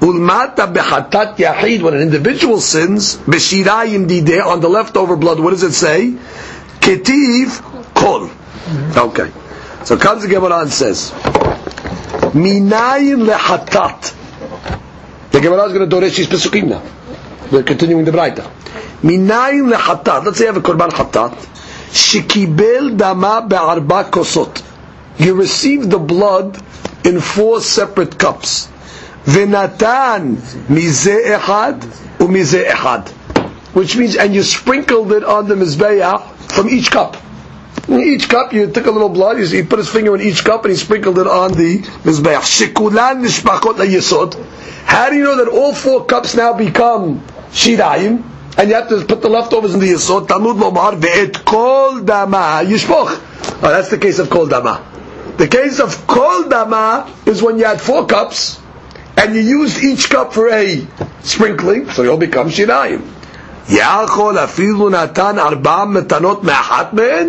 Ulmata 0.00 0.72
behatat 0.72 1.36
yahid, 1.36 1.82
when 1.82 1.94
an 1.94 2.00
individual 2.00 2.60
sins, 2.60 3.16
b'shirayim 3.16 4.08
dideh, 4.08 4.44
on 4.44 4.60
the 4.60 4.68
leftover 4.68 5.14
blood, 5.16 5.38
what 5.40 5.50
does 5.50 5.62
it 5.62 5.72
say? 5.72 6.12
Ketiv 6.80 7.60
kol. 7.94 8.30
Okay. 8.96 9.30
So 9.84 9.98
comes 9.98 10.22
the 10.22 10.28
Gemara 10.28 10.60
and 10.60 10.72
says, 10.72 11.10
Minayin 12.32 13.26
lehatat. 13.28 14.14
The 15.32 15.40
Gemara 15.40 15.64
is 15.64 15.72
going 15.72 15.88
to 15.88 15.96
doresh 15.96 16.16
these 16.16 16.28
pesukim 16.28 16.68
now. 16.68 16.82
We're 17.50 17.62
continuing 17.62 18.04
the 18.04 18.12
Braita. 18.12 18.50
Minayin 19.02 19.72
lehatat. 19.72 20.24
Let's 20.24 20.38
say 20.38 20.44
you 20.44 20.52
have 20.52 20.56
a 20.56 20.66
korban 20.66 20.90
hatat. 20.90 21.34
Shekibel 21.90 22.96
dama 22.96 23.44
be'arba 23.46 24.10
kosot. 24.10 24.62
You 25.18 25.34
receive 25.34 25.90
the 25.90 25.98
blood 25.98 26.58
in 27.04 27.20
four 27.20 27.60
separate 27.60 28.18
cups. 28.18 28.68
V'natan 29.24 30.36
mize 30.68 31.36
echad 31.36 31.80
umize 32.18 32.64
echad. 32.64 33.08
Which 33.74 33.96
means, 33.96 34.16
and 34.16 34.34
you 34.34 34.42
sprinkled 34.42 35.12
it 35.12 35.22
on 35.24 35.46
the 35.46 35.54
mizbeah 35.54 36.22
from 36.52 36.68
each 36.68 36.90
cup. 36.90 37.16
In 37.88 38.00
each 38.00 38.28
cup, 38.28 38.52
you 38.52 38.70
took 38.70 38.86
a 38.86 38.90
little 38.90 39.08
blood, 39.08 39.38
he 39.38 39.62
put 39.62 39.78
his 39.78 39.88
finger 39.88 40.14
in 40.14 40.20
each 40.20 40.44
cup 40.44 40.64
and 40.64 40.72
he 40.72 40.76
sprinkled 40.76 41.18
it 41.18 41.26
on 41.26 41.52
the 41.52 41.78
Mizbeach. 41.78 42.72
Shekulan 42.72 43.24
nishpakot 43.24 43.74
yesod. 43.84 44.34
How 44.84 45.10
do 45.10 45.16
you 45.16 45.24
know 45.24 45.36
that 45.36 45.48
all 45.48 45.74
four 45.74 46.04
cups 46.04 46.36
now 46.36 46.52
become 46.52 47.20
shirayim? 47.50 48.22
And 48.56 48.68
you 48.68 48.74
have 48.76 48.88
to 48.90 49.04
put 49.04 49.22
the 49.22 49.28
leftovers 49.28 49.74
in 49.74 49.80
the 49.80 49.86
yesod. 49.86 50.28
Talmud 50.28 50.56
lomar 50.56 51.00
ve'et 51.00 51.44
kol 51.44 52.00
dama 52.00 52.62
yishpoch. 52.64 53.20
Oh, 53.62 53.68
that's 53.68 53.88
the 53.88 53.98
case 53.98 54.18
of 54.18 54.30
kol 54.30 54.46
dama. 54.46 54.86
The 55.36 55.48
case 55.48 55.80
of 55.80 56.06
kol 56.06 56.48
dama 56.48 57.12
is 57.26 57.42
when 57.42 57.58
you 57.58 57.64
had 57.64 57.80
four 57.80 58.06
cups, 58.06 58.60
and 59.19 59.35
you 59.35 59.41
used 59.41 59.81
each 59.83 60.09
cup 60.09 60.33
for 60.33 60.49
a 60.49 60.85
sprinkling, 61.23 61.89
so 61.91 62.03
it 62.03 62.09
all 62.09 62.17
becomes 62.17 62.55
shirayim. 62.55 63.01
יכול 63.69 64.37
אפילו 64.37 64.89
נתן 64.89 65.39
ארבע 65.39 65.85
מתנות 65.85 66.43
מאחת 66.43 66.93
מהן? 66.93 67.27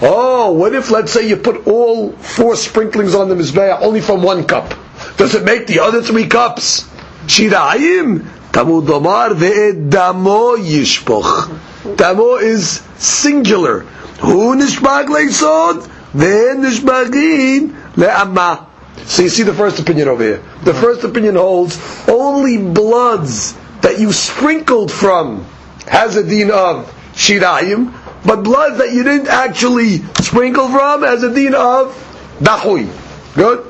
Oh, 0.00 0.50
what 0.50 0.74
if, 0.74 0.90
let's 0.90 1.12
say, 1.12 1.28
you 1.28 1.36
put 1.36 1.66
all 1.68 2.12
four 2.12 2.56
sprinklings 2.56 3.14
on 3.14 3.28
the 3.28 3.36
Mizbeah 3.36 3.80
only 3.80 4.00
from 4.00 4.22
one 4.22 4.44
cup? 4.44 4.74
Does 5.16 5.34
it 5.36 5.44
make 5.44 5.68
the 5.68 5.80
other 5.80 6.02
three 6.02 6.26
cups 6.26 6.84
shirayim? 7.26 8.26
Tamud 8.50 8.88
Omar 8.90 9.30
ve'ed 9.30 9.90
damo 9.90 10.56
yishpoch. 10.56 11.96
Damo 11.96 12.36
is 12.36 12.82
singular. 12.98 13.80
Hu 14.20 14.56
nishbag 14.56 15.06
leisod 15.06 15.86
ve'ed 16.12 16.58
nishbagin 16.64 17.74
le'amma. 17.96 18.66
So 19.05 19.23
you 19.23 19.29
see 19.29 19.43
the 19.43 19.53
first 19.53 19.79
opinion 19.79 20.07
over 20.07 20.23
here. 20.23 20.43
The 20.63 20.71
uh-huh. 20.71 20.81
first 20.81 21.03
opinion 21.03 21.35
holds 21.35 21.79
only 22.07 22.57
bloods 22.57 23.53
that 23.81 23.99
you 23.99 24.11
sprinkled 24.11 24.91
from 24.91 25.45
has 25.87 26.15
a 26.15 26.23
deen 26.23 26.51
of 26.51 26.85
shirayim, 27.13 27.93
but 28.25 28.43
bloods 28.43 28.77
that 28.77 28.93
you 28.93 29.03
didn't 29.03 29.27
actually 29.27 29.97
sprinkle 30.21 30.67
from 30.67 31.03
has 31.03 31.23
a 31.23 31.33
deen 31.33 31.53
of 31.55 31.95
dahui. 32.39 32.87
Good? 33.35 33.65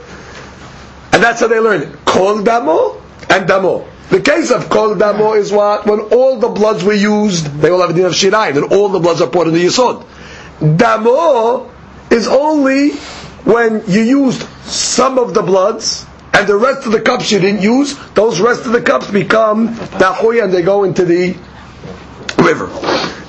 And 1.11 1.23
that's 1.23 1.39
how 1.41 1.47
they 1.47 1.59
learn 1.59 1.81
it. 1.81 2.05
Kol 2.05 2.43
damo 2.43 3.01
and 3.29 3.47
damo. 3.47 3.87
The 4.09 4.21
case 4.21 4.51
of 4.51 4.69
kol 4.69 4.95
damo 4.95 5.33
is 5.33 5.51
what? 5.51 5.85
When 5.85 5.99
all 5.99 6.39
the 6.39 6.49
bloods 6.49 6.83
were 6.83 6.93
used, 6.93 7.45
they 7.61 7.69
all 7.69 7.81
have 7.81 7.91
a 7.91 7.93
deen 7.93 8.05
of 8.05 8.13
shirayim, 8.13 8.57
and 8.57 8.73
all 8.73 8.89
the 8.89 8.99
bloods 8.99 9.21
are 9.21 9.29
poured 9.29 9.47
into 9.49 9.59
yisod. 9.59 10.05
Damo 10.77 11.69
is 12.09 12.27
only 12.27 12.91
when 13.48 13.82
you 13.86 14.00
used 14.02 14.42
some 14.64 15.18
of 15.18 15.34
the 15.34 15.42
bloods, 15.42 16.06
and 16.34 16.48
the 16.48 16.56
rest 16.56 16.84
of 16.84 16.92
the 16.92 17.00
cups 17.00 17.30
you 17.30 17.38
didn't 17.38 17.62
use, 17.62 17.96
those 18.14 18.40
rest 18.40 18.66
of 18.66 18.72
the 18.72 18.82
cups 18.82 19.08
become 19.10 19.68
dahui 20.02 20.42
and 20.42 20.52
they 20.52 20.62
go 20.62 20.82
into 20.82 21.04
the 21.04 21.36
river. 22.38 22.66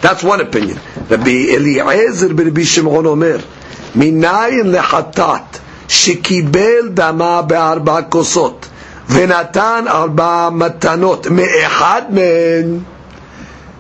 That's 0.02 0.24
one 0.24 0.42
opinion. 0.42 0.80
Rabbi 1.10 1.54
Eliezer 1.56 2.34
ben 2.34 2.48
Rabbi 2.48 2.64
Shimon 2.64 3.06
Omer, 3.06 3.42
מניין 3.96 4.72
לחטאת 4.72 5.60
שקיבל 5.88 6.90
דמה 6.94 7.42
בארבע 7.42 8.02
כוסות 8.10 8.66
ונתן 9.10 9.86
ארבע 9.88 10.50
מתנות 10.50 11.28
מאחד 11.28 12.02
מהן 12.10 12.80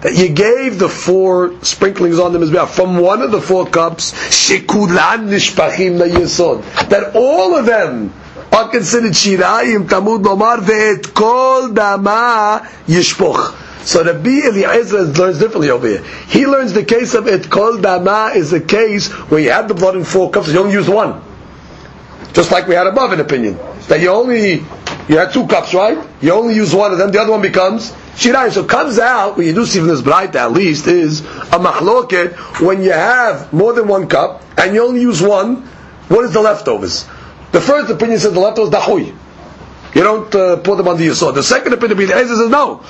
that 0.03 0.14
you 0.14 0.28
gave 0.28 0.78
the 0.78 0.88
four 0.88 1.62
sprinklings 1.62 2.18
on 2.18 2.32
the 2.32 2.38
mizbeach 2.38 2.68
from 2.68 2.98
one 2.98 3.22
of 3.22 3.30
the 3.30 3.40
four 3.40 3.66
cups 3.66 4.12
shekulan 4.12 5.28
nishpachim 5.28 5.98
yesod 6.11 6.62
that 6.88 7.14
all 7.14 7.57
of 7.57 7.66
them 7.66 8.12
are 8.53 8.68
considered 8.68 9.12
shirayim 9.12 9.86
tamud 9.88 10.22
lomar 10.24 10.59
ve'et 10.59 11.12
kol 11.14 11.68
dama 11.68 12.66
yishpoch 12.86 13.57
so 13.84 14.03
the 14.05 14.12
Rabbi 14.12 14.46
Eliezer 14.46 15.05
learns 15.05 15.38
differently 15.38 15.70
over 15.70 15.86
here. 15.88 16.05
He 16.28 16.46
learns 16.46 16.72
the 16.74 16.84
case 16.84 17.14
of 17.14 17.26
it 17.26 17.48
kol 17.51 17.78
dama 17.78 18.32
is 18.34 18.53
a 18.53 18.61
case 18.61 19.09
where 19.09 19.40
you 19.40 19.51
had 19.51 19.68
the 19.68 19.74
blood 19.74 19.96
in 19.96 20.05
four 20.05 20.30
cups, 20.30 20.48
you 20.48 20.59
only 20.61 20.72
use 20.74 20.88
one. 20.88 21.22
Just 22.32 22.53
like 22.53 22.66
we 22.68 22.74
had 22.74 22.86
above 22.86 23.12
an 23.12 23.20
opinion. 23.20 23.59
That 23.88 24.01
you 24.01 24.11
only, 24.11 24.64
you 25.09 25.18
had 25.18 25.32
two 25.32 25.46
cups, 25.46 25.74
right? 25.74 25.98
You 26.20 26.32
only 26.32 26.55
use 26.55 26.74
one 26.74 26.92
of 26.92 26.98
them, 26.98 27.11
the 27.11 27.20
other 27.20 27.32
one 27.32 27.42
becomes 27.42 27.92
shirayim. 28.14 28.53
So 28.53 28.64
comes 28.64 28.98
out, 28.98 29.36
what 29.36 29.46
you 29.46 29.55
do 29.55 29.64
see 29.66 29.78
from 29.78 29.88
this 29.88 30.03
Braita 30.03 30.53
least, 30.53 30.86
is 30.86 31.20
a 31.20 31.59
machloket, 31.59 32.61
when 32.61 32.82
you 32.82 32.92
have 32.92 33.53
more 33.53 33.72
than 33.72 33.88
one 33.88 34.09
cup, 34.09 34.42
and 34.59 34.74
you 34.74 34.86
only 34.86 35.01
use 35.01 35.22
one, 35.22 35.62
what 36.09 36.24
is 36.24 36.32
the 36.32 36.40
leftovers? 36.40 37.07
The 37.53 37.61
first 37.61 37.90
opinion 37.90 38.18
says 38.18 38.32
the 38.32 38.40
leftovers 38.40 38.70
dahui. 38.70 39.16
You 39.94 40.03
don't 40.03 40.32
uh, 40.34 40.57
put 40.59 40.76
them 40.76 40.86
under 40.86 41.03
your 41.03 41.14
sword. 41.14 41.34
The 41.34 41.42
second 41.42 41.72
opinion, 41.72 41.98
Rabbi 41.98 42.12
Eliezer 42.12 42.36
says 42.36 42.51
no. 42.51 42.84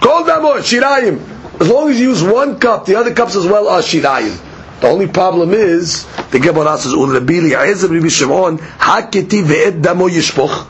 Call 0.00 0.24
them 0.24 0.44
or 0.44 0.56
shirayim. 0.56 1.60
As 1.60 1.68
long 1.68 1.90
as 1.90 2.00
you 2.00 2.08
use 2.08 2.22
one 2.22 2.58
cup, 2.58 2.86
the 2.86 2.96
other 2.96 3.14
cups 3.14 3.36
as 3.36 3.46
well 3.46 3.68
are 3.68 3.80
shirayim. 3.80 4.36
The 4.80 4.88
only 4.88 5.06
problem 5.06 5.52
is 5.52 6.06
the 6.32 6.40
Gemara 6.40 6.76
says 6.78 6.92
Ul 6.92 7.06
Rabbi 7.12 7.34
Eliezer 7.34 7.86
Rabbi 7.86 8.08
Shimon 8.08 8.58
Haketi 8.58 9.44
ve'ed 9.44 9.80
damo 9.80 10.08
yishpoch. 10.08 10.66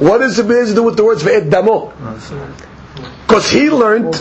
What 0.00 0.18
does 0.18 0.36
the 0.38 0.44
Eliezer 0.44 0.74
do 0.74 0.82
with 0.82 0.96
the 0.96 1.04
words 1.04 1.22
ve'ed 1.22 1.50
damo? 1.50 1.92
Because 3.26 3.50
he 3.50 3.68
learned 3.68 4.18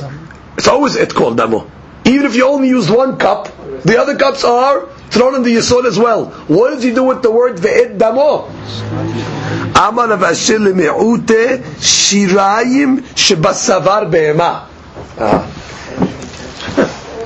it's 0.58 0.68
always 0.68 0.98
et 0.98 1.14
kol 1.14 1.34
damo. 1.34 1.72
Even 2.04 2.26
if 2.26 2.36
you 2.36 2.46
only 2.46 2.68
used 2.68 2.90
one 2.90 3.18
cup, 3.18 3.48
the 3.84 3.98
other 3.98 4.18
cups 4.18 4.44
are 4.44 4.88
thrown 5.10 5.36
in 5.36 5.44
the 5.44 5.56
yisod 5.56 5.86
as 5.86 5.98
well. 5.98 6.32
What 6.48 6.72
does 6.72 6.84
he 6.84 6.94
do 6.94 7.04
with 7.04 7.22
the 7.22 7.32
word 7.32 7.56
ve'ed 7.58 7.98
damo? 7.98 8.48
Amar 9.74 10.10
shirayim 11.80 13.00
shebasavar 13.16 14.12
be'ema. 14.12 14.68
Ah. 15.18 15.46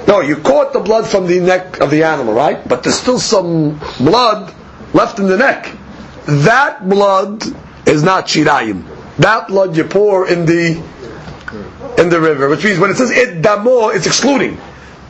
No, 0.08 0.20
you 0.22 0.36
caught 0.36 0.74
the 0.74 0.80
blood 0.80 1.08
from 1.08 1.26
the 1.26 1.40
neck 1.40 1.80
of 1.80 1.90
the 1.90 2.04
animal, 2.04 2.36
right? 2.36 2.68
But 2.68 2.84
there's 2.84 3.00
still 3.00 3.18
some 3.18 3.80
blood 3.98 4.54
left 4.94 5.18
in 5.18 5.26
the 5.26 5.38
neck. 5.38 5.76
That 6.28 6.88
blood 6.88 7.42
is 7.86 8.04
not 8.04 8.28
shirayim. 8.28 8.84
That 9.18 9.48
blood 9.48 9.76
you 9.78 9.84
pour 9.84 10.28
in 10.28 10.46
the 10.46 10.82
in 11.98 12.10
the 12.10 12.20
river, 12.20 12.50
which 12.50 12.64
means 12.64 12.80
when 12.80 12.90
it 12.90 12.98
says 12.98 13.12
it 13.12 13.42
damo, 13.42 13.90
it's 13.90 14.08
excluding. 14.08 14.60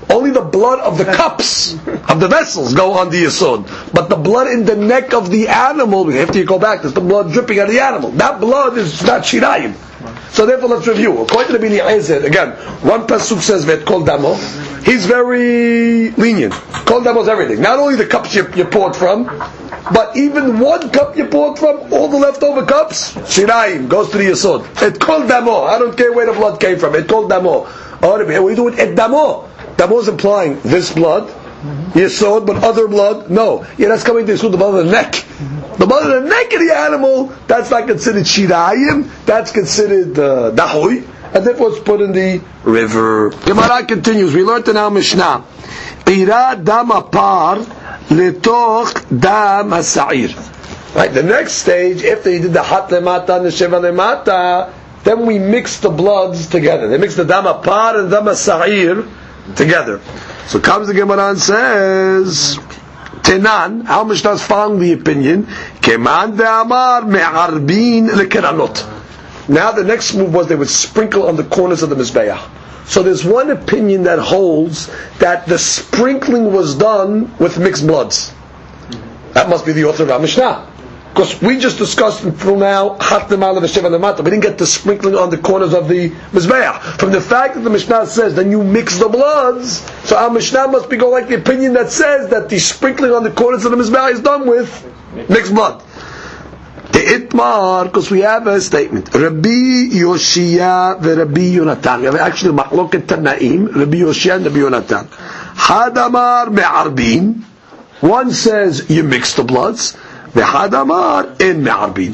Only 0.10 0.32
the 0.32 0.42
blood 0.42 0.80
of 0.80 0.98
the 0.98 1.06
cups 1.06 1.74
of 1.74 2.20
the 2.20 2.28
vessels 2.28 2.74
go 2.74 2.94
on 2.94 3.10
the 3.10 3.24
yisod, 3.24 3.94
but 3.94 4.10
the 4.10 4.18
blood 4.18 4.48
in 4.48 4.66
the 4.66 4.76
neck 4.76 5.14
of 5.14 5.30
the 5.30 5.48
animal, 5.48 6.12
after 6.12 6.40
you 6.40 6.46
go 6.46 6.60
back, 6.60 6.82
there's 6.82 6.94
the 6.94 7.02
blood 7.02 7.32
dripping 7.32 7.60
out 7.60 7.68
of 7.68 7.74
the 7.74 7.80
animal. 7.80 8.12
That 8.12 8.42
blood 8.42 8.78
is 8.78 9.02
not 9.04 9.22
shirayim. 9.22 9.76
So 10.32 10.46
therefore, 10.46 10.70
let's 10.70 10.88
review. 10.88 11.22
According 11.22 11.54
to 11.54 11.58
the 11.58 11.80
Eliezer, 11.80 12.26
again, 12.26 12.52
one 12.82 13.08
pasuk 13.08 13.40
says 13.40 13.64
vet 13.64 13.86
kol 13.86 14.04
damo. 14.04 14.34
He's 14.84 15.06
very 15.06 16.10
lenient. 16.12 16.54
Kol 16.86 17.02
damo 17.02 17.22
is 17.22 17.30
everything. 17.30 17.62
Not 17.62 17.80
only 17.80 17.96
the 17.96 18.06
cups 18.06 18.36
you, 18.36 18.52
you 18.56 18.66
poured 18.66 18.96
from, 18.96 19.26
but 19.92 20.16
even 20.16 20.60
one 20.60 20.90
cup 20.92 21.18
you 21.18 21.26
poured 21.26 21.60
from, 21.60 21.92
all 21.92 22.08
the 22.08 22.18
leftover 22.18 22.66
cups, 22.66 23.14
shirayim 23.16 23.90
goes 23.90 24.10
to 24.12 24.18
the 24.18 24.26
yisod. 24.26 24.66
Et 24.82 24.98
kol 25.00 25.28
damo. 25.28 25.64
I 25.64 25.78
don't 25.78 25.98
care 25.98 26.14
where 26.14 26.26
the 26.26 26.32
blood 26.32 26.60
came 26.60 26.80
from. 26.80 26.96
Et 26.96 27.08
kol 27.08 27.28
damo. 27.28 27.66
Are 28.02 28.24
you 28.24 28.56
doing? 28.56 28.80
Et 28.80 28.96
damo. 28.96 29.50
Damo 29.76 30.00
is 30.00 30.08
implying 30.08 30.60
this 30.62 30.94
blood, 30.94 31.28
yisod, 31.94 32.46
but 32.46 32.64
other 32.64 32.88
blood. 32.88 33.30
No, 33.30 33.66
yeah, 33.78 33.90
that's 33.90 34.04
coming 34.04 34.26
to 34.26 34.38
the 34.38 34.58
blood 34.58 34.76
of 34.76 34.86
the 34.86 34.92
neck. 34.92 35.26
The 35.78 35.86
blood 35.86 36.10
of 36.10 36.24
the 36.24 36.30
neck 36.30 36.54
of 36.54 36.60
the 36.60 36.74
animal, 36.76 37.34
that's 37.48 37.72
not 37.72 37.88
considered 37.88 38.24
shirayim, 38.24 39.10
that's 39.26 39.52
considered 39.52 40.18
uh, 40.18 40.52
dahoy, 40.52 41.06
and 41.34 41.46
therefore 41.46 41.72
it's 41.72 41.80
put 41.80 42.00
in 42.00 42.12
the 42.12 42.42
river. 42.64 43.32
Gemara 43.32 43.86
continues, 43.86 44.34
we 44.34 44.44
learned 44.44 44.68
in 44.68 44.78
our 44.78 44.92
Mishnah, 44.92 45.44
Ira 46.06 46.56
dam 46.62 46.90
apar 46.90 47.66
Right, 50.96 51.12
the 51.12 51.24
next 51.24 51.54
stage, 51.54 52.04
after 52.04 52.30
you 52.32 52.40
did 52.40 52.54
the 52.54 52.62
hat 52.64 52.90
lemata 52.90 53.38
and 53.38 53.46
the 53.46 53.50
sheva 53.50 53.80
lemata, 53.82 54.72
then 55.04 55.26
we 55.26 55.40
mix 55.40 55.80
the 55.80 55.90
bloods 55.90 56.48
together. 56.48 56.88
They 56.88 56.98
mix 56.98 57.16
the 57.16 57.26
dam 57.26 57.46
apar 57.46 58.00
and 58.00 58.12
dam 58.12 58.26
ha'sa'ir 58.26 59.56
together. 59.56 60.00
So 60.48 60.60
comes 60.60 60.88
the 60.88 60.94
Gemara 60.94 61.30
and 61.32 61.40
says, 61.40 62.60
Tenan, 63.24 63.86
how 63.86 64.04
much 64.04 64.22
does 64.22 64.44
following 64.44 64.80
the 64.80 64.92
opinion? 64.94 65.44
Keman 65.82 66.36
ve'amar 66.38 67.08
me'arbin 67.08 68.10
lekeranot. 68.10 69.50
Now 69.50 69.72
the 69.72 69.84
next 69.84 70.14
move 70.14 70.34
was 70.34 70.48
they 70.48 70.56
would 70.56 70.70
sprinkle 70.70 71.28
on 71.28 71.36
the 71.36 71.44
corners 71.44 71.84
of 71.84 71.90
the 71.90 71.96
Mizbeah. 71.96 72.40
So 72.86 73.02
there's 73.04 73.24
one 73.24 73.50
opinion 73.50 74.04
that 74.04 74.20
holds 74.20 74.92
that 75.20 75.46
the 75.46 75.58
sprinkling 75.58 76.54
was 76.54 76.76
done 76.76 77.36
with 77.38 77.58
mixed 77.58 77.88
bloods. 77.88 78.34
That 79.34 79.50
must 79.50 79.66
be 79.66 79.72
the 79.72 79.86
author 79.86 80.04
of 80.04 80.12
our 80.12 80.20
Mishnah. 80.20 80.70
Because 81.14 81.40
we 81.44 81.60
just 81.60 81.78
discussed 81.78 82.24
until 82.24 82.56
now 82.56 82.98
Hat 83.00 83.30
Lemala 83.30 83.60
V'Shev 83.60 83.84
Lemata. 83.84 84.24
We 84.24 84.32
didn't 84.32 84.42
get 84.42 84.58
the 84.58 84.66
sprinkling 84.66 85.14
on 85.14 85.30
the 85.30 85.38
corners 85.38 85.72
of 85.74 85.88
the 85.88 86.10
Mizbeah. 86.10 86.82
From 87.00 87.12
the 87.12 87.22
fact 87.22 87.54
that 87.54 87.62
the 87.62 87.70
Mishnah 87.70 88.08
says 88.08 88.34
then 88.34 88.50
you 88.50 88.64
mix 88.64 88.98
the 88.98 89.10
bloods, 89.10 89.82
so 90.08 90.18
our 90.18 90.32
Mishnah 90.32 90.70
must 90.70 90.90
be 90.90 90.98
going 90.98 91.12
like 91.12 91.30
the 91.30 91.36
opinion 91.36 91.74
that 91.74 91.92
says 91.92 92.32
that 92.32 92.50
the 92.50 92.58
sprinkling 92.58 93.12
on 93.12 93.24
the 93.24 93.30
corners 93.30 93.64
of 93.64 93.72
the 93.72 93.78
Mizbeah 93.78 94.12
is 94.12 94.22
done 94.22 94.48
with 94.48 94.92
mixed 95.30 95.54
blood. 95.54 95.84
The 96.94 97.00
Itmar, 97.00 97.86
because 97.86 98.12
we 98.12 98.20
have 98.22 98.46
a 98.46 98.62
statement. 98.62 99.14
Rabbi 99.16 99.90
Yoshia 99.98 101.02
veRabbi 101.02 101.54
Yonatan. 101.56 102.00
We 102.02 102.06
have 102.06 102.16
actually 102.16 102.56
Mahloket 102.56 103.08
Tanaim, 103.08 103.74
Rabbi 103.76 103.98
Yoshia 103.98 104.36
and 104.36 104.46
Rabbi 104.46 104.58
Yonatan. 104.58 105.08
Hadamar 105.56 106.52
me'arbin. 106.54 107.42
One 108.02 108.32
says 108.32 108.92
you 108.92 109.02
mix 109.02 109.34
the 109.34 109.44
bloods. 109.44 109.94
V'hadamar 110.34 111.42
in 111.42 111.64
me'arbin. 111.64 112.14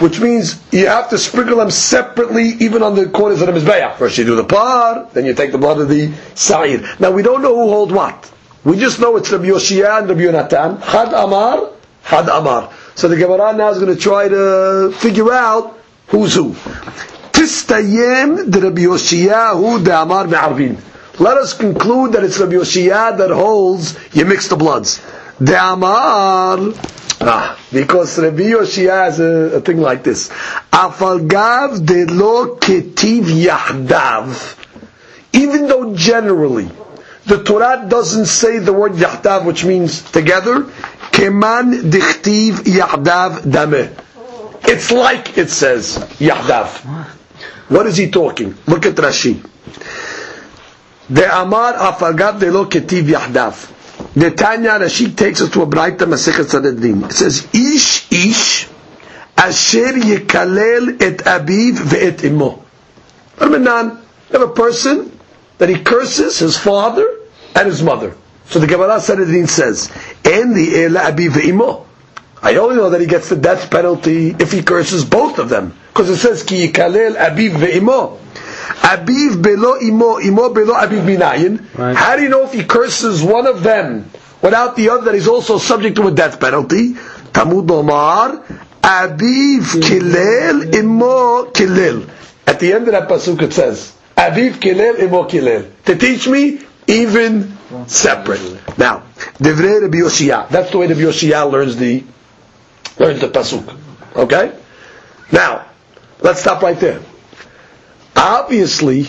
Which 0.00 0.20
means 0.20 0.60
you 0.70 0.88
have 0.88 1.08
to 1.10 1.16
sprinkle 1.16 1.56
them 1.56 1.70
separately, 1.70 2.48
even 2.60 2.82
on 2.82 2.94
the 2.94 3.08
corners 3.08 3.40
of 3.40 3.46
the 3.46 3.58
mizbeah. 3.58 3.96
First 3.96 4.18
you 4.18 4.24
do 4.24 4.36
the 4.36 4.44
par, 4.44 5.08
then 5.14 5.24
you 5.24 5.32
take 5.32 5.52
the 5.52 5.58
blood 5.58 5.80
of 5.80 5.88
the 5.88 6.12
sa'ir. 6.34 6.96
Now 7.00 7.10
we 7.10 7.22
don't 7.22 7.40
know 7.40 7.54
who 7.54 7.70
hold 7.70 7.90
what. 7.90 8.30
We 8.64 8.76
just 8.76 9.00
know 9.00 9.16
it's 9.16 9.32
Rabbi 9.32 9.46
Yoshia 9.46 10.00
and 10.00 10.08
Rabbi 10.10 10.20
Yonatan. 10.20 10.82
Had 10.82 11.14
Amar, 11.14 11.70
Had 12.02 12.28
Amar. 12.28 12.70
So 12.94 13.08
the 13.08 13.16
Gemara 13.16 13.54
now 13.54 13.70
is 13.70 13.78
going 13.78 13.94
to 13.94 14.00
try 14.00 14.28
to 14.28 14.92
figure 14.96 15.32
out 15.32 15.78
who's 16.08 16.34
who. 16.34 16.52
Tistayem 17.32 18.50
de 18.50 18.60
Rabbi 18.60 18.82
Amar. 20.02 20.26
Let 21.18 21.36
us 21.36 21.54
conclude 21.54 22.12
that 22.12 22.24
it's 22.24 22.38
Rabbi 22.38 22.52
Yoshiyah 22.54 23.18
that 23.18 23.30
holds 23.30 23.98
you 24.14 24.24
mix 24.24 24.48
the 24.48 24.56
bloods. 24.56 25.00
De 25.42 25.54
Amar, 25.54 26.58
ah, 27.20 27.58
because 27.72 28.18
Rabbi 28.18 28.42
Yoshiyah 28.44 29.04
has 29.04 29.20
a, 29.20 29.56
a 29.56 29.60
thing 29.60 29.78
like 29.80 30.02
this. 30.04 30.28
Afalgav 30.72 31.84
de 31.84 32.06
lo 32.06 32.56
ketiv 32.56 33.24
yahdav. 33.24 34.58
Even 35.32 35.66
though 35.66 35.94
generally 35.94 36.70
the 37.26 37.42
Torah 37.42 37.86
doesn't 37.88 38.26
say 38.26 38.58
the 38.58 38.72
word 38.72 38.92
yahdav, 38.92 39.44
which 39.44 39.64
means 39.64 40.02
together, 40.10 40.66
keman 41.22 41.90
dichtiv 41.90 42.54
yahdav. 42.66 43.46
It's 44.64 44.90
like 44.90 45.38
it 45.38 45.50
says 45.50 45.96
yahdav. 46.18 46.68
What 47.68 47.86
is 47.86 47.96
he 47.96 48.10
talking? 48.10 48.54
Look 48.66 48.86
at 48.86 48.94
Rashi. 48.96 49.40
The 51.08 51.40
Amar 51.40 51.74
Afagav 51.74 52.40
de 52.40 52.50
lo 52.50 52.66
ketiv 52.66 53.04
yahdav. 53.04 53.68
The 54.14 54.32
Tanya 54.32 54.70
Rashi 54.80 55.16
takes 55.16 55.40
us 55.42 55.50
to 55.50 55.62
a 55.62 55.66
Braita 55.66 56.06
Masechet 56.06 56.46
Sanhedrin. 56.48 57.04
It 57.04 57.12
says, 57.12 57.46
Ish 57.54 58.10
ish 58.10 58.68
asher 59.36 59.92
yikalel 59.92 61.00
et 61.00 61.18
aviv 61.18 61.74
ve'et 61.76 62.24
imo. 62.24 62.64
Armanan, 63.38 64.00
you 64.30 64.38
have 64.38 64.50
a 64.50 64.52
person 64.52 65.18
that 65.58 65.68
he 65.68 65.78
curses 65.82 66.38
his 66.40 66.58
father 66.58 67.06
and 67.54 67.66
his 67.68 67.82
mother. 67.82 68.16
So 68.52 68.58
the 68.58 68.66
Gemara 68.66 69.00
Sanhedrin 69.00 69.46
says, 69.46 69.90
En 70.26 70.52
the 70.52 70.84
ela 70.84 71.10
ve'imo. 71.10 71.86
I 72.42 72.56
only 72.56 72.76
know 72.76 72.90
that 72.90 73.00
he 73.00 73.06
gets 73.06 73.30
the 73.30 73.36
death 73.36 73.70
penalty 73.70 74.36
if 74.38 74.52
he 74.52 74.62
curses 74.62 75.06
both 75.06 75.38
of 75.38 75.48
them. 75.48 75.74
Because 75.88 76.10
it 76.10 76.18
says, 76.18 76.42
Ki 76.42 76.68
yikalel 76.68 77.16
aviv 77.16 77.52
ve'imo. 77.52 78.18
Abiv 78.82 79.40
belo 79.40 79.80
imo, 79.80 80.20
imo 80.20 80.52
belo 80.52 80.74
abiv 80.74 81.02
minayin. 81.02 81.64
Right. 81.78 81.96
How 81.96 82.16
do 82.16 82.24
you 82.24 82.28
know 82.28 82.44
if 82.44 82.52
he 82.52 82.62
curses 82.62 83.22
one 83.22 83.46
of 83.46 83.62
them 83.62 84.10
without 84.42 84.76
the 84.76 84.90
other 84.90 85.06
that 85.06 85.14
he's 85.14 85.28
also 85.28 85.56
subject 85.56 85.96
to 85.96 86.08
a 86.08 86.10
death 86.10 86.38
penalty? 86.38 86.92
Tamud 87.32 87.70
Omar, 87.70 88.44
Abiv 88.82 89.80
kilel, 89.80 90.74
imo 90.74 91.46
kilel. 91.52 92.06
At 92.46 92.60
the 92.60 92.74
end 92.74 92.86
of 92.88 92.92
that 92.92 93.08
pasuk 93.08 93.40
it 93.40 93.54
says, 93.54 93.96
Abiv 94.14 94.56
kilel, 94.60 95.00
imo 95.00 95.24
kilel. 95.24 95.70
To 95.86 95.96
teach 95.96 96.28
me 96.28 96.60
even 96.86 97.56
separate. 97.86 98.40
Now, 98.78 99.02
Devrei 99.38 99.82
Rabbi 99.82 99.98
Yoshia. 99.98 100.48
That's 100.48 100.70
the 100.70 100.78
way 100.78 100.86
Rabbi 100.88 101.00
Yoshia 101.00 101.50
learns 101.50 101.76
the 101.76 102.04
learns 102.98 103.20
the 103.20 103.28
pasuk. 103.28 103.78
Okay. 104.16 104.52
Now, 105.30 105.66
let's 106.20 106.40
stop 106.40 106.62
right 106.62 106.78
there. 106.78 107.00
Obviously, 108.16 109.04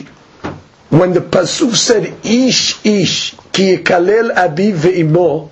when 0.90 1.14
the 1.14 1.20
pasuk 1.20 1.76
said 1.76 2.26
ish 2.26 2.84
ish 2.86 3.36
ki 3.52 3.78
yikalel 3.78 4.34
abiv 4.34 4.74
ve'imo, 4.78 5.50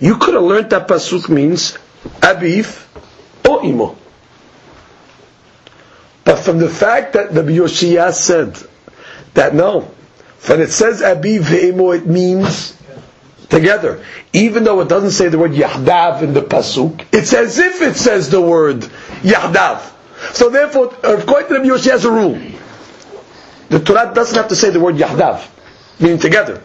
you 0.00 0.16
could 0.16 0.34
have 0.34 0.42
learned 0.42 0.70
that 0.70 0.86
pasuk 0.88 1.28
means 1.28 1.78
abiv 2.20 2.84
or 3.48 3.64
imo. 3.64 3.96
But 6.24 6.36
from 6.36 6.58
the 6.58 6.68
fact 6.68 7.14
that 7.14 7.34
the 7.34 7.42
Yoshia 7.42 8.12
said 8.12 8.56
that 9.34 9.54
no, 9.54 9.90
when 10.46 10.60
it 10.60 10.70
says 10.70 11.02
abiv 11.02 11.40
ve'imo, 11.40 11.96
it 11.96 12.06
means 12.06 12.76
together. 13.48 14.04
Even 14.32 14.64
though 14.64 14.80
it 14.80 14.88
doesn't 14.88 15.12
say 15.12 15.28
the 15.28 15.38
word 15.38 15.52
yahdav 15.52 16.22
in 16.22 16.32
the 16.32 16.42
pasuk, 16.42 17.04
it's 17.12 17.32
as 17.32 17.58
if 17.58 17.80
it 17.80 17.96
says 17.96 18.30
the 18.30 18.40
word 18.40 18.80
yahdav. 19.22 19.90
So 20.34 20.50
therefore, 20.50 20.94
according 21.02 21.48
to 21.48 21.58
the 21.60 21.66
Yoshi 21.66 21.90
has 21.90 22.04
a 22.04 22.10
rule. 22.10 22.40
The 23.68 23.80
Torah 23.80 24.12
doesn't 24.14 24.36
have 24.36 24.48
to 24.48 24.56
say 24.56 24.70
the 24.70 24.80
word 24.80 24.96
yahdav, 24.96 25.46
meaning 26.00 26.18
together. 26.18 26.60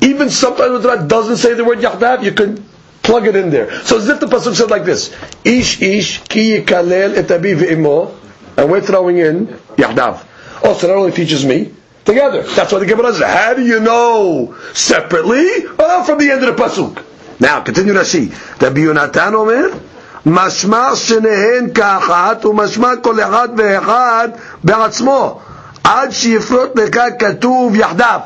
Even 0.00 0.30
sometimes 0.30 0.82
the 0.82 0.88
Torah 0.88 1.06
doesn't 1.06 1.38
say 1.38 1.54
the 1.54 1.64
word 1.64 1.78
yahdav, 1.78 2.22
you 2.22 2.32
can 2.32 2.64
plug 3.02 3.26
it 3.26 3.34
in 3.34 3.50
there. 3.50 3.82
So 3.82 3.98
as 3.98 4.08
if 4.08 4.20
the 4.20 4.26
pasuk 4.26 4.54
said 4.54 4.70
like 4.70 4.84
this: 4.84 5.14
Ish 5.44 5.82
ish 5.82 6.22
ki 6.24 6.58
yikalel 6.58 7.16
et 7.16 7.26
abiv 7.26 7.56
ve'imo, 7.58 8.14
and 8.56 8.70
we're 8.70 8.80
throwing 8.80 9.18
in 9.18 9.46
yahdav. 9.76 10.26
Oh, 10.64 10.68
also, 10.68 10.86
that 10.86 10.94
only 10.94 11.10
teaches 11.10 11.44
me 11.44 11.72
together. 12.05 12.43
That's 12.43 12.71
why 12.71 12.79
the 12.79 12.85
Gemara 12.85 13.13
says, 13.13 13.23
how 13.23 13.53
do 13.53 13.63
you 13.65 13.79
know 13.79 14.55
separately? 14.73 15.67
Well, 15.77 16.03
from 16.03 16.19
the 16.19 16.31
end 16.31 16.43
of 16.43 16.55
the 16.55 16.63
pasuk. 16.63 17.03
Now, 17.39 17.61
continue 17.61 17.93
Rashi. 17.93 18.31
Rabbi 18.61 18.79
Yonatan 18.79 19.33
omer, 19.33 19.79
משמע 20.25 20.95
שניהן 20.95 21.73
כאחת 21.73 22.45
ומשמע 22.45 22.95
כל 23.01 23.19
אחד 23.19 23.49
ואחד 23.57 24.29
בעצמו 24.63 25.39
עד 25.83 26.11
שיפרוט 26.11 26.79
לך 26.79 26.99
כתוב 27.19 27.75
יחדיו. 27.75 28.19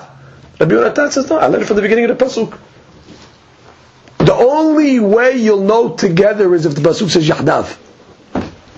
Rabbi 0.60 0.74
Yonatan 0.74 1.12
says 1.12 1.30
no, 1.30 1.38
I 1.38 1.48
learned 1.48 1.64
it 1.64 1.66
from 1.66 1.76
the 1.76 1.82
beginning 1.82 2.10
of 2.10 2.18
the 2.18 2.26
pasuk. 2.26 2.58
The 4.20 4.34
only 4.34 5.00
way 5.00 5.38
you'll 5.38 5.64
know 5.64 5.90
together 5.96 6.54
is 6.56 6.66
if 6.66 6.76
the 6.76 6.82
pasuk 6.82 7.10
says 7.10 7.28
yahdav. 7.28 7.78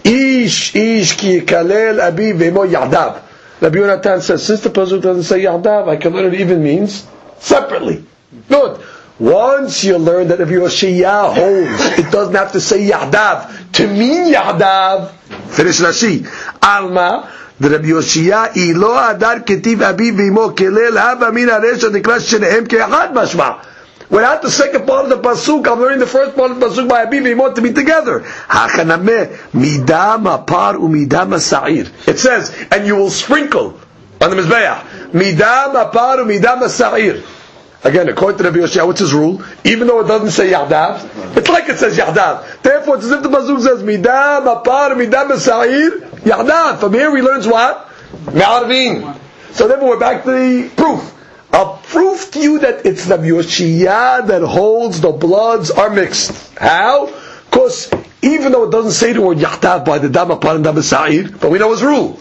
Ish 0.03 0.76
ish 0.76 1.17
ki 1.17 1.41
yikalel 1.41 1.99
abi 2.01 2.32
ve'mo 2.32 2.67
yahdav. 2.69 3.21
Rabbi 3.61 3.76
Yonatan 3.78 4.20
says 4.22 4.44
since 4.46 4.61
the 4.61 4.70
pasuk 4.70 5.02
doesn't 5.02 5.24
say 5.24 5.40
yahdav, 5.40 5.88
I 5.88 5.96
can 5.96 6.12
learn 6.12 6.32
it 6.32 6.40
even 6.40 6.62
means 6.62 7.06
separately. 7.38 8.04
Good. 8.48 8.80
Once 9.18 9.82
you 9.82 9.98
learn 9.98 10.28
that 10.28 10.40
if 10.40 10.48
Shia 10.48 11.34
holds, 11.34 11.98
it 11.98 12.11
doesn't 12.12 12.34
have 12.34 12.52
to 12.52 12.61
say 12.61 12.88
Yahdav 12.88 13.72
to 13.72 13.88
mean 13.88 14.32
Yahdav. 14.32 15.11
Finish 15.50 15.80
Rashi. 15.80 16.24
Alma, 16.62 17.28
the 17.59 17.70
Rabbi 17.70 17.86
Yoshia, 17.86 18.56
ilo 18.56 18.94
adar 18.96 19.40
ketiv 19.40 19.82
abi 19.82 20.12
v'imo 20.12 20.54
kelel 20.54 20.96
hava 20.96 21.32
min 21.32 21.48
haresha 21.48 21.90
nikra 21.90 22.20
shenehem 22.20 22.68
ke'achad 22.68 23.12
mashma. 23.12 23.64
Without 24.11 24.40
the 24.40 24.50
second 24.50 24.86
part 24.86 25.04
of 25.04 25.11
the 25.11 25.28
pasuk, 25.28 25.66
I'm 25.70 25.80
learning 25.80 25.98
the 25.98 26.06
first 26.06 26.34
part 26.34 26.50
of 26.50 26.61
the 26.61 26.66
pasuk 26.66 26.88
by 26.88 27.04
abi 27.04 27.18
v'imo 27.18 27.54
to 27.54 27.61
be 27.61 27.72
together. 27.72 28.20
Hachanameh 28.20 29.36
midam 29.52 30.24
apar 30.24 30.74
umidam 30.74 31.38
sa'ir. 31.38 31.90
It 32.06 32.18
says, 32.18 32.54
and 32.70 32.86
you 32.86 32.96
will 32.96 33.11
sprinkle 33.11 33.78
on 34.20 34.30
the 34.30 34.36
mizbeach 34.36 35.11
midam 35.12 35.74
apar 35.74 36.18
umidam 36.18 36.66
sa'ir. 36.68 37.22
Again, 37.84 38.09
according 38.09 38.38
to 38.38 38.44
Rabbi 38.44 38.59
Yoshia, 38.59 38.84
what's 38.86 38.98
his 38.98 39.12
rule? 39.12 39.42
Even 39.64 39.86
though 39.86 40.00
it 40.00 40.09
doesn't 40.09 40.32
say 40.32 40.50
Yahdav, 40.50 41.36
it's 41.36 41.48
like 41.48 41.68
it 41.68 41.78
says 41.78 41.96
Yahdav. 41.96 42.62
Therefore, 42.62 42.96
it's 42.96 43.04
as 43.04 43.12
if 43.12 43.22
the 43.22 43.28
pasuk 43.28 43.61
says 43.61 43.84
Midam, 43.84 44.62
Apar, 44.62 44.96
Midam, 44.96 45.38
Sa'ir, 45.38 46.00
Yahdav. 46.22 46.80
From 46.80 46.92
here, 46.92 47.14
he 47.14 47.22
learns 47.22 47.46
what? 47.46 47.88
Me'arvin. 48.32 49.14
So 49.52 49.68
therefore, 49.68 49.90
we're 49.90 50.00
back 50.00 50.24
to 50.24 50.30
the 50.30 50.70
proof. 50.76 51.14
You 52.35 52.59
that 52.61 52.85
it's 52.85 53.07
Rabbi 53.07 53.24
Yoshia 53.24 54.26
that 54.26 54.43
holds 54.43 55.01
the 55.01 55.12
bloods 55.12 55.70
are 55.70 55.91
mixed. 55.91 56.57
How? 56.59 57.07
Because 57.51 57.91
even 58.22 58.53
though 58.53 58.64
it 58.64 58.70
doesn't 58.70 58.93
say 58.93 59.12
the 59.12 59.22
word 59.22 59.39
Yahdav 59.39 59.85
by 59.85 59.99
the 59.99 60.09
Apar, 60.09 60.57
and 60.57 60.64
Dam, 60.64 60.81
Sa'ir, 60.83 61.31
but 61.41 61.51
we 61.51 61.59
know 61.59 61.70
his 61.70 61.83
rule. 61.83 62.20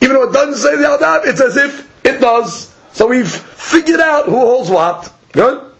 Even 0.00 0.14
though 0.14 0.28
it 0.28 0.32
doesn't 0.32 0.56
say 0.56 0.76
the 0.76 0.84
Yahdav, 0.84 1.26
it's 1.26 1.40
as 1.40 1.56
if 1.56 2.06
it 2.06 2.20
does. 2.20 2.72
So 2.92 3.08
we've 3.08 3.30
figured 3.30 4.00
out 4.00 4.26
who 4.26 4.36
holds 4.36 4.70
what. 4.70 5.12
Good? 5.32 5.72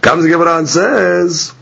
Comes 0.00 0.24
the 0.24 0.30
Gemara 0.30 0.58
and 0.58 0.68
says, 0.68 1.52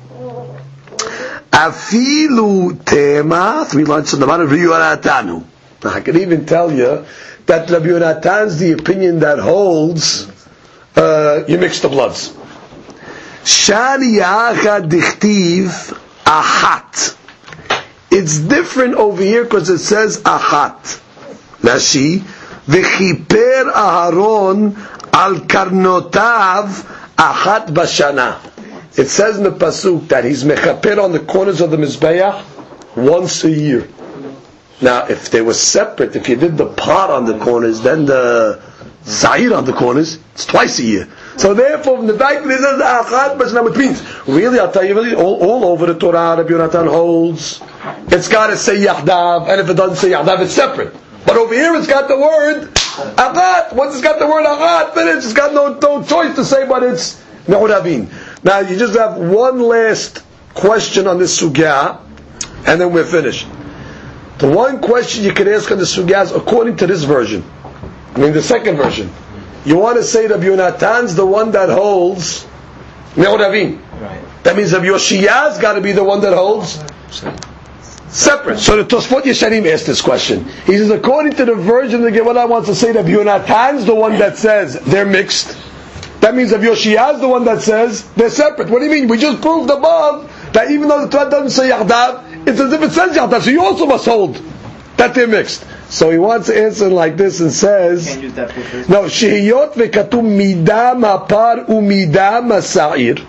Afilu 1.51 2.85
tema, 2.85 3.67
three 3.69 3.85
lunches 3.85 4.15
on 4.15 4.21
the 4.21 4.27
bottom 4.27 4.47
of 4.47 4.53
Yonatanu. 4.53 5.45
I 5.85 6.01
can 6.01 6.17
even 6.17 6.47
tell 6.47 6.73
you 6.73 7.05
that 7.47 7.69
Rabbi 7.69 7.87
Yonatan's 7.87 8.59
the 8.59 8.73
opinion 8.73 9.21
that 9.21 9.39
holds 9.39 10.40
uh, 11.01 11.45
you 11.49 11.57
mix 11.59 11.81
the 11.81 11.89
bloods. 11.89 12.29
Shariyacha 13.45 14.89
dichtiv 14.89 15.97
ahat. 16.25 17.17
It's 18.11 18.39
different 18.39 18.95
over 18.95 19.23
here 19.23 19.45
because 19.45 19.71
it 19.71 19.79
says 19.79 20.19
ahat. 20.23 21.01
Rashi, 21.63 22.19
v'chiper 22.67 23.73
Aharon 23.73 24.77
al 25.13 25.35
karnotav 25.47 26.69
achat 27.17 27.69
bashana. 27.69 28.39
It 28.99 29.09
says 29.09 29.39
in 29.39 29.45
the 29.45 29.53
pasuk 29.53 30.09
that 30.09 30.25
he's 30.25 30.45
mechaper 30.45 31.03
on 31.03 31.13
the 31.13 31.21
corners 31.21 31.61
of 31.61 31.71
the 31.71 31.77
mizbeach 31.79 32.45
once 32.97 33.45
a 33.45 33.51
year. 33.51 33.89
Now, 34.83 35.07
if 35.07 35.31
they 35.31 35.41
were 35.43 35.55
separate, 35.55 36.17
if 36.17 36.29
you 36.29 36.37
did 36.37 36.57
the 36.59 36.67
par 36.67 37.11
on 37.13 37.25
the 37.27 37.39
corners, 37.39 37.81
then 37.83 38.07
the 38.07 38.63
sa'ir 39.03 39.55
on 39.55 39.65
the 39.65 39.73
corners, 39.73 40.19
it's 40.35 40.47
twice 40.47 40.79
a 40.79 40.83
year. 40.83 41.09
So 41.37 41.55
therefore, 41.55 42.03
the 42.05 42.19
fact 42.19 42.45
that 42.45 42.51
it 42.51 42.59
says 42.59 42.81
achat 42.81 43.65
which 43.65 43.77
means, 43.77 44.29
really, 44.29 44.59
I'll 44.59 44.71
tell 44.71 44.85
you, 44.85 44.95
really, 44.95 45.15
all, 45.15 45.43
all 45.43 45.65
over 45.65 45.87
the 45.87 45.99
Torah, 45.99 46.37
Rabbi 46.37 46.51
Yonatan 46.51 46.89
holds, 46.89 47.61
it's 48.09 48.29
got 48.29 48.49
to 48.49 48.57
say 48.57 48.85
yahdav, 48.85 49.49
and 49.49 49.61
if 49.61 49.69
it 49.69 49.75
doesn't 49.75 49.97
say 49.97 50.11
yahdav, 50.11 50.41
it's 50.41 50.53
separate. 50.53 50.95
But 51.27 51.37
over 51.37 51.55
here, 51.55 51.75
it's 51.75 51.87
got 51.87 52.09
the 52.09 52.17
word 52.19 52.75
achat. 52.75 53.75
Once 53.75 53.95
it's 53.95 54.03
got 54.03 54.19
the 54.19 54.27
word 54.27 54.45
achat, 54.45 54.95
finished. 54.95 55.27
It's 55.27 55.33
got 55.33 55.53
no, 55.55 55.79
no 55.79 56.05
choice 56.05 56.35
to 56.37 56.45
say, 56.45 56.67
but 56.67 56.83
it's 56.83 57.23
Me'uravin. 57.49 58.45
Now 58.45 58.61
you 58.61 58.79
just 58.79 58.97
have 58.97 59.17
one 59.17 59.61
last 59.61 60.23
question 60.55 61.07
on 61.07 61.19
this 61.19 61.41
sugya, 61.41 62.01
and 62.67 62.81
then 62.81 62.93
we're 62.93 63.05
finished. 63.05 63.47
The 64.39 64.51
one 64.51 64.81
question 64.81 65.25
you 65.25 65.33
can 65.33 65.49
ask 65.49 65.71
on 65.71 65.79
the 65.79 65.85
sugya 65.85 66.25
is 66.25 66.33
according 66.33 66.77
to 66.79 66.87
this 66.87 67.05
version. 67.05 67.45
I 68.15 68.19
mean 68.19 68.33
the 68.33 68.43
second 68.43 68.77
version. 68.77 69.11
You 69.65 69.77
want 69.77 69.99
to 69.99 70.05
say 70.05 70.27
Rabbi 70.27 70.45
Yonatan's 70.45 71.15
the 71.15 71.27
one 71.27 71.53
that 71.53 71.69
holds 71.69 72.47
Me'uravin. 73.17 73.81
Right. 74.01 74.23
That 74.45 74.57
means 74.57 74.73
Rabbi 74.73 74.87
Yoshiyah's 74.87 75.59
got 75.59 75.75
to 75.75 75.81
be 75.81 75.93
the 75.93 76.05
one 76.05 76.21
that 76.23 76.33
holds 76.33 76.83
separate. 78.09 78.59
So 78.59 78.83
the 78.83 78.85
Tosfot 78.85 79.23
Yeshanim 79.23 79.71
asked 79.73 79.87
this 79.87 80.01
question. 80.01 80.45
He 80.67 80.77
says, 80.79 80.91
according 80.91 81.33
to 81.35 81.45
the 81.45 81.55
version 81.55 82.05
of 82.05 82.13
the 82.13 82.19
Gemara 82.19 82.47
wants 82.47 82.69
to 82.69 82.75
say 82.75 82.93
that 82.93 83.05
Yonatan's 83.05 83.85
the 83.85 83.95
one 83.95 84.19
that 84.19 84.37
says 84.37 84.81
they're 84.81 85.07
mixed. 85.07 85.57
That 86.21 86.35
means 86.35 86.53
if 86.53 86.61
Yoshiyah's 86.61 87.21
the 87.21 87.29
one 87.29 87.45
that 87.45 87.63
says 87.63 88.11
they're 88.13 88.31
separate. 88.31 88.69
What 88.69 88.81
do 88.81 88.87
you 88.87 88.91
mean? 88.91 89.09
We 89.09 89.19
just 89.19 89.41
proved 89.41 89.71
above 89.71 90.31
that 90.53 90.71
even 90.71 90.89
though 90.89 91.07
the 91.07 91.11
Torah 91.11 91.31
doesn't 91.31 91.51
say 91.51 91.71
Yahdav, 91.71 92.47
it's 92.49 92.61
as 92.61 92.73
if 92.73 92.83
it 92.83 92.93
says 92.93 93.17
Yahdav. 93.17 93.43
So 93.43 93.51
you 93.51 93.63
also 93.63 93.87
must 93.87 94.05
hold 94.05 94.41
that 94.97 95.15
they're 95.15 95.27
mixed. 95.27 95.65
So 95.91 96.09
he 96.11 96.19
wants 96.19 96.47
to 96.47 96.57
answer 96.57 96.89
like 96.89 97.17
this 97.17 97.41
and 97.41 97.53
says, 97.53 98.07
Can't 98.07 98.23
use 98.23 98.33
that 98.35 98.53
for 98.53 98.61
first. 98.63 98.89
no, 98.89 99.03
shehiyot 99.05 99.73
vekatum 99.75 100.39
midam 100.39 101.03
apar 101.03 101.67
umidam 101.67 102.51
asair. 102.53 103.27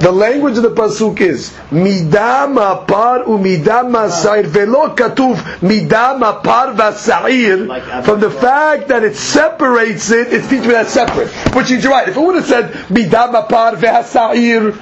The 0.00 0.10
language 0.12 0.56
of 0.56 0.62
the 0.62 0.70
pasuk 0.70 1.20
is 1.20 1.50
midam 1.70 2.56
apar 2.56 3.24
umidam 3.26 3.92
asair 3.92 4.46
velo 4.46 4.94
katuv 4.94 5.36
midam 5.60 6.20
apar 6.22 6.74
vasair. 6.74 8.04
From 8.04 8.20
the 8.20 8.30
fact 8.30 8.88
that 8.88 9.04
it 9.04 9.14
separates 9.14 10.10
it, 10.10 10.32
it's 10.32 10.50
me 10.50 10.60
that's 10.60 10.92
separate. 10.92 11.28
Which 11.54 11.70
is 11.70 11.86
right. 11.86 12.08
If 12.08 12.16
it 12.16 12.20
would 12.20 12.36
have 12.36 12.46
said 12.46 12.72
midam 12.88 13.34
apar 13.34 13.74
vasair. 13.76 14.74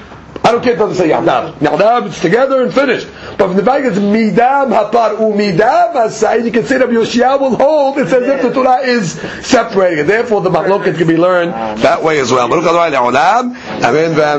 I 0.47 0.53
don't 0.53 0.63
care 0.63 0.75
if 0.75 0.79
it 0.79 0.83
doesn't 0.83 0.95
say 0.97 1.09
Yahdav. 1.09 1.55
Yahdav, 1.55 2.07
it's 2.07 2.21
together 2.21 2.63
and 2.63 2.73
finished. 2.73 3.09
But 3.37 3.49
from 3.49 3.57
the 3.57 3.65
fact 3.65 3.85
it's 3.85 3.99
midam 3.99 4.71
hapar 4.71 5.17
umidam 5.17 5.95
asayid, 5.95 6.45
you 6.45 6.53
can 6.53 6.63
say 6.65 6.79
that 6.79 6.89
Yoshia 6.89 7.41
will 7.41 7.57
hold. 7.57 7.99
It's 7.99 8.13
as 8.13 8.23
if 8.23 8.43
the 8.43 8.53
Torah 8.53 8.79
is 8.79 9.15
separating. 9.45 10.07
Therefore, 10.07 10.43
the 10.43 10.51
machloket 10.51 10.99
can 10.99 11.09
be 11.09 11.17
learned 11.17 11.51
that 11.81 12.01
way 12.05 12.21
as 12.21 12.31
well. 12.31 12.49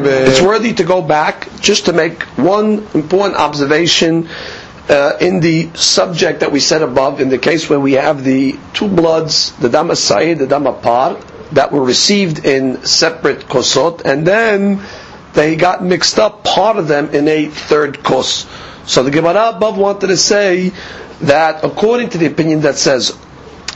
It's 0.10 0.42
worthy 0.42 0.74
to 0.76 0.84
go 0.86 1.02
back 1.02 1.50
just 1.60 1.88
to 1.88 1.94
make 1.94 2.24
one 2.38 2.88
important 2.94 3.36
observation 3.36 4.30
uh, 4.88 5.18
in 5.20 5.42
the 5.42 5.70
subject 5.74 6.40
that 6.40 6.54
we 6.54 6.62
said 6.62 6.84
above, 6.84 7.20
in 7.20 7.28
the 7.28 7.38
case 7.38 7.70
where 7.70 7.82
we 7.82 7.94
have 7.94 8.24
the 8.24 8.58
two 8.74 8.88
bloods, 8.88 9.52
the 9.58 9.68
dam 9.68 9.90
asayid, 9.90 10.38
the 10.38 10.48
dam 10.48 10.64
apar, 10.64 11.20
that 11.52 11.74
were 11.74 11.84
received 11.84 12.46
in 12.46 12.86
separate 12.86 13.40
kosot, 13.40 14.06
and 14.06 14.26
then 14.26 14.82
they 15.38 15.56
got 15.56 15.84
mixed 15.84 16.18
up, 16.18 16.44
part 16.44 16.78
of 16.78 16.88
them 16.88 17.12
in 17.12 17.28
a 17.28 17.46
third 17.46 18.04
kos. 18.04 18.48
So 18.88 19.04
the 19.04 19.12
Gemara 19.12 19.50
above 19.56 19.78
wanted 19.78 20.08
to 20.08 20.18
say 20.18 20.72
that 21.22 21.64
according 21.64 22.10
to 22.10 22.18
the 22.18 22.26
opinion 22.26 22.62
that 22.62 22.76
says 22.76 23.16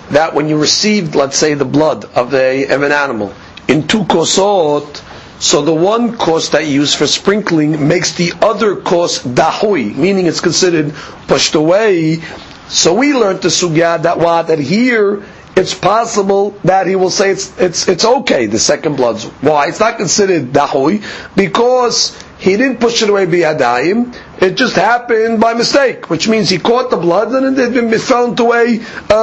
that 0.10 0.34
when 0.34 0.50
you 0.50 0.58
received, 0.58 1.14
let's 1.14 1.38
say, 1.38 1.54
the 1.54 1.64
blood 1.64 2.06
of, 2.16 2.34
a, 2.34 2.66
of 2.68 2.82
an 2.82 2.92
animal 2.92 3.32
in 3.68 3.88
two 3.88 4.06
kosot, 4.06 5.04
so 5.40 5.62
the 5.62 5.74
one 5.74 6.18
kos 6.18 6.50
that 6.50 6.66
you 6.66 6.74
use 6.82 6.96
for 6.96 7.06
sprinkling 7.06 7.88
makes 7.88 8.14
the 8.14 8.34
other 8.42 8.76
kos 8.78 9.20
dahui, 9.20 9.96
meaning 9.96 10.26
it's 10.26 10.42
considered 10.42 10.96
pushed 11.28 11.54
away. 11.54 12.24
So 12.70 12.96
we 12.96 13.14
learned 13.14 13.44
the 13.44 13.50
sugya 13.50 14.02
that 14.02 14.18
what 14.18 14.48
that 14.48 14.58
here 14.58 15.24
it's 15.56 15.74
possible 15.74 16.52
that 16.64 16.88
he 16.88 16.96
will 16.96 17.10
say 17.10 17.32
it's 17.32 17.58
it's 17.60 17.88
it's 17.88 18.06
okay 18.06 18.46
the 18.46 18.60
second 18.60 18.96
blood's 18.96 19.26
why. 19.42 19.68
It's 19.68 19.80
not 19.80 19.98
considered 19.98 20.52
dahui 20.54 21.04
because 21.36 22.18
he 22.40 22.52
didn't 22.58 22.80
push 22.80 23.02
it 23.04 23.10
away 23.10 23.26
biyadayim 23.26 24.16
it 24.42 24.56
just 24.56 24.76
happened 24.76 25.40
by 25.40 25.54
mistake 25.54 26.10
which 26.10 26.28
means 26.28 26.50
he 26.50 26.58
caught 26.58 26.90
the 26.90 26.98
blood 26.98 27.32
and 27.32 27.58
it 27.58 27.62
had 27.62 27.74
been 27.74 28.00
fell 28.00 28.30
into 28.30 28.52
a 28.54 28.78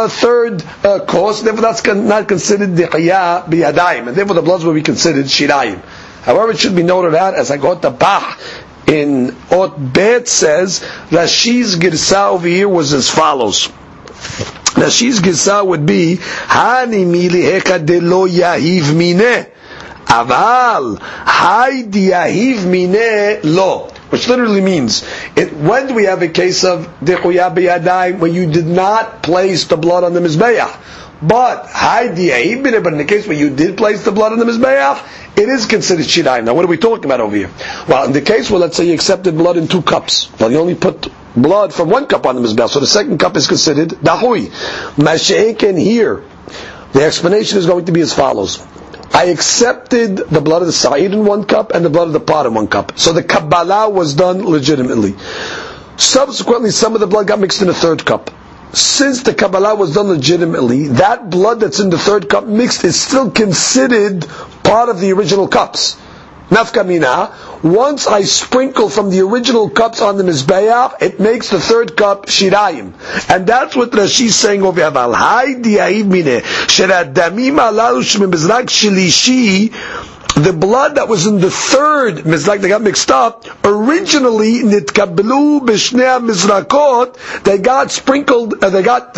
third 0.08 0.62
uh, 0.84 1.00
kos 1.06 1.42
therefore 1.42 1.62
that's 1.62 1.80
con- 1.80 2.06
not 2.06 2.28
considered 2.28 2.70
diqiyah 2.70 3.46
biyadayim 3.46 4.08
and 4.08 4.16
therefore 4.16 4.34
the 4.34 4.42
bloods 4.42 4.64
will 4.64 4.74
be 4.74 4.82
considered 4.82 5.24
shirayim 5.26 5.80
however 6.22 6.52
it 6.52 6.58
should 6.58 6.76
be 6.76 6.82
noted 6.82 7.14
out 7.14 7.34
as 7.34 7.50
I 7.50 7.56
got 7.56 7.80
the 7.82 7.90
bah 7.90 8.36
in 8.86 9.34
Ot 9.50 9.92
Bet 9.92 10.28
says 10.28 10.80
Rashi's 11.10 11.76
girsa 11.76 12.30
over 12.30 12.46
here 12.46 12.68
was 12.68 12.92
as 12.92 13.10
follows 13.10 13.68
Rashi's 14.74 15.20
girsa 15.20 15.66
would 15.66 15.86
be 15.86 16.16
Hani 16.16 17.04
miliheka 17.06 17.84
de 17.84 18.00
lo 18.00 18.26
yahiv 18.26 18.94
mine 18.94 19.46
Aval 20.06 20.98
Hai 21.00 21.82
di 21.82 22.08
yahiv 22.10 22.66
mine 22.66 23.40
lo 23.42 23.88
which 24.10 24.26
literally 24.26 24.62
means 24.62 25.04
it, 25.36 25.52
when 25.54 25.86
do 25.86 25.94
we 25.94 26.04
have 26.04 26.22
a 26.22 26.28
case 26.28 26.64
of 26.64 26.86
dechuya 27.00 27.54
biyadayim 27.54 28.18
when 28.18 28.32
you 28.32 28.50
did 28.50 28.66
not 28.66 29.22
place 29.22 29.66
the 29.66 29.76
blood 29.76 30.02
on 30.04 30.14
the 30.14 30.20
mizbeach 30.20 30.76
but 31.20 31.66
Hai 31.66 32.14
di 32.14 32.28
yahiv 32.28 32.62
mine 32.62 32.82
but 32.82 32.92
in 32.92 32.98
the 32.98 33.04
case 33.04 33.26
where 33.26 33.36
you 33.36 33.50
did 33.50 33.76
place 33.76 34.04
the 34.04 34.12
blood 34.12 34.32
on 34.32 34.38
the 34.38 34.44
mizbeach 34.44 35.02
it 35.38 35.48
is 35.48 35.66
considered 35.66 36.04
shirayim. 36.04 36.44
Now 36.44 36.54
what 36.54 36.64
are 36.64 36.68
we 36.68 36.78
talking 36.78 37.04
about 37.04 37.20
over 37.20 37.36
here? 37.36 37.50
Well 37.86 38.04
in 38.04 38.12
the 38.12 38.22
case 38.22 38.50
where 38.50 38.60
let's 38.60 38.76
say 38.76 38.86
you 38.86 38.94
accepted 38.94 39.36
blood 39.36 39.56
in 39.56 39.68
two 39.68 39.82
cups 39.82 40.30
well 40.38 40.50
you 40.50 40.58
only 40.58 40.74
put 40.74 41.08
blood 41.42 41.72
from 41.74 41.90
one 41.90 42.06
cup 42.06 42.26
on 42.26 42.36
the 42.36 42.42
mizbeach, 42.42 42.70
so 42.70 42.80
the 42.80 42.86
second 42.86 43.18
cup 43.18 43.36
is 43.36 43.46
considered 43.46 43.90
dahui. 43.90 44.48
Masha'ekin 44.96 45.78
here, 45.78 46.22
the 46.92 47.02
explanation 47.04 47.58
is 47.58 47.66
going 47.66 47.84
to 47.86 47.92
be 47.92 48.00
as 48.00 48.12
follows. 48.12 48.64
I 49.12 49.24
accepted 49.24 50.16
the 50.18 50.40
blood 50.40 50.62
of 50.62 50.66
the 50.66 50.72
sa'id 50.72 51.12
in 51.12 51.24
one 51.24 51.44
cup 51.44 51.72
and 51.74 51.84
the 51.84 51.90
blood 51.90 52.08
of 52.08 52.12
the 52.12 52.20
par 52.20 52.46
in 52.46 52.54
one 52.54 52.68
cup. 52.68 52.98
So 52.98 53.12
the 53.12 53.22
Kabbalah 53.22 53.88
was 53.88 54.14
done 54.14 54.44
legitimately. 54.44 55.16
Subsequently, 55.96 56.70
some 56.70 56.94
of 56.94 57.00
the 57.00 57.06
blood 57.06 57.26
got 57.26 57.40
mixed 57.40 57.62
in 57.62 57.68
a 57.68 57.74
third 57.74 58.04
cup. 58.04 58.30
Since 58.72 59.22
the 59.22 59.32
Kabbalah 59.34 59.74
was 59.74 59.94
done 59.94 60.08
legitimately, 60.08 60.88
that 60.88 61.30
blood 61.30 61.60
that's 61.60 61.80
in 61.80 61.88
the 61.90 61.98
third 61.98 62.28
cup 62.28 62.46
mixed 62.46 62.84
is 62.84 63.00
still 63.00 63.30
considered 63.30 64.26
part 64.62 64.90
of 64.90 65.00
the 65.00 65.12
original 65.12 65.48
cups. 65.48 65.96
Nafka 66.50 66.86
mina, 66.86 67.34
once 67.62 68.06
I 68.06 68.22
sprinkle 68.22 68.88
from 68.88 69.10
the 69.10 69.20
original 69.20 69.68
cups 69.68 70.00
on 70.00 70.16
the 70.16 70.24
Mizbeach, 70.24 71.02
it 71.02 71.20
makes 71.20 71.50
the 71.50 71.60
third 71.60 71.94
cup 71.94 72.24
shirayim. 72.26 72.94
And 73.28 73.46
that's 73.46 73.76
what 73.76 73.90
Rashi's 73.90 74.34
saying 74.34 74.62
over 74.62 74.80
here. 74.80 74.90
Val 74.90 75.12
hai 75.12 75.54
diyahiv 75.54 76.06
mine, 76.06 76.40
sheradamim 76.66 77.58
alalu 77.58 78.02
shilishi, 78.02 79.72
the 80.34 80.52
blood 80.52 80.96
that 80.96 81.08
was 81.08 81.26
in 81.26 81.40
the 81.40 81.50
third 81.50 82.16
mizrak 82.18 82.60
that 82.60 82.68
got 82.68 82.82
mixed 82.82 83.10
up, 83.10 83.44
originally 83.64 84.60
nitkablu 84.60 85.60
b'shnei 85.60 86.20
mizrakot, 86.24 87.42
they 87.44 87.58
got 87.58 87.90
sprinkled, 87.90 88.62
uh, 88.62 88.70
they 88.70 88.82
got 88.82 89.14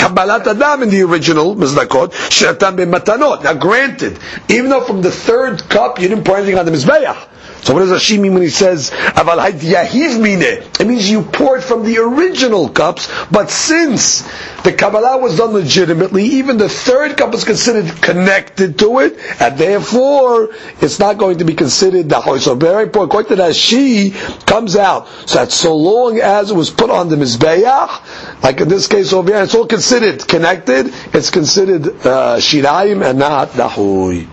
Kabbalat 0.00 0.46
Adam 0.46 0.84
in 0.84 0.88
the 0.90 1.02
original 1.02 1.54
Mizrakot, 1.54 2.12
Sheratam 2.30 2.76
Matanot. 2.90 3.42
Now 3.44 3.52
granted, 3.54 4.18
even 4.48 4.70
though 4.70 4.80
from 4.82 5.02
the 5.02 5.10
third 5.10 5.68
cup 5.68 5.98
you 6.00 6.08
didn't 6.08 6.24
pour 6.24 6.36
anything 6.38 6.58
on 6.58 6.64
the 6.64 6.70
Mizbeach, 6.72 7.28
so 7.62 7.74
what 7.74 7.80
does 7.80 7.90
Rashi 7.90 8.18
mean 8.18 8.32
when 8.34 8.42
he 8.42 8.48
says 8.48 8.90
Aval 8.90 9.38
Yahiv 9.52 10.20
Mine? 10.20 10.42
It 10.80 10.86
means 10.86 11.10
you 11.10 11.22
poured 11.22 11.62
from 11.62 11.84
the 11.84 11.98
original 11.98 12.68
cups, 12.68 13.08
but 13.30 13.50
since 13.50 14.22
the 14.62 14.72
Kabbalah 14.72 15.18
was 15.18 15.36
done 15.36 15.52
legitimately, 15.52 16.24
even 16.24 16.56
the 16.56 16.68
third 16.68 17.16
cup 17.16 17.34
is 17.34 17.44
considered 17.44 18.00
connected 18.02 18.78
to 18.78 19.00
it, 19.00 19.18
and 19.40 19.58
therefore 19.58 20.50
it's 20.80 20.98
not 20.98 21.18
going 21.18 21.38
to 21.38 21.44
be 21.44 21.54
considered 21.54 22.08
the 22.08 22.20
So 22.38 22.54
very 22.54 22.84
important. 22.84 23.10
According 23.10 23.36
to 23.36 23.42
Rashi, 23.42 24.46
comes 24.46 24.76
out 24.76 25.08
so 25.26 25.38
that 25.38 25.52
so 25.52 25.76
long 25.76 26.18
as 26.18 26.50
it 26.50 26.54
was 26.56 26.70
put 26.70 26.90
on 26.90 27.08
the 27.08 27.16
Mizbeach, 27.16 28.42
like 28.42 28.60
in 28.60 28.68
this 28.68 28.86
case 28.86 29.12
over 29.12 29.32
here, 29.32 29.42
it's 29.42 29.54
all 29.54 29.66
considered 29.66 30.26
connected, 30.26 30.86
it's 31.14 31.30
considered 31.30 31.86
uh, 32.06 32.40
and 32.40 33.18
not 33.18 33.48
Dahui. 33.50 34.30